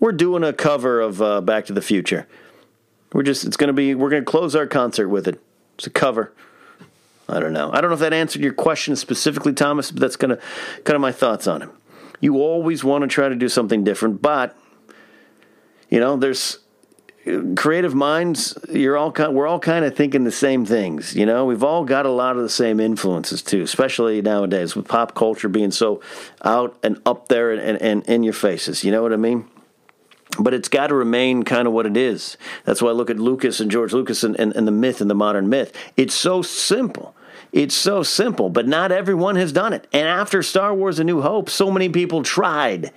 we're 0.04 0.12
doing 0.12 0.44
a 0.44 0.52
cover 0.52 1.00
of 1.00 1.22
uh, 1.22 1.40
Back 1.40 1.64
to 1.64 1.72
the 1.72 1.80
Future. 1.80 2.26
We're 3.14 3.22
just, 3.22 3.44
it's 3.46 3.56
going 3.56 3.68
to 3.68 3.72
be, 3.72 3.94
we're 3.94 4.10
going 4.10 4.22
to 4.22 4.30
close 4.30 4.54
our 4.54 4.66
concert 4.66 5.08
with 5.08 5.26
it. 5.26 5.40
It's 5.78 5.86
a 5.86 5.90
cover. 5.90 6.30
I 7.26 7.40
don't 7.40 7.54
know. 7.54 7.70
I 7.72 7.80
don't 7.80 7.88
know 7.88 7.94
if 7.94 8.00
that 8.00 8.12
answered 8.12 8.42
your 8.42 8.52
question 8.52 8.96
specifically, 8.96 9.54
Thomas, 9.54 9.90
but 9.90 10.00
that's 10.00 10.16
kind 10.16 10.32
of 10.32 10.42
kind 10.84 10.94
of 10.94 11.00
my 11.00 11.10
thoughts 11.10 11.46
on 11.46 11.62
it. 11.62 11.70
You 12.20 12.36
always 12.36 12.84
want 12.84 13.02
to 13.02 13.08
try 13.08 13.28
to 13.28 13.34
do 13.34 13.48
something 13.48 13.84
different, 13.84 14.22
but 14.22 14.56
you 15.90 16.00
know, 16.00 16.16
there's 16.16 16.58
creative 17.56 17.94
minds. 17.94 18.56
You're 18.70 18.96
all 18.96 19.12
kind, 19.12 19.34
we're 19.34 19.46
all 19.46 19.60
kind 19.60 19.84
of 19.84 19.96
thinking 19.96 20.24
the 20.24 20.32
same 20.32 20.66
things. 20.66 21.14
You 21.14 21.26
know, 21.26 21.44
we've 21.44 21.62
all 21.62 21.84
got 21.84 22.06
a 22.06 22.10
lot 22.10 22.36
of 22.36 22.42
the 22.42 22.48
same 22.48 22.80
influences 22.80 23.42
too, 23.42 23.62
especially 23.62 24.20
nowadays 24.22 24.76
with 24.76 24.88
pop 24.88 25.14
culture 25.14 25.48
being 25.48 25.70
so 25.70 26.00
out 26.44 26.78
and 26.82 27.00
up 27.06 27.28
there 27.28 27.52
and, 27.52 27.60
and, 27.60 27.82
and 27.82 28.06
in 28.06 28.22
your 28.22 28.32
faces. 28.32 28.84
You 28.84 28.90
know 28.90 29.02
what 29.02 29.12
I 29.12 29.16
mean? 29.16 29.48
but 30.38 30.54
it's 30.54 30.68
got 30.68 30.88
to 30.88 30.94
remain 30.94 31.44
kind 31.44 31.68
of 31.68 31.72
what 31.72 31.86
it 31.86 31.96
is. 31.96 32.36
That's 32.64 32.82
why 32.82 32.90
I 32.90 32.92
look 32.92 33.10
at 33.10 33.18
Lucas 33.18 33.60
and 33.60 33.70
George 33.70 33.92
Lucas 33.92 34.24
and, 34.24 34.38
and, 34.38 34.54
and, 34.56 34.66
the 34.66 34.72
myth 34.72 35.00
and 35.00 35.08
the 35.08 35.14
modern 35.14 35.48
myth. 35.48 35.72
It's 35.96 36.14
so 36.14 36.42
simple. 36.42 37.14
It's 37.54 37.76
so 37.76 38.02
simple, 38.02 38.50
but 38.50 38.66
not 38.66 38.90
everyone 38.90 39.36
has 39.36 39.52
done 39.52 39.72
it. 39.72 39.86
And 39.92 40.08
after 40.08 40.42
Star 40.42 40.74
Wars 40.74 40.98
A 40.98 41.04
New 41.04 41.22
Hope, 41.22 41.48
so 41.48 41.70
many 41.70 41.88
people 41.88 42.24
tried. 42.24 42.90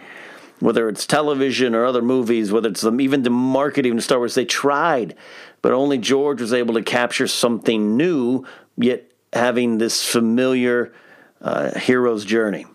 Whether 0.60 0.90
it's 0.90 1.06
television 1.06 1.76
or 1.76 1.86
other 1.86 2.02
movies, 2.02 2.52
whether 2.52 2.70
it's 2.70 2.84
even 2.84 3.22
the 3.22 3.30
marketing 3.30 3.96
of 3.96 4.04
Star 4.04 4.18
Wars, 4.18 4.34
they 4.34 4.46
tried. 4.46 5.16
But 5.62 5.74
only 5.74 6.00
George 6.00 6.42
was 6.42 6.54
able 6.54 6.74
to 6.74 6.82
capture 6.82 7.28
something 7.28 7.96
new, 7.98 8.46
yet 8.76 9.12
having 9.32 9.78
this 9.78 10.04
familiar 10.04 10.92
uh, 11.40 11.78
hero's 11.78 12.26
journey 12.26 12.66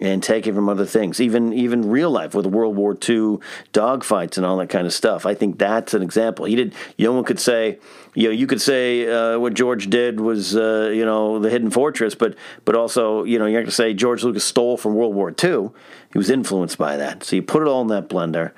and 0.00 0.22
take 0.22 0.46
it 0.46 0.54
from 0.54 0.68
other 0.68 0.86
things, 0.86 1.20
even 1.20 1.52
even 1.52 1.90
real 1.90 2.10
life 2.10 2.34
with 2.34 2.46
World 2.46 2.76
War 2.76 2.92
II 2.92 3.38
dogfights 3.72 4.36
and 4.36 4.46
all 4.46 4.56
that 4.58 4.68
kind 4.68 4.86
of 4.86 4.92
stuff. 4.92 5.26
I 5.26 5.34
think 5.34 5.58
that's 5.58 5.94
an 5.94 6.02
example. 6.02 6.44
He 6.44 6.56
did. 6.56 6.74
No 6.98 7.12
one 7.12 7.24
could 7.24 7.40
say, 7.40 7.78
you 8.14 8.28
know, 8.28 8.32
you 8.32 8.46
could 8.46 8.60
say 8.60 9.08
uh, 9.08 9.38
what 9.38 9.54
George 9.54 9.90
did 9.90 10.20
was, 10.20 10.56
uh, 10.56 10.90
you 10.92 11.04
know, 11.04 11.38
the 11.38 11.50
Hidden 11.50 11.70
Fortress, 11.70 12.14
but 12.14 12.36
but 12.64 12.74
also, 12.74 13.24
you 13.24 13.38
know, 13.38 13.46
you're 13.46 13.60
going 13.60 13.66
to 13.66 13.72
say 13.72 13.94
George 13.94 14.22
Lucas 14.22 14.44
stole 14.44 14.76
from 14.76 14.94
World 14.94 15.14
War 15.14 15.30
II. 15.30 15.70
He 16.12 16.18
was 16.18 16.30
influenced 16.30 16.78
by 16.78 16.96
that. 16.96 17.24
So 17.24 17.36
you 17.36 17.42
put 17.42 17.62
it 17.62 17.68
all 17.68 17.82
in 17.82 17.88
that 17.88 18.08
blender, 18.08 18.52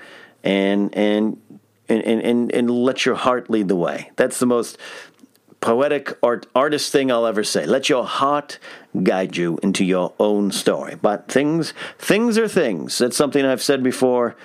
and 0.45 0.95
and 0.95 1.41
and 1.89 2.03
and, 2.03 2.53
and 2.53 2.71
let 2.71 3.05
your 3.05 3.17
heart 3.17 3.51
lead 3.51 3.69
the 3.69 3.77
way. 3.77 4.11
That's 4.17 4.39
the 4.39 4.47
most 4.47 4.79
poetic 5.61 6.17
art 6.23 6.47
artist 6.55 6.93
thing 6.93 7.11
I'll 7.11 7.27
ever 7.27 7.45
say. 7.45 7.67
Let 7.67 7.89
your 7.89 8.05
heart 8.05 8.59
guide 9.03 9.37
you 9.37 9.59
into 9.63 9.85
your 9.85 10.13
own 10.19 10.51
story. 10.51 10.97
But 11.01 11.29
things 11.29 11.75
things 11.99 12.39
are 12.39 12.49
things. 12.49 12.99
That's 12.99 13.17
something 13.17 13.45
I've 13.45 13.63
said 13.63 13.83
before, 13.83 14.37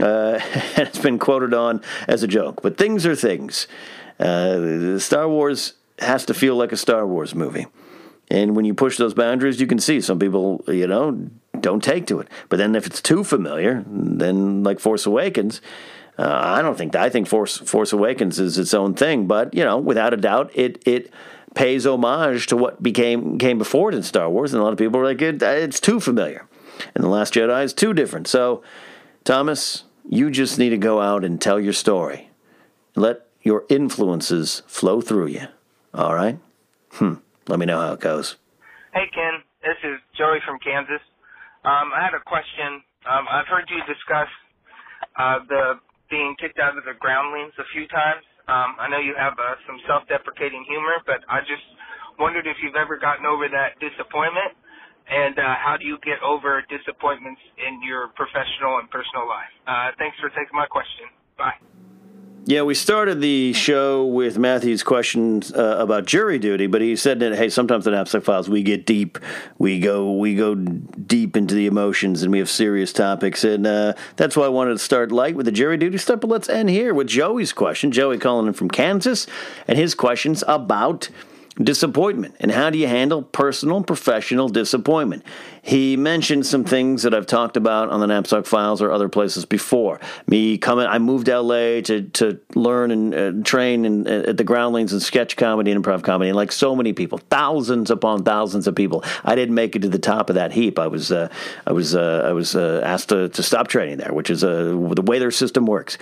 uh, 0.00 0.40
and 0.76 0.88
it's 0.88 0.98
been 0.98 1.18
quoted 1.18 1.54
on 1.54 1.82
as 2.06 2.22
a 2.22 2.28
joke. 2.28 2.62
But 2.62 2.76
things 2.76 3.06
are 3.06 3.16
things. 3.16 3.66
Uh, 4.18 4.98
Star 4.98 5.28
Wars 5.28 5.74
has 6.00 6.24
to 6.26 6.34
feel 6.34 6.56
like 6.56 6.72
a 6.72 6.76
Star 6.76 7.06
Wars 7.06 7.34
movie. 7.34 7.66
And 8.30 8.54
when 8.54 8.64
you 8.64 8.74
push 8.74 8.98
those 8.98 9.14
boundaries, 9.14 9.60
you 9.60 9.66
can 9.66 9.78
see 9.78 10.00
some 10.00 10.18
people, 10.18 10.62
you 10.68 10.86
know, 10.86 11.30
don't 11.60 11.82
take 11.82 12.06
to 12.08 12.20
it. 12.20 12.28
But 12.48 12.58
then 12.58 12.74
if 12.74 12.86
it's 12.86 13.00
too 13.00 13.24
familiar, 13.24 13.84
then 13.86 14.62
like 14.62 14.80
Force 14.80 15.06
Awakens, 15.06 15.60
uh, 16.18 16.40
I 16.42 16.62
don't 16.62 16.76
think 16.76 16.92
that. 16.92 17.02
I 17.02 17.10
think 17.10 17.28
Force 17.28 17.58
Force 17.58 17.92
Awakens 17.92 18.40
is 18.40 18.58
its 18.58 18.74
own 18.74 18.94
thing, 18.94 19.26
but 19.26 19.54
you 19.54 19.64
know, 19.64 19.78
without 19.78 20.12
a 20.12 20.16
doubt, 20.16 20.50
it 20.54 20.82
it 20.86 21.12
pays 21.54 21.86
homage 21.86 22.46
to 22.48 22.56
what 22.56 22.82
became 22.82 23.38
came 23.38 23.58
before 23.58 23.90
it 23.90 23.94
in 23.94 24.02
Star 24.02 24.28
Wars, 24.28 24.52
and 24.52 24.60
a 24.60 24.64
lot 24.64 24.72
of 24.72 24.78
people 24.78 25.00
are 25.00 25.04
like, 25.04 25.22
it, 25.22 25.42
it's 25.42 25.80
too 25.80 26.00
familiar, 26.00 26.46
and 26.94 27.04
the 27.04 27.08
Last 27.08 27.34
Jedi 27.34 27.64
is 27.64 27.72
too 27.72 27.94
different. 27.94 28.26
So, 28.26 28.62
Thomas, 29.24 29.84
you 30.08 30.30
just 30.30 30.58
need 30.58 30.70
to 30.70 30.78
go 30.78 31.00
out 31.00 31.24
and 31.24 31.40
tell 31.40 31.60
your 31.60 31.72
story. 31.72 32.30
Let 32.96 33.26
your 33.42 33.64
influences 33.68 34.62
flow 34.66 35.00
through 35.00 35.28
you. 35.28 35.46
All 35.94 36.14
right? 36.14 36.38
Hmm. 36.92 37.14
Let 37.46 37.58
me 37.58 37.66
know 37.66 37.80
how 37.80 37.92
it 37.92 38.00
goes. 38.00 38.36
Hey, 38.92 39.08
Ken. 39.14 39.42
This 39.62 39.76
is 39.84 40.00
Joey 40.16 40.38
from 40.46 40.58
Kansas. 40.58 41.00
Um, 41.64 41.92
I 41.94 42.02
had 42.02 42.14
a 42.14 42.20
question. 42.24 42.82
Um, 43.08 43.26
I've 43.30 43.46
heard 43.46 43.64
you 43.68 43.78
discuss 43.86 44.28
uh, 45.16 45.38
the 45.48 45.80
being 46.10 46.34
kicked 46.40 46.58
out 46.58 46.76
of 46.76 46.84
the 46.84 46.96
groundlings 46.98 47.52
a 47.58 47.66
few 47.72 47.86
times. 47.88 48.24
Um, 48.48 48.76
I 48.80 48.88
know 48.88 48.98
you 48.98 49.12
have 49.16 49.36
uh, 49.36 49.56
some 49.68 49.76
self-deprecating 49.86 50.64
humor, 50.68 51.04
but 51.04 51.20
I 51.28 51.40
just 51.44 51.64
wondered 52.18 52.46
if 52.48 52.56
you've 52.64 52.76
ever 52.80 52.96
gotten 52.96 53.26
over 53.26 53.48
that 53.48 53.76
disappointment, 53.78 54.56
and 55.08 55.36
uh, 55.38 55.56
how 55.60 55.76
do 55.76 55.84
you 55.84 55.98
get 56.04 56.20
over 56.24 56.64
disappointments 56.68 57.40
in 57.60 57.80
your 57.84 58.08
professional 58.16 58.80
and 58.80 58.88
personal 58.90 59.28
life? 59.28 59.52
Uh, 59.68 59.92
thanks 60.00 60.16
for 60.20 60.28
taking 60.32 60.56
my 60.56 60.66
question. 60.66 61.12
Bye. 61.36 61.56
Yeah, 62.48 62.62
we 62.62 62.72
started 62.72 63.20
the 63.20 63.52
show 63.52 64.06
with 64.06 64.38
Matthew's 64.38 64.82
questions 64.82 65.52
uh, 65.52 65.76
about 65.78 66.06
jury 66.06 66.38
duty, 66.38 66.66
but 66.66 66.80
he 66.80 66.96
said 66.96 67.20
that 67.20 67.34
hey, 67.34 67.50
sometimes 67.50 67.86
in 67.86 67.92
Napzok 67.92 68.22
Files 68.22 68.48
we 68.48 68.62
get 68.62 68.86
deep, 68.86 69.18
we 69.58 69.78
go 69.78 70.12
we 70.12 70.34
go 70.34 70.54
deep 70.54 71.36
into 71.36 71.54
the 71.54 71.66
emotions, 71.66 72.22
and 72.22 72.32
we 72.32 72.38
have 72.38 72.48
serious 72.48 72.90
topics, 72.90 73.44
and 73.44 73.66
uh, 73.66 73.92
that's 74.16 74.34
why 74.34 74.46
I 74.46 74.48
wanted 74.48 74.72
to 74.72 74.78
start 74.78 75.12
light 75.12 75.34
with 75.36 75.44
the 75.44 75.52
jury 75.52 75.76
duty 75.76 75.98
stuff. 75.98 76.20
But 76.20 76.30
let's 76.30 76.48
end 76.48 76.70
here 76.70 76.94
with 76.94 77.08
Joey's 77.08 77.52
question. 77.52 77.92
Joey 77.92 78.16
calling 78.16 78.46
in 78.46 78.54
from 78.54 78.70
Kansas, 78.70 79.26
and 79.66 79.76
his 79.76 79.94
questions 79.94 80.42
about 80.48 81.10
disappointment 81.62 82.36
and 82.40 82.50
how 82.50 82.70
do 82.70 82.78
you 82.78 82.86
handle 82.86 83.22
personal 83.22 83.78
and 83.78 83.86
professional 83.86 84.48
disappointment. 84.48 85.24
He 85.62 85.96
mentioned 85.96 86.46
some 86.46 86.64
things 86.64 87.02
that 87.02 87.14
I've 87.14 87.26
talked 87.26 87.56
about 87.56 87.90
on 87.90 88.00
the 88.00 88.06
Napzok 88.06 88.46
Files 88.46 88.80
or 88.80 88.90
other 88.90 89.08
places 89.08 89.44
before. 89.44 90.00
Me 90.26 90.56
coming, 90.56 90.86
I 90.86 90.98
moved 90.98 91.26
to 91.26 91.40
LA 91.40 91.80
to 91.82 92.02
to 92.14 92.40
learn 92.54 92.90
and 92.90 93.14
uh, 93.14 93.32
train 93.44 93.84
in, 93.84 94.06
uh, 94.06 94.28
at 94.28 94.36
the 94.36 94.44
Groundlings 94.44 94.92
and 94.92 95.02
sketch 95.02 95.36
comedy 95.36 95.70
and 95.70 95.84
improv 95.84 96.02
comedy, 96.02 96.30
and 96.30 96.36
like 96.36 96.52
so 96.52 96.74
many 96.74 96.92
people, 96.92 97.18
thousands 97.30 97.90
upon 97.90 98.24
thousands 98.24 98.66
of 98.66 98.74
people, 98.74 99.04
I 99.24 99.34
didn't 99.34 99.54
make 99.54 99.76
it 99.76 99.82
to 99.82 99.88
the 99.88 99.98
top 99.98 100.30
of 100.30 100.36
that 100.36 100.52
heap. 100.52 100.78
I 100.78 100.86
was 100.86 101.12
uh, 101.12 101.28
I 101.66 101.72
was 101.72 101.94
uh, 101.94 102.24
I 102.26 102.32
was 102.32 102.54
uh, 102.54 102.80
asked 102.84 103.10
to, 103.10 103.28
to 103.28 103.42
stop 103.42 103.68
training 103.68 103.98
there, 103.98 104.12
which 104.12 104.30
is 104.30 104.44
uh, 104.44 104.64
the 104.94 105.02
way 105.02 105.18
their 105.18 105.30
system 105.30 105.66
works 105.66 105.98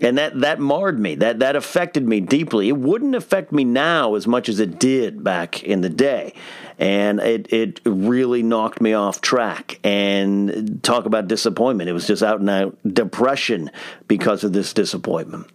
and 0.00 0.18
that 0.18 0.40
that 0.40 0.60
marred 0.60 0.98
me. 0.98 1.14
That 1.14 1.38
that 1.38 1.56
affected 1.56 2.06
me 2.06 2.20
deeply. 2.20 2.68
It 2.68 2.76
wouldn't 2.76 3.14
affect 3.14 3.52
me 3.52 3.64
now 3.64 4.14
as 4.14 4.26
much 4.26 4.48
as 4.48 4.60
it 4.60 4.78
did 4.78 5.24
back 5.24 5.62
in 5.62 5.80
the 5.80 5.88
day. 5.88 6.34
and 6.78 7.20
it 7.20 7.50
it 7.52 7.80
really 7.84 8.42
knocked 8.42 8.80
me 8.80 8.92
off 8.92 9.20
track. 9.20 9.78
And 9.82 10.80
talk 10.82 11.06
about 11.06 11.28
disappointment. 11.28 11.88
It 11.88 11.94
was 11.94 12.06
just 12.06 12.22
out 12.22 12.40
and 12.40 12.50
out 12.50 12.76
depression 12.86 13.70
because 14.08 14.44
of 14.44 14.52
this 14.52 14.72
disappointment. 14.74 15.46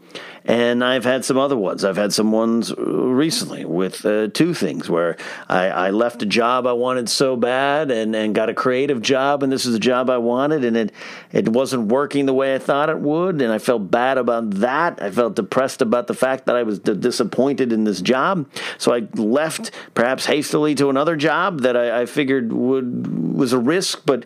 And 0.45 0.83
I've 0.83 1.03
had 1.03 1.23
some 1.23 1.37
other 1.37 1.55
ones. 1.55 1.83
I've 1.83 1.97
had 1.97 2.13
some 2.13 2.31
ones 2.31 2.73
recently 2.77 3.63
with 3.63 4.03
uh, 4.05 4.27
two 4.27 4.55
things 4.55 4.89
where 4.89 5.17
I, 5.47 5.67
I, 5.67 5.89
left 5.91 6.23
a 6.23 6.25
job 6.25 6.65
I 6.65 6.73
wanted 6.73 7.09
so 7.09 7.35
bad 7.35 7.91
and, 7.91 8.15
and 8.15 8.33
got 8.33 8.49
a 8.49 8.53
creative 8.53 9.03
job, 9.03 9.43
and 9.43 9.51
this 9.51 9.65
is 9.67 9.73
the 9.73 9.79
job 9.79 10.09
I 10.09 10.17
wanted, 10.17 10.65
and 10.65 10.75
it, 10.75 10.91
it 11.31 11.49
wasn't 11.49 11.91
working 11.91 12.25
the 12.25 12.33
way 12.33 12.55
I 12.55 12.59
thought 12.59 12.89
it 12.89 12.99
would, 12.99 13.41
and 13.41 13.51
I 13.51 13.59
felt 13.59 13.91
bad 13.91 14.17
about 14.17 14.49
that. 14.55 15.01
I 15.01 15.11
felt 15.11 15.35
depressed 15.35 15.81
about 15.81 16.07
the 16.07 16.15
fact 16.15 16.47
that 16.47 16.55
I 16.55 16.63
was 16.63 16.79
d- 16.79 16.95
disappointed 16.95 17.71
in 17.71 17.83
this 17.83 18.01
job. 18.01 18.49
So 18.79 18.93
I 18.93 19.07
left, 19.13 19.71
perhaps 19.93 20.25
hastily, 20.25 20.73
to 20.75 20.89
another 20.89 21.15
job 21.15 21.61
that 21.61 21.77
I, 21.77 22.01
I 22.01 22.05
figured 22.07 22.51
would 22.51 23.35
was 23.35 23.53
a 23.53 23.59
risk, 23.59 24.01
but 24.05 24.25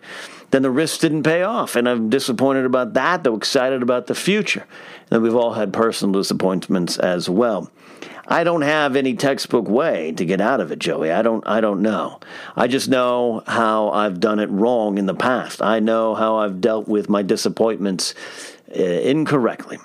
then 0.50 0.62
the 0.62 0.70
risk 0.70 1.00
didn't 1.00 1.24
pay 1.24 1.42
off. 1.42 1.76
And 1.76 1.88
I'm 1.88 2.08
disappointed 2.08 2.64
about 2.64 2.94
that, 2.94 3.24
though 3.24 3.36
excited 3.36 3.82
about 3.82 4.06
the 4.06 4.14
future. 4.14 4.66
And 5.10 5.22
we've 5.22 5.34
all 5.34 5.54
had 5.54 5.72
personal 5.72 6.20
disappointments 6.20 6.98
as 6.98 7.28
well. 7.28 7.70
I 8.28 8.42
don't 8.42 8.62
have 8.62 8.96
any 8.96 9.14
textbook 9.14 9.68
way 9.68 10.12
to 10.12 10.24
get 10.24 10.40
out 10.40 10.60
of 10.60 10.72
it, 10.72 10.80
Joey. 10.80 11.12
I 11.12 11.22
don't 11.22 11.46
I 11.46 11.60
don't 11.60 11.80
know. 11.80 12.18
I 12.56 12.66
just 12.66 12.88
know 12.88 13.42
how 13.46 13.90
I've 13.90 14.18
done 14.18 14.40
it 14.40 14.50
wrong 14.50 14.98
in 14.98 15.06
the 15.06 15.14
past. 15.14 15.62
I 15.62 15.78
know 15.78 16.14
how 16.14 16.36
I've 16.38 16.60
dealt 16.60 16.88
with 16.88 17.08
my 17.08 17.22
disappointments 17.22 18.14
uh, 18.76 18.82
incorrectly. 18.82 19.78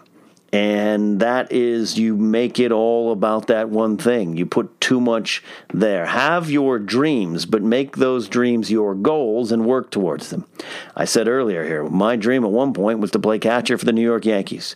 And 0.53 1.21
that 1.21 1.49
is, 1.51 1.97
you 1.97 2.17
make 2.17 2.59
it 2.59 2.73
all 2.73 3.13
about 3.13 3.47
that 3.47 3.69
one 3.69 3.95
thing. 3.95 4.35
You 4.35 4.45
put 4.45 4.81
too 4.81 4.99
much 4.99 5.41
there. 5.73 6.05
Have 6.05 6.51
your 6.51 6.77
dreams, 6.77 7.45
but 7.45 7.61
make 7.61 7.95
those 7.95 8.27
dreams 8.27 8.69
your 8.69 8.93
goals 8.93 9.53
and 9.53 9.65
work 9.65 9.91
towards 9.91 10.29
them. 10.29 10.45
I 10.93 11.05
said 11.05 11.29
earlier 11.29 11.63
here, 11.63 11.85
my 11.85 12.17
dream 12.17 12.43
at 12.43 12.51
one 12.51 12.73
point 12.73 12.99
was 12.99 13.11
to 13.11 13.19
play 13.19 13.39
catcher 13.39 13.77
for 13.77 13.85
the 13.85 13.93
New 13.93 14.01
York 14.01 14.25
Yankees. 14.25 14.75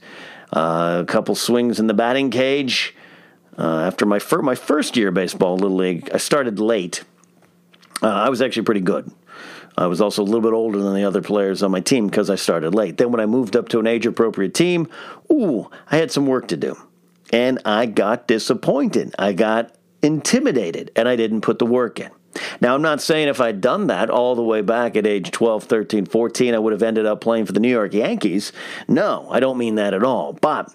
Uh, 0.56 1.02
a 1.02 1.06
couple 1.06 1.36
swings 1.36 1.80
in 1.80 1.88
the 1.88 1.94
batting 1.94 2.32
cage. 2.32 2.96
Uh, 3.58 3.82
after 3.82 4.06
my, 4.06 4.20
fir- 4.20 4.42
my 4.42 4.56
first 4.56 4.96
year 4.96 5.12
baseball, 5.12 5.58
Little 5.58 5.78
League, 5.78 6.10
I 6.14 6.18
started 6.18 6.60
late. 6.60 7.04
Uh, 8.02 8.08
I 8.08 8.30
was 8.30 8.42
actually 8.42 8.64
pretty 8.64 8.82
good. 8.82 9.12
I 9.78 9.88
was 9.88 10.00
also 10.00 10.22
a 10.22 10.26
little 10.26 10.42
bit 10.42 10.54
older 10.54 10.82
than 10.82 10.94
the 10.94 11.04
other 11.04 11.22
players 11.22 11.62
on 11.62 11.72
my 11.72 11.82
team 11.82 12.08
because 12.08 12.30
I 12.30 12.36
started 12.36 12.74
late. 12.74 12.98
Then 12.98 13.12
when 13.12 13.20
I 13.20 13.26
moved 13.26 13.58
up 13.58 13.68
to 13.70 13.80
an 13.80 13.88
age 13.88 14.06
appropriate 14.06 14.54
team, 14.54 14.88
ooh, 15.30 15.70
I 15.92 15.98
had 15.98 16.12
some 16.12 16.26
work 16.26 16.48
to 16.50 16.58
do. 16.58 16.78
And 17.34 17.60
I 17.66 17.86
got 17.86 18.28
disappointed. 18.28 19.14
I 19.20 19.34
got 19.34 19.76
intimidated 20.02 20.92
and 20.96 21.10
I 21.10 21.18
didn't 21.18 21.42
put 21.42 21.60
the 21.60 21.66
work 21.66 22.00
in. 22.00 22.12
Now, 22.62 22.76
I'm 22.76 22.82
not 22.82 23.02
saying 23.02 23.28
if 23.28 23.40
I'd 23.42 23.62
done 23.62 23.88
that 23.88 24.10
all 24.10 24.36
the 24.36 24.44
way 24.44 24.62
back 24.62 24.96
at 24.96 25.08
age 25.08 25.32
12, 25.32 25.64
13, 25.66 26.06
14, 26.06 26.54
I 26.54 26.60
would 26.60 26.74
have 26.74 26.84
ended 26.84 27.06
up 27.06 27.22
playing 27.22 27.46
for 27.46 27.54
the 27.54 27.60
New 27.60 27.70
York 27.70 27.94
Yankees. 27.94 28.52
No, 28.88 29.28
I 29.32 29.40
don't 29.40 29.58
mean 29.58 29.76
that 29.76 29.94
at 29.94 30.04
all. 30.04 30.34
But 30.34 30.74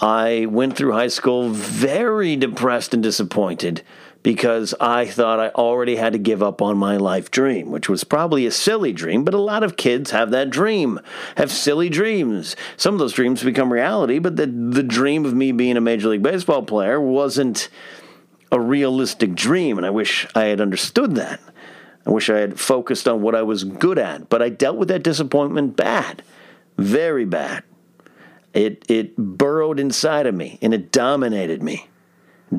I 0.00 0.46
went 0.46 0.76
through 0.76 0.92
high 0.92 1.08
school 1.08 1.50
very 1.50 2.36
depressed 2.36 2.94
and 2.94 3.02
disappointed 3.02 3.82
because 4.24 4.74
I 4.80 5.04
thought 5.06 5.38
I 5.38 5.50
already 5.50 5.96
had 5.96 6.14
to 6.14 6.18
give 6.18 6.42
up 6.42 6.62
on 6.62 6.78
my 6.78 6.96
life 6.96 7.30
dream, 7.30 7.70
which 7.70 7.90
was 7.90 8.04
probably 8.04 8.46
a 8.46 8.50
silly 8.50 8.92
dream, 8.92 9.22
but 9.22 9.34
a 9.34 9.38
lot 9.38 9.62
of 9.62 9.76
kids 9.76 10.10
have 10.12 10.30
that 10.30 10.48
dream, 10.48 10.98
have 11.36 11.52
silly 11.52 11.90
dreams. 11.90 12.56
Some 12.78 12.94
of 12.94 12.98
those 12.98 13.12
dreams 13.12 13.44
become 13.44 13.72
reality, 13.72 14.18
but 14.18 14.36
the, 14.36 14.46
the 14.46 14.82
dream 14.82 15.26
of 15.26 15.34
me 15.34 15.52
being 15.52 15.76
a 15.76 15.80
Major 15.82 16.08
League 16.08 16.22
Baseball 16.22 16.62
player 16.62 16.98
wasn't 17.00 17.68
a 18.54 18.60
realistic 18.60 19.34
dream, 19.34 19.76
and 19.78 19.86
I 19.86 19.90
wish 19.90 20.28
I 20.34 20.44
had 20.44 20.60
understood 20.60 21.16
that. 21.16 21.40
I 22.06 22.10
wish 22.10 22.30
I 22.30 22.38
had 22.38 22.60
focused 22.60 23.08
on 23.08 23.20
what 23.20 23.34
I 23.34 23.42
was 23.42 23.64
good 23.64 23.98
at, 23.98 24.28
but 24.28 24.40
I 24.40 24.48
dealt 24.48 24.76
with 24.76 24.88
that 24.88 25.02
disappointment 25.02 25.76
bad, 25.76 26.22
very 26.78 27.24
bad. 27.24 27.64
It 28.52 28.84
it 28.88 29.16
burrowed 29.16 29.80
inside 29.80 30.26
of 30.26 30.34
me 30.36 30.60
and 30.62 30.72
it 30.72 30.92
dominated 30.92 31.64
me 31.64 31.88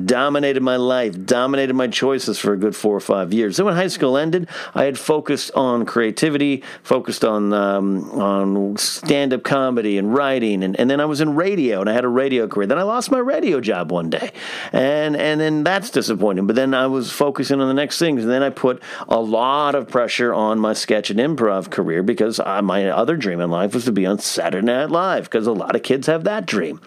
dominated 0.04 0.62
my 0.62 0.76
life, 0.76 1.24
dominated 1.24 1.74
my 1.74 1.88
choices 1.88 2.38
for 2.38 2.52
a 2.52 2.56
good 2.56 2.76
four 2.76 2.96
or 2.96 3.00
five 3.00 3.32
years. 3.32 3.56
Then 3.56 3.66
when 3.66 3.74
high 3.74 3.88
school 3.88 4.16
ended, 4.16 4.48
I 4.74 4.84
had 4.84 4.98
focused 4.98 5.50
on 5.54 5.86
creativity, 5.86 6.62
focused 6.82 7.24
on 7.24 7.52
um, 7.52 8.10
on 8.10 8.76
stand 8.76 9.32
up 9.32 9.42
comedy 9.42 9.98
and 9.98 10.14
writing, 10.14 10.62
and, 10.62 10.78
and 10.78 10.90
then 10.90 11.00
I 11.00 11.04
was 11.04 11.20
in 11.20 11.34
radio 11.34 11.80
and 11.80 11.88
I 11.88 11.92
had 11.92 12.04
a 12.04 12.08
radio 12.08 12.46
career. 12.48 12.66
Then 12.66 12.78
I 12.78 12.82
lost 12.82 13.10
my 13.10 13.18
radio 13.18 13.60
job 13.60 13.90
one 13.90 14.10
day, 14.10 14.32
and 14.72 15.16
and 15.16 15.40
then 15.40 15.64
that's 15.64 15.90
disappointing. 15.90 16.46
But 16.46 16.56
then 16.56 16.74
I 16.74 16.86
was 16.86 17.12
focusing 17.12 17.60
on 17.60 17.68
the 17.68 17.74
next 17.74 17.98
things, 17.98 18.22
and 18.22 18.30
then 18.30 18.42
I 18.42 18.50
put 18.50 18.82
a 19.08 19.20
lot 19.20 19.74
of 19.74 19.88
pressure 19.88 20.34
on 20.34 20.58
my 20.58 20.72
sketch 20.72 21.10
and 21.10 21.20
improv 21.20 21.70
career 21.70 22.02
because 22.02 22.40
I, 22.40 22.60
my 22.60 22.88
other 22.88 23.16
dream 23.16 23.40
in 23.40 23.50
life 23.50 23.74
was 23.74 23.84
to 23.84 23.92
be 23.92 24.06
on 24.06 24.18
Saturday 24.18 24.66
Night 24.66 24.90
Live 24.90 25.24
because 25.24 25.46
a 25.46 25.52
lot 25.52 25.76
of 25.76 25.82
kids 25.82 26.06
have 26.06 26.24
that 26.24 26.46
dream. 26.46 26.80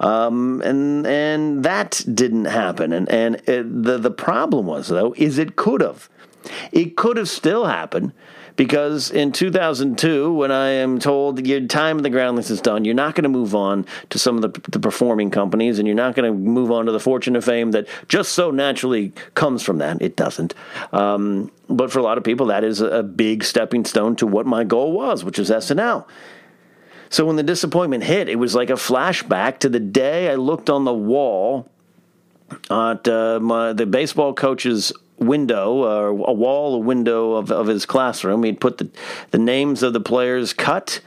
Um, 0.00 0.62
and 0.62 1.06
and 1.06 1.62
that 1.64 2.02
didn't 2.12 2.39
happen. 2.46 2.92
And 2.92 3.08
and 3.08 3.36
it, 3.46 3.82
the 3.84 3.98
the 3.98 4.10
problem 4.10 4.66
was 4.66 4.88
though 4.88 5.14
is 5.16 5.38
it 5.38 5.56
could 5.56 5.80
have, 5.80 6.08
it 6.72 6.96
could 6.96 7.16
have 7.16 7.28
still 7.28 7.66
happened. 7.66 8.12
Because 8.56 9.10
in 9.10 9.32
2002, 9.32 10.34
when 10.34 10.50
I 10.50 10.68
am 10.68 10.98
told 10.98 11.46
your 11.46 11.66
time 11.66 11.96
in 11.96 12.02
the 12.02 12.10
groundlings 12.10 12.50
is 12.50 12.60
done, 12.60 12.84
you're 12.84 12.94
not 12.94 13.14
going 13.14 13.22
to 13.22 13.30
move 13.30 13.54
on 13.54 13.86
to 14.10 14.18
some 14.18 14.36
of 14.36 14.42
the, 14.42 14.60
the 14.70 14.78
performing 14.78 15.30
companies, 15.30 15.78
and 15.78 15.88
you're 15.88 15.96
not 15.96 16.14
going 16.14 16.30
to 16.30 16.38
move 16.38 16.70
on 16.70 16.84
to 16.84 16.92
the 16.92 17.00
fortune 17.00 17.36
of 17.36 17.44
fame 17.44 17.70
that 17.70 17.88
just 18.08 18.32
so 18.32 18.50
naturally 18.50 19.14
comes 19.34 19.62
from 19.62 19.78
that. 19.78 20.02
It 20.02 20.14
doesn't. 20.14 20.52
Um, 20.92 21.50
but 21.70 21.90
for 21.90 22.00
a 22.00 22.02
lot 22.02 22.18
of 22.18 22.24
people, 22.24 22.46
that 22.46 22.62
is 22.62 22.82
a 22.82 23.02
big 23.02 23.44
stepping 23.44 23.86
stone 23.86 24.14
to 24.16 24.26
what 24.26 24.44
my 24.44 24.64
goal 24.64 24.92
was, 24.92 25.24
which 25.24 25.38
is 25.38 25.48
SNL. 25.48 26.06
So 27.08 27.24
when 27.24 27.36
the 27.36 27.42
disappointment 27.42 28.04
hit, 28.04 28.28
it 28.28 28.36
was 28.36 28.54
like 28.54 28.70
a 28.70 28.74
flashback 28.74 29.58
to 29.60 29.68
the 29.68 29.80
day 29.80 30.30
I 30.30 30.34
looked 30.34 30.68
on 30.68 30.84
the 30.84 30.92
wall 30.92 31.68
at 32.70 33.08
uh, 33.08 33.40
my, 33.40 33.72
the 33.72 33.86
baseball 33.86 34.34
coach's 34.34 34.92
window, 35.18 35.82
uh, 35.82 36.24
a 36.26 36.32
wall, 36.32 36.74
a 36.74 36.78
window 36.78 37.34
of, 37.34 37.50
of 37.50 37.66
his 37.66 37.86
classroom. 37.86 38.42
He'd 38.42 38.60
put 38.60 38.78
the, 38.78 38.90
the 39.30 39.38
names 39.38 39.82
of 39.82 39.92
the 39.92 40.00
players 40.00 40.52
cut 40.52 41.00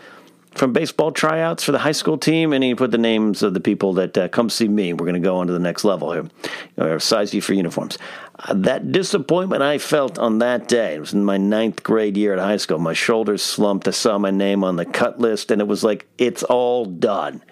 from 0.55 0.71
baseball 0.71 1.11
tryouts 1.11 1.63
for 1.63 1.71
the 1.71 1.79
high 1.79 1.93
school 1.93 2.17
team, 2.17 2.53
and 2.53 2.63
he 2.63 2.75
put 2.75 2.91
the 2.91 2.97
names 2.97 3.41
of 3.41 3.53
the 3.53 3.59
people 3.59 3.93
that 3.93 4.17
uh, 4.17 4.27
come 4.27 4.49
see 4.49 4.67
me. 4.67 4.93
We're 4.93 5.05
going 5.05 5.15
to 5.15 5.19
go 5.19 5.37
on 5.37 5.47
to 5.47 5.53
the 5.53 5.59
next 5.59 5.83
level 5.83 6.11
here, 6.11 6.29
or 6.77 6.99
size 6.99 7.33
you 7.33 7.41
for 7.41 7.53
uniforms. 7.53 7.97
Uh, 8.37 8.53
that 8.57 8.91
disappointment 8.91 9.63
I 9.63 9.79
felt 9.79 10.19
on 10.19 10.39
that 10.39 10.67
day, 10.67 10.95
it 10.95 10.99
was 10.99 11.13
in 11.13 11.25
my 11.25 11.37
ninth 11.37 11.81
grade 11.81 12.17
year 12.17 12.33
at 12.33 12.39
high 12.39 12.57
school. 12.57 12.77
My 12.77 12.93
shoulders 12.93 13.41
slumped. 13.41 13.87
I 13.87 13.91
saw 13.91 14.17
my 14.17 14.31
name 14.31 14.63
on 14.63 14.75
the 14.75 14.85
cut 14.85 15.19
list, 15.19 15.49
and 15.49 15.59
it 15.59 15.67
was 15.67 15.83
like, 15.83 16.07
it's 16.17 16.43
all 16.43 16.85
done. 16.85 17.43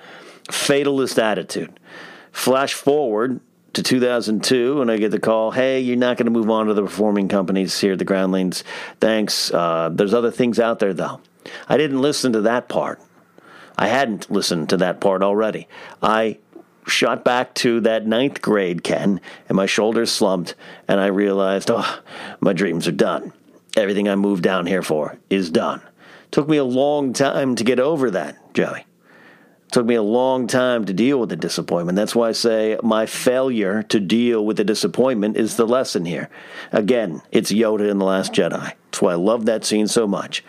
Fatalist 0.50 1.18
attitude. 1.18 1.80
Flash 2.32 2.74
forward 2.74 3.42
to 3.74 3.84
2002 3.84 4.82
and 4.82 4.92
I 4.92 4.98
get 4.98 5.12
the 5.12 5.20
call, 5.20 5.52
hey, 5.52 5.80
you're 5.80 5.96
not 5.96 6.18
going 6.18 6.26
to 6.26 6.32
move 6.32 6.50
on 6.50 6.68
to 6.68 6.74
the 6.74 6.84
performing 6.84 7.28
companies 7.28 7.80
here 7.80 7.94
at 7.94 8.00
the 8.00 8.06
Groundlings. 8.06 8.64
Thanks. 9.00 9.52
Uh, 9.52 9.90
there's 9.92 10.14
other 10.14 10.32
things 10.32 10.60
out 10.60 10.80
there, 10.80 10.94
though. 10.94 11.22
I 11.68 11.78
didn't 11.78 12.02
listen 12.02 12.34
to 12.34 12.42
that 12.42 12.70
part. 12.70 13.00
I 13.78 13.88
hadn't 13.88 14.30
listened 14.30 14.70
to 14.70 14.78
that 14.78 15.00
part 15.00 15.24
already. 15.24 15.68
I 16.02 16.38
shot 16.88 17.24
back 17.24 17.54
to 17.56 17.80
that 17.82 18.06
ninth 18.06 18.42
grade, 18.42 18.84
Ken, 18.84 19.22
and 19.48 19.56
my 19.56 19.66
shoulders 19.66 20.12
slumped, 20.12 20.56
and 20.88 21.00
I 21.00 21.08
realized, 21.08 21.72
oh, 21.72 22.00
my 22.40 22.54
dreams 22.54 22.88
are 22.88 22.92
done. 22.92 23.34
Everything 23.78 24.10
I 24.10 24.16
moved 24.16 24.44
down 24.44 24.66
here 24.66 24.82
for 24.82 25.18
is 25.30 25.50
done. 25.50 25.82
Took 26.32 26.48
me 26.48 26.58
a 26.58 26.64
long 26.64 27.14
time 27.14 27.56
to 27.56 27.64
get 27.64 27.80
over 27.80 28.12
that, 28.12 28.54
Joey. 28.54 28.86
Took 29.72 29.86
me 29.86 29.96
a 29.96 30.04
long 30.04 30.48
time 30.48 30.84
to 30.84 30.94
deal 30.94 31.18
with 31.18 31.30
the 31.30 31.38
disappointment. 31.38 31.96
That's 31.96 32.14
why 32.14 32.30
I 32.30 32.34
say 32.34 32.78
my 32.84 33.06
failure 33.06 33.84
to 33.84 34.02
deal 34.02 34.46
with 34.46 34.58
the 34.58 34.66
disappointment 34.66 35.38
is 35.38 35.56
the 35.56 35.66
lesson 35.66 36.04
here. 36.04 36.30
Again, 36.74 37.22
it's 37.32 37.54
Yoda 37.54 37.90
in 37.90 37.98
The 37.98 38.06
Last 38.06 38.34
Jedi. 38.34 38.74
That's 38.92 39.02
why 39.02 39.14
I 39.14 39.16
love 39.16 39.46
that 39.46 39.64
scene 39.64 39.88
so 39.88 40.06
much. 40.06 40.44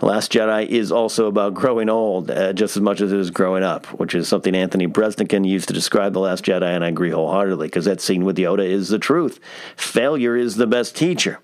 Last 0.00 0.32
Jedi 0.32 0.66
is 0.66 0.90
also 0.90 1.26
about 1.26 1.52
growing 1.52 1.90
old 1.90 2.30
uh, 2.30 2.54
just 2.54 2.78
as 2.78 2.82
much 2.82 3.02
as 3.02 3.12
it 3.12 3.18
is 3.18 3.30
growing 3.30 3.62
up, 3.62 3.84
which 4.00 4.14
is 4.14 4.26
something 4.26 4.54
Anthony 4.54 4.86
Breznican 4.86 5.46
used 5.46 5.68
to 5.68 5.74
describe 5.74 6.14
The 6.14 6.20
Last 6.20 6.42
Jedi, 6.42 6.62
and 6.62 6.82
I 6.82 6.88
agree 6.88 7.10
wholeheartedly 7.10 7.66
because 7.66 7.84
that 7.84 8.00
scene 8.00 8.24
with 8.24 8.38
Yoda 8.38 8.66
is 8.66 8.88
the 8.88 8.98
truth. 8.98 9.38
Failure 9.76 10.34
is 10.34 10.56
the 10.56 10.66
best 10.66 10.96
teacher. 10.96 11.40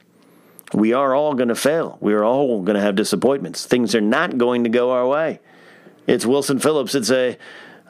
We 0.72 0.94
are 0.94 1.14
all 1.14 1.34
going 1.34 1.50
to 1.50 1.54
fail. 1.54 1.98
We 2.00 2.14
are 2.14 2.24
all 2.24 2.62
going 2.62 2.76
to 2.76 2.82
have 2.82 2.96
disappointments. 2.96 3.66
Things 3.66 3.94
are 3.94 4.00
not 4.00 4.38
going 4.38 4.64
to 4.64 4.70
go 4.70 4.92
our 4.92 5.06
way. 5.06 5.40
It's 6.06 6.24
Wilson 6.24 6.58
Phillips 6.58 6.92
that 6.92 7.04
say, 7.04 7.38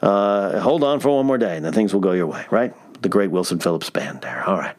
uh, 0.01 0.59
hold 0.59 0.83
on 0.83 0.99
for 0.99 1.09
one 1.15 1.25
more 1.25 1.37
day 1.37 1.55
and 1.55 1.65
then 1.65 1.73
things 1.73 1.93
will 1.93 2.01
go 2.01 2.11
your 2.11 2.27
way, 2.27 2.45
right? 2.51 2.73
The 3.01 3.09
great 3.09 3.31
Wilson 3.31 3.59
Phillips 3.59 3.89
band 3.89 4.21
there. 4.21 4.43
All 4.47 4.57
right. 4.57 4.75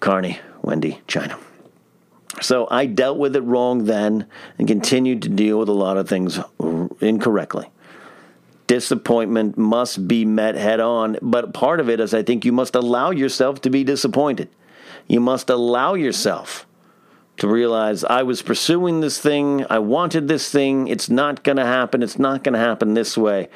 Carnie, 0.00 0.38
Wendy, 0.62 1.00
Chynna. 1.08 1.38
So 2.40 2.66
I 2.70 2.86
dealt 2.86 3.18
with 3.18 3.36
it 3.36 3.42
wrong 3.42 3.84
then 3.84 4.26
and 4.58 4.68
continued 4.68 5.22
to 5.22 5.28
deal 5.28 5.58
with 5.58 5.68
a 5.68 5.72
lot 5.72 5.96
of 5.96 6.08
things 6.08 6.38
incorrectly. 7.00 7.68
Disappointment 8.66 9.58
must 9.58 10.06
be 10.06 10.24
met 10.24 10.54
head 10.54 10.80
on, 10.80 11.18
but 11.20 11.52
part 11.52 11.80
of 11.80 11.90
it 11.90 11.98
is 11.98 12.14
I 12.14 12.22
think 12.22 12.44
you 12.44 12.52
must 12.52 12.74
allow 12.74 13.10
yourself 13.10 13.60
to 13.62 13.70
be 13.70 13.82
disappointed. 13.82 14.48
You 15.08 15.20
must 15.20 15.50
allow 15.50 15.94
yourself 15.94 16.66
to 17.40 17.48
realize 17.48 18.04
I 18.04 18.22
was 18.22 18.42
pursuing 18.42 19.00
this 19.00 19.18
thing, 19.18 19.64
I 19.70 19.78
wanted 19.78 20.28
this 20.28 20.50
thing, 20.50 20.88
it's 20.88 21.08
not 21.08 21.42
going 21.42 21.56
to 21.56 21.64
happen, 21.64 22.02
it's 22.02 22.18
not 22.18 22.44
going 22.44 22.52
to 22.52 22.58
happen 22.58 22.92
this 22.92 23.16
way. 23.16 23.48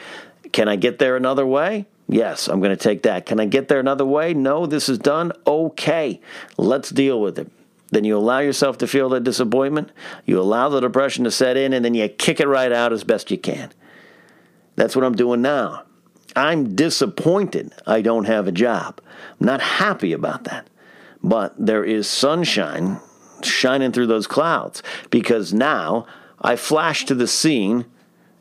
Can 0.52 0.68
I 0.68 0.76
get 0.76 0.98
there 0.98 1.16
another 1.16 1.46
way? 1.46 1.86
Yes, 2.08 2.48
I'm 2.48 2.60
going 2.60 2.74
to 2.74 2.82
take 2.82 3.02
that. 3.02 3.26
Can 3.26 3.38
I 3.38 3.44
get 3.44 3.68
there 3.68 3.80
another 3.80 4.06
way? 4.06 4.32
No, 4.32 4.64
this 4.64 4.88
is 4.88 4.98
done. 4.98 5.32
Okay, 5.46 6.20
let's 6.56 6.88
deal 6.88 7.20
with 7.20 7.38
it. 7.38 7.50
Then 7.90 8.04
you 8.04 8.16
allow 8.16 8.38
yourself 8.38 8.78
to 8.78 8.86
feel 8.86 9.10
the 9.10 9.20
disappointment, 9.20 9.92
you 10.24 10.40
allow 10.40 10.70
the 10.70 10.80
depression 10.80 11.24
to 11.24 11.30
set 11.30 11.58
in, 11.58 11.74
and 11.74 11.84
then 11.84 11.92
you 11.92 12.08
kick 12.08 12.40
it 12.40 12.48
right 12.48 12.72
out 12.72 12.92
as 12.92 13.04
best 13.04 13.30
you 13.30 13.36
can. 13.36 13.70
That's 14.76 14.96
what 14.96 15.04
I'm 15.04 15.14
doing 15.14 15.42
now. 15.42 15.82
I'm 16.34 16.74
disappointed 16.74 17.74
I 17.86 18.00
don't 18.00 18.24
have 18.24 18.48
a 18.48 18.52
job. 18.52 19.02
I'm 19.38 19.46
not 19.46 19.60
happy 19.60 20.14
about 20.14 20.44
that. 20.44 20.68
But 21.22 21.54
there 21.58 21.84
is 21.84 22.08
sunshine 22.08 22.98
shining 23.46 23.92
through 23.92 24.06
those 24.06 24.26
clouds 24.26 24.82
because 25.10 25.52
now 25.52 26.06
I 26.40 26.56
flash 26.56 27.04
to 27.06 27.14
the 27.14 27.26
scene 27.26 27.86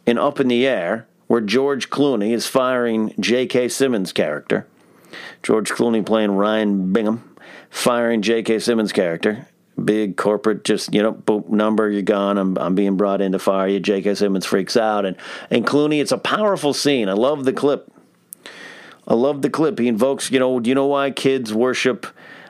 in 0.06 0.18
Up 0.18 0.40
in 0.40 0.48
the 0.48 0.68
Air 0.68 1.08
where 1.28 1.42
George 1.42 1.90
Clooney 1.90 2.32
is 2.32 2.46
firing 2.46 3.14
J.K. 3.20 3.70
Simmons' 3.70 4.12
character. 4.12 4.68
George 5.42 5.72
Clooney 5.72 6.06
playing 6.06 6.32
Ryan 6.32 6.92
Bingham, 6.92 7.36
firing 7.70 8.22
J.K. 8.22 8.60
Simmons' 8.60 8.92
character. 8.92 9.48
Big 9.84 10.18
corporate, 10.18 10.64
just 10.64 10.94
you 10.94 11.02
know, 11.02 11.14
boop, 11.14 11.50
number, 11.50 11.90
you're 11.90 12.04
gone. 12.04 12.38
I'm 12.38 12.58
I'm 12.60 12.76
being 12.76 12.98
brought 12.98 13.22
in 13.22 13.32
to 13.32 13.40
fire 13.40 13.68
you. 13.68 13.80
J.K. 13.80 14.14
Simmons 14.14 14.46
freaks 14.46 14.78
out, 14.78 15.06
and 15.06 15.18
and 15.50 15.66
Clooney. 15.66 16.00
It's 16.00 16.12
a 16.12 16.18
powerful 16.20 16.74
scene. 16.74 17.10
I 17.10 17.14
love 17.14 17.46
the 17.46 17.54
clip. 17.54 17.92
I 19.08 19.16
love 19.16 19.42
the 19.42 19.50
clip. 19.50 19.80
He 19.80 19.88
invokes, 19.88 20.32
you 20.32 20.40
know, 20.40 20.60
do 20.60 20.70
you 20.70 20.76
know 20.76 20.86
why 20.86 21.12
kids 21.12 21.54
worship 21.54 22.08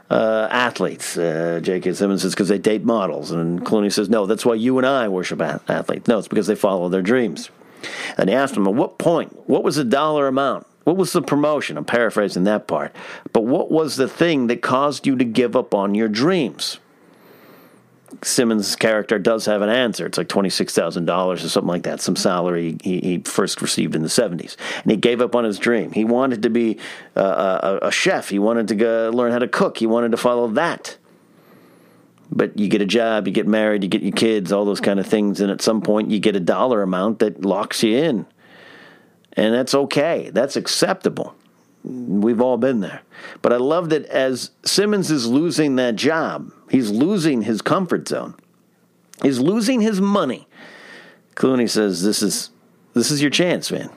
uh, 0.10 0.48
athletes. 0.52 1.18
Uh, 1.18 1.60
J.K. 1.64 1.94
Simmons 1.94 2.22
says 2.22 2.34
because 2.34 2.50
they 2.50 2.58
date 2.58 2.84
models, 2.84 3.32
and 3.32 3.66
Clooney 3.66 3.92
says 3.92 4.10
no, 4.10 4.26
that's 4.26 4.46
why 4.46 4.56
you 4.56 4.78
and 4.78 4.88
I 4.88 5.08
worship 5.08 5.42
athletes. 5.42 6.08
No, 6.08 6.20
it's 6.20 6.28
because 6.28 6.48
they 6.48 6.56
follow 6.56 6.90
their 6.90 7.02
dreams. 7.02 7.50
And 8.18 8.30
he 8.30 8.36
asked 8.36 8.56
him, 8.56 8.68
at 8.68 8.74
what 8.74 8.98
point? 8.98 9.50
What 9.50 9.64
was 9.64 9.76
the 9.76 9.84
dollar 9.84 10.28
amount? 10.28 10.68
What 10.84 10.98
was 10.98 11.14
the 11.14 11.22
promotion? 11.22 11.78
I'm 11.78 11.86
paraphrasing 11.86 12.44
that 12.44 12.68
part. 12.68 12.94
But 13.32 13.46
what 13.46 13.72
was 13.72 13.96
the 13.96 14.08
thing 14.08 14.48
that 14.48 14.62
caused 14.62 15.08
you 15.08 15.16
to 15.18 15.24
give 15.24 15.56
up 15.56 15.74
on 15.74 15.96
your 15.96 16.10
dreams? 16.10 16.80
Simmons' 18.22 18.76
character 18.76 19.18
does 19.18 19.46
have 19.46 19.62
an 19.62 19.70
answer. 19.70 20.06
It's 20.06 20.18
like 20.18 20.28
$26,000 20.28 21.34
or 21.34 21.38
something 21.38 21.68
like 21.68 21.84
that, 21.84 22.02
some 22.02 22.16
salary 22.16 22.78
he, 22.84 23.00
he, 23.00 23.18
first 23.20 23.62
received 23.62 23.96
in 23.96 24.02
the 24.02 24.08
70s. 24.08 24.56
And 24.84 24.92
he 24.92 24.98
gave 24.98 25.22
up 25.22 25.36
on 25.36 25.44
his 25.44 25.58
dream. 25.58 25.92
He 25.92 26.06
wanted 26.06 26.44
to 26.44 26.50
be 26.50 26.78
uh, 27.16 27.78
a, 27.82 27.88
a, 27.88 27.92
chef, 27.92 28.30
he 28.30 28.40
wanted 28.40 28.68
to 28.70 28.76
go 28.76 29.12
learn 29.14 29.32
how 29.32 29.40
to 29.40 29.48
cook, 29.48 29.78
he 29.78 29.88
wanted 29.88 30.12
to 30.12 30.18
follow 30.18 30.48
that. 30.50 30.98
But 32.32 32.58
you 32.58 32.68
get 32.68 32.82
a 32.82 32.86
job, 32.86 33.28
you 33.28 33.34
get 33.34 33.48
married, 33.48 33.84
you 33.84 33.90
get 33.90 34.02
your 34.02 34.12
kids, 34.12 34.52
all 34.52 34.66
those 34.66 34.82
kind 34.82 35.00
of 35.00 35.06
things, 35.06 35.40
and 35.40 35.52
at 35.52 35.62
some 35.62 35.82
point 35.82 36.10
you 36.10 36.20
get 36.20 36.36
a 36.36 36.40
dollar 36.40 36.82
amount 36.82 37.20
that 37.20 37.46
locks 37.46 37.84
you 37.84 37.98
in. 37.98 38.26
And 39.34 39.54
that's 39.54 39.74
okay, 39.74 40.30
that's 40.34 40.56
acceptable. 40.56 41.36
We've 41.84 42.42
all 42.42 42.58
been 42.58 42.80
there. 42.80 43.02
But 43.42 43.52
I 43.52 43.58
love 43.58 43.90
that 43.90 44.06
as 44.06 44.52
Simmons 44.64 45.12
is 45.12 45.28
losing 45.28 45.76
that 45.76 45.96
job, 45.96 46.52
he's 46.70 46.90
losing 46.90 47.42
his 47.42 47.62
comfort 47.62 48.08
zone. 48.08 48.36
He's 49.22 49.40
losing 49.40 49.82
his 49.82 50.00
money. 50.00 50.48
Clooney 51.36 51.70
says, 51.70 52.04
This 52.04 52.22
is 52.22 52.52
this 52.94 53.12
is 53.12 53.22
your 53.22 53.32
chance, 53.32 53.72
man. 53.72 53.90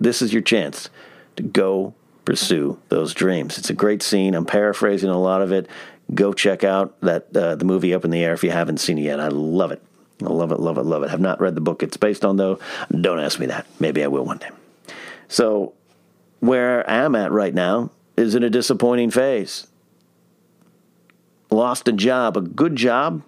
This 0.00 0.22
is 0.22 0.32
your 0.32 0.42
chance 0.42 0.88
to 1.36 1.42
go 1.42 1.94
pursue 2.24 2.78
those 2.88 3.12
dreams. 3.12 3.58
It's 3.58 3.70
a 3.70 3.74
great 3.74 4.02
scene. 4.02 4.34
I'm 4.34 4.46
paraphrasing 4.46 5.10
a 5.10 5.20
lot 5.20 5.42
of 5.42 5.52
it. 5.52 5.68
Go 6.14 6.32
check 6.32 6.64
out 6.64 6.98
that 7.00 7.36
uh, 7.36 7.56
the 7.56 7.64
movie 7.64 7.92
Up 7.92 8.04
in 8.04 8.10
the 8.10 8.22
Air 8.22 8.32
if 8.32 8.44
you 8.44 8.50
haven't 8.50 8.78
seen 8.78 8.98
it 8.98 9.02
yet. 9.02 9.20
I 9.20 9.28
love 9.28 9.72
it. 9.72 9.82
I 10.22 10.28
love 10.28 10.52
it, 10.52 10.60
love 10.60 10.78
it, 10.78 10.84
love 10.84 11.02
it. 11.02 11.10
Have 11.10 11.20
not 11.20 11.40
read 11.40 11.54
the 11.54 11.60
book 11.60 11.82
it's 11.82 11.96
based 11.96 12.24
on 12.24 12.36
though. 12.36 12.58
Don't 12.90 13.20
ask 13.20 13.38
me 13.38 13.46
that. 13.46 13.66
Maybe 13.80 14.02
I 14.02 14.06
will 14.06 14.24
one 14.24 14.38
day. 14.38 14.50
So 15.28 15.74
where 16.40 16.88
I'm 16.88 17.14
at 17.14 17.32
right 17.32 17.54
now 17.54 17.90
is 18.16 18.34
in 18.34 18.42
a 18.42 18.50
disappointing 18.50 19.10
phase. 19.10 19.66
Lost 21.50 21.88
a 21.88 21.92
job, 21.92 22.36
a 22.36 22.40
good 22.40 22.76
job 22.76 23.22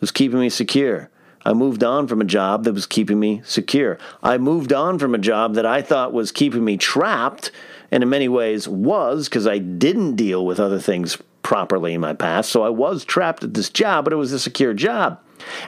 was 0.00 0.10
keeping 0.10 0.38
me 0.38 0.50
secure. 0.50 1.10
I 1.44 1.52
moved 1.52 1.84
on 1.84 2.08
from 2.08 2.20
a 2.20 2.24
job 2.24 2.64
that 2.64 2.72
was 2.72 2.86
keeping 2.86 3.20
me 3.20 3.42
secure. 3.44 3.98
I 4.22 4.38
moved 4.38 4.72
on 4.72 4.98
from 4.98 5.14
a 5.14 5.18
job 5.18 5.54
that 5.54 5.66
I 5.66 5.82
thought 5.82 6.12
was 6.12 6.32
keeping 6.32 6.64
me 6.64 6.76
trapped, 6.76 7.50
and 7.94 8.02
in 8.02 8.08
many 8.08 8.28
ways 8.28 8.66
was 8.66 9.28
because 9.28 9.46
I 9.46 9.58
didn't 9.58 10.16
deal 10.16 10.44
with 10.44 10.58
other 10.58 10.80
things 10.80 11.16
properly 11.44 11.94
in 11.94 12.00
my 12.00 12.12
past. 12.12 12.50
So 12.50 12.64
I 12.64 12.68
was 12.68 13.04
trapped 13.04 13.44
at 13.44 13.54
this 13.54 13.70
job, 13.70 14.02
but 14.02 14.12
it 14.12 14.16
was 14.16 14.32
a 14.32 14.38
secure 14.40 14.74
job 14.74 15.20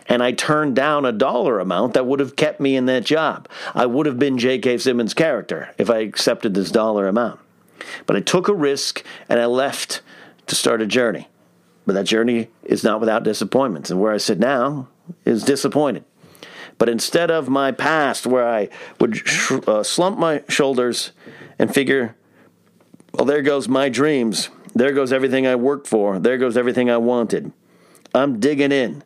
and 0.09 0.23
I 0.25 0.33
turned 0.33 0.75
down 0.75 1.05
a 1.05 1.13
dollar 1.13 1.61
amount 1.61 1.95
that 1.95 2.05
would 2.07 2.19
have 2.19 2.35
kept 2.35 2.61
me 2.61 2.75
in 2.75 2.87
that 2.87 3.05
job. 3.05 3.49
I 3.75 3.87
would 3.87 4.07
have 4.07 4.19
been 4.19 4.39
J.K. 4.39 4.79
Simmons' 4.79 5.15
character 5.15 5.73
if 5.79 5.89
I 5.89 5.99
accepted 5.99 6.55
this 6.55 6.73
dollar 6.73 7.07
amount. 7.07 7.39
But 8.07 8.17
I 8.17 8.21
took 8.21 8.49
a 8.49 8.55
risk 8.55 9.05
and 9.29 9.41
I 9.41 9.47
left 9.47 10.03
to 10.47 10.57
start 10.57 10.83
a 10.83 10.87
journey. 10.87 11.29
But 11.85 11.95
that 11.95 12.07
journey 12.07 12.49
is 12.65 12.83
not 12.83 12.99
without 12.99 13.23
disappointments. 13.23 13.91
And 13.91 14.01
where 14.01 14.13
I 14.13 14.17
sit 14.17 14.41
now 14.41 14.89
is 15.25 15.45
disappointed. 15.45 16.05
But 16.79 16.89
instead 16.89 17.31
of 17.31 17.49
my 17.49 17.73
past, 17.73 18.27
where 18.27 18.47
I 18.47 18.69
would 19.01 19.17
sh- 19.17 19.53
uh, 19.67 19.83
slump 19.83 20.19
my 20.19 20.43
shoulders 20.49 21.13
and 21.59 21.73
figure, 21.73 22.17
well, 23.13 23.25
there 23.25 23.43
goes 23.43 23.69
my 23.69 23.89
dreams. 23.89 24.51
There 24.75 24.93
goes 24.93 25.13
everything 25.13 25.47
I 25.47 25.57
worked 25.57 25.87
for. 25.87 26.19
There 26.19 26.39
goes 26.39 26.57
everything 26.57 26.91
I 26.91 26.99
wanted. 26.99 27.53
I'm 28.15 28.39
digging 28.41 28.73
in 28.73 29.05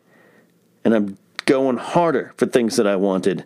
and 0.83 0.93
I'm 0.93 1.17
going 1.45 1.77
harder 1.77 2.33
for 2.37 2.45
things 2.45 2.75
that 2.77 2.87
I 2.87 2.95
wanted, 2.95 3.45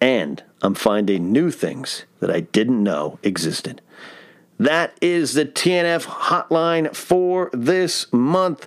and 0.00 0.42
I'm 0.62 0.74
finding 0.74 1.32
new 1.32 1.50
things 1.50 2.04
that 2.20 2.30
I 2.30 2.40
didn't 2.40 2.82
know 2.82 3.18
existed. 3.22 3.80
That 4.58 4.96
is 5.00 5.34
the 5.34 5.44
TNF 5.44 6.04
hotline 6.04 6.94
for 6.94 7.50
this 7.52 8.12
month. 8.12 8.66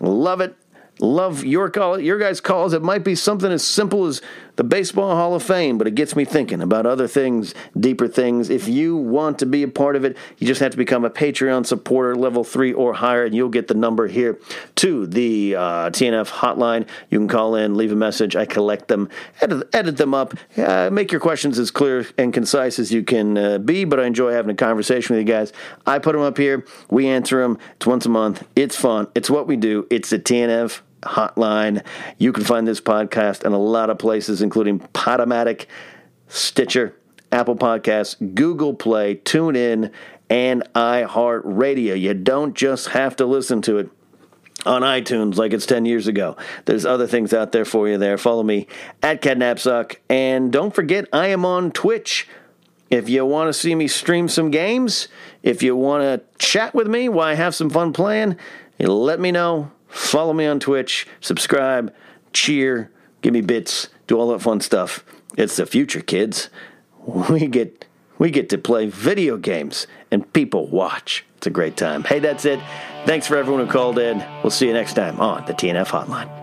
Love 0.00 0.40
it. 0.40 0.56
Love 1.00 1.44
your 1.44 1.68
call, 1.68 1.98
your 1.98 2.18
guys' 2.18 2.40
calls. 2.40 2.72
It 2.72 2.82
might 2.82 3.02
be 3.02 3.14
something 3.16 3.50
as 3.50 3.64
simple 3.64 4.06
as 4.06 4.22
the 4.56 4.64
Baseball 4.64 5.16
Hall 5.16 5.34
of 5.34 5.42
Fame, 5.42 5.78
but 5.78 5.86
it 5.86 5.94
gets 5.94 6.14
me 6.14 6.24
thinking 6.24 6.60
about 6.60 6.84
other 6.84 7.08
things, 7.08 7.54
deeper 7.78 8.06
things. 8.06 8.50
If 8.50 8.68
you 8.68 8.96
want 8.96 9.38
to 9.38 9.46
be 9.46 9.62
a 9.62 9.68
part 9.68 9.96
of 9.96 10.04
it, 10.04 10.16
you 10.38 10.46
just 10.46 10.60
have 10.60 10.72
to 10.72 10.76
become 10.76 11.04
a 11.04 11.10
Patreon 11.10 11.66
supporter, 11.66 12.14
level 12.14 12.44
three 12.44 12.72
or 12.72 12.94
higher, 12.94 13.24
and 13.24 13.34
you'll 13.34 13.48
get 13.48 13.68
the 13.68 13.74
number 13.74 14.08
here 14.08 14.38
to 14.76 15.06
the 15.06 15.56
uh, 15.56 15.90
TNF 15.90 16.28
hotline. 16.28 16.86
You 17.08 17.18
can 17.18 17.28
call 17.28 17.54
in, 17.54 17.76
leave 17.76 17.92
a 17.92 17.96
message. 17.96 18.36
I 18.36 18.44
collect 18.44 18.88
them, 18.88 19.08
edit, 19.40 19.68
edit 19.72 19.96
them 19.96 20.12
up, 20.12 20.34
uh, 20.58 20.90
make 20.92 21.12
your 21.12 21.20
questions 21.20 21.58
as 21.58 21.70
clear 21.70 22.06
and 22.18 22.32
concise 22.32 22.78
as 22.78 22.92
you 22.92 23.02
can 23.02 23.38
uh, 23.38 23.58
be. 23.58 23.84
But 23.84 24.00
I 24.00 24.04
enjoy 24.04 24.32
having 24.32 24.50
a 24.50 24.56
conversation 24.56 25.16
with 25.16 25.26
you 25.26 25.32
guys. 25.32 25.52
I 25.86 25.98
put 25.98 26.12
them 26.12 26.22
up 26.22 26.36
here. 26.36 26.66
We 26.90 27.08
answer 27.08 27.42
them. 27.42 27.58
It's 27.76 27.86
once 27.86 28.04
a 28.04 28.10
month. 28.10 28.46
It's 28.54 28.76
fun. 28.76 29.08
It's 29.14 29.30
what 29.30 29.46
we 29.46 29.56
do. 29.56 29.86
It's 29.90 30.10
the 30.10 30.18
TNF 30.18 30.80
hotline. 31.02 31.84
You 32.18 32.32
can 32.32 32.44
find 32.44 32.66
this 32.66 32.80
podcast 32.80 33.44
in 33.44 33.52
a 33.52 33.58
lot 33.58 33.90
of 33.90 33.98
places, 33.98 34.42
including 34.42 34.80
Podomatic, 34.80 35.66
Stitcher, 36.28 36.96
Apple 37.30 37.56
Podcasts, 37.56 38.34
Google 38.34 38.74
Play, 38.74 39.16
TuneIn, 39.16 39.90
and 40.28 40.62
iHeartRadio. 40.74 42.00
You 42.00 42.14
don't 42.14 42.54
just 42.54 42.88
have 42.88 43.16
to 43.16 43.26
listen 43.26 43.62
to 43.62 43.78
it 43.78 43.90
on 44.64 44.82
iTunes 44.82 45.36
like 45.36 45.52
it's 45.52 45.66
10 45.66 45.84
years 45.84 46.06
ago. 46.06 46.36
There's 46.66 46.86
other 46.86 47.06
things 47.06 47.32
out 47.32 47.52
there 47.52 47.64
for 47.64 47.88
you 47.88 47.98
there. 47.98 48.16
Follow 48.16 48.42
me 48.42 48.66
at 49.02 49.22
KenNapzok. 49.22 49.96
And 50.08 50.52
don't 50.52 50.74
forget, 50.74 51.08
I 51.12 51.28
am 51.28 51.44
on 51.44 51.72
Twitch. 51.72 52.28
If 52.90 53.08
you 53.08 53.24
want 53.24 53.48
to 53.48 53.52
see 53.54 53.74
me 53.74 53.88
stream 53.88 54.28
some 54.28 54.50
games, 54.50 55.08
if 55.42 55.62
you 55.62 55.74
want 55.74 56.02
to 56.02 56.22
chat 56.38 56.74
with 56.74 56.86
me 56.86 57.08
while 57.08 57.28
I 57.28 57.34
have 57.34 57.54
some 57.54 57.70
fun 57.70 57.92
playing, 57.92 58.36
let 58.78 59.18
me 59.18 59.32
know. 59.32 59.70
Follow 59.92 60.32
me 60.32 60.46
on 60.46 60.58
Twitch, 60.58 61.06
subscribe, 61.20 61.94
cheer, 62.32 62.90
give 63.20 63.34
me 63.34 63.42
bits, 63.42 63.88
do 64.06 64.18
all 64.18 64.28
that 64.28 64.40
fun 64.40 64.62
stuff. 64.62 65.04
It's 65.36 65.56
the 65.56 65.66
future, 65.66 66.00
kids. 66.00 66.48
We 67.06 67.46
get 67.46 67.84
we 68.18 68.30
get 68.30 68.48
to 68.50 68.58
play 68.58 68.86
video 68.86 69.36
games 69.36 69.86
and 70.10 70.32
people 70.32 70.66
watch. 70.68 71.26
It's 71.36 71.46
a 71.46 71.50
great 71.50 71.76
time. 71.76 72.04
Hey, 72.04 72.20
that's 72.20 72.44
it. 72.44 72.60
Thanks 73.04 73.26
for 73.26 73.36
everyone 73.36 73.66
who 73.66 73.72
called 73.72 73.98
in. 73.98 74.24
We'll 74.42 74.50
see 74.50 74.68
you 74.68 74.72
next 74.72 74.94
time 74.94 75.20
on 75.20 75.44
the 75.46 75.52
TNF 75.52 75.88
Hotline. 75.88 76.41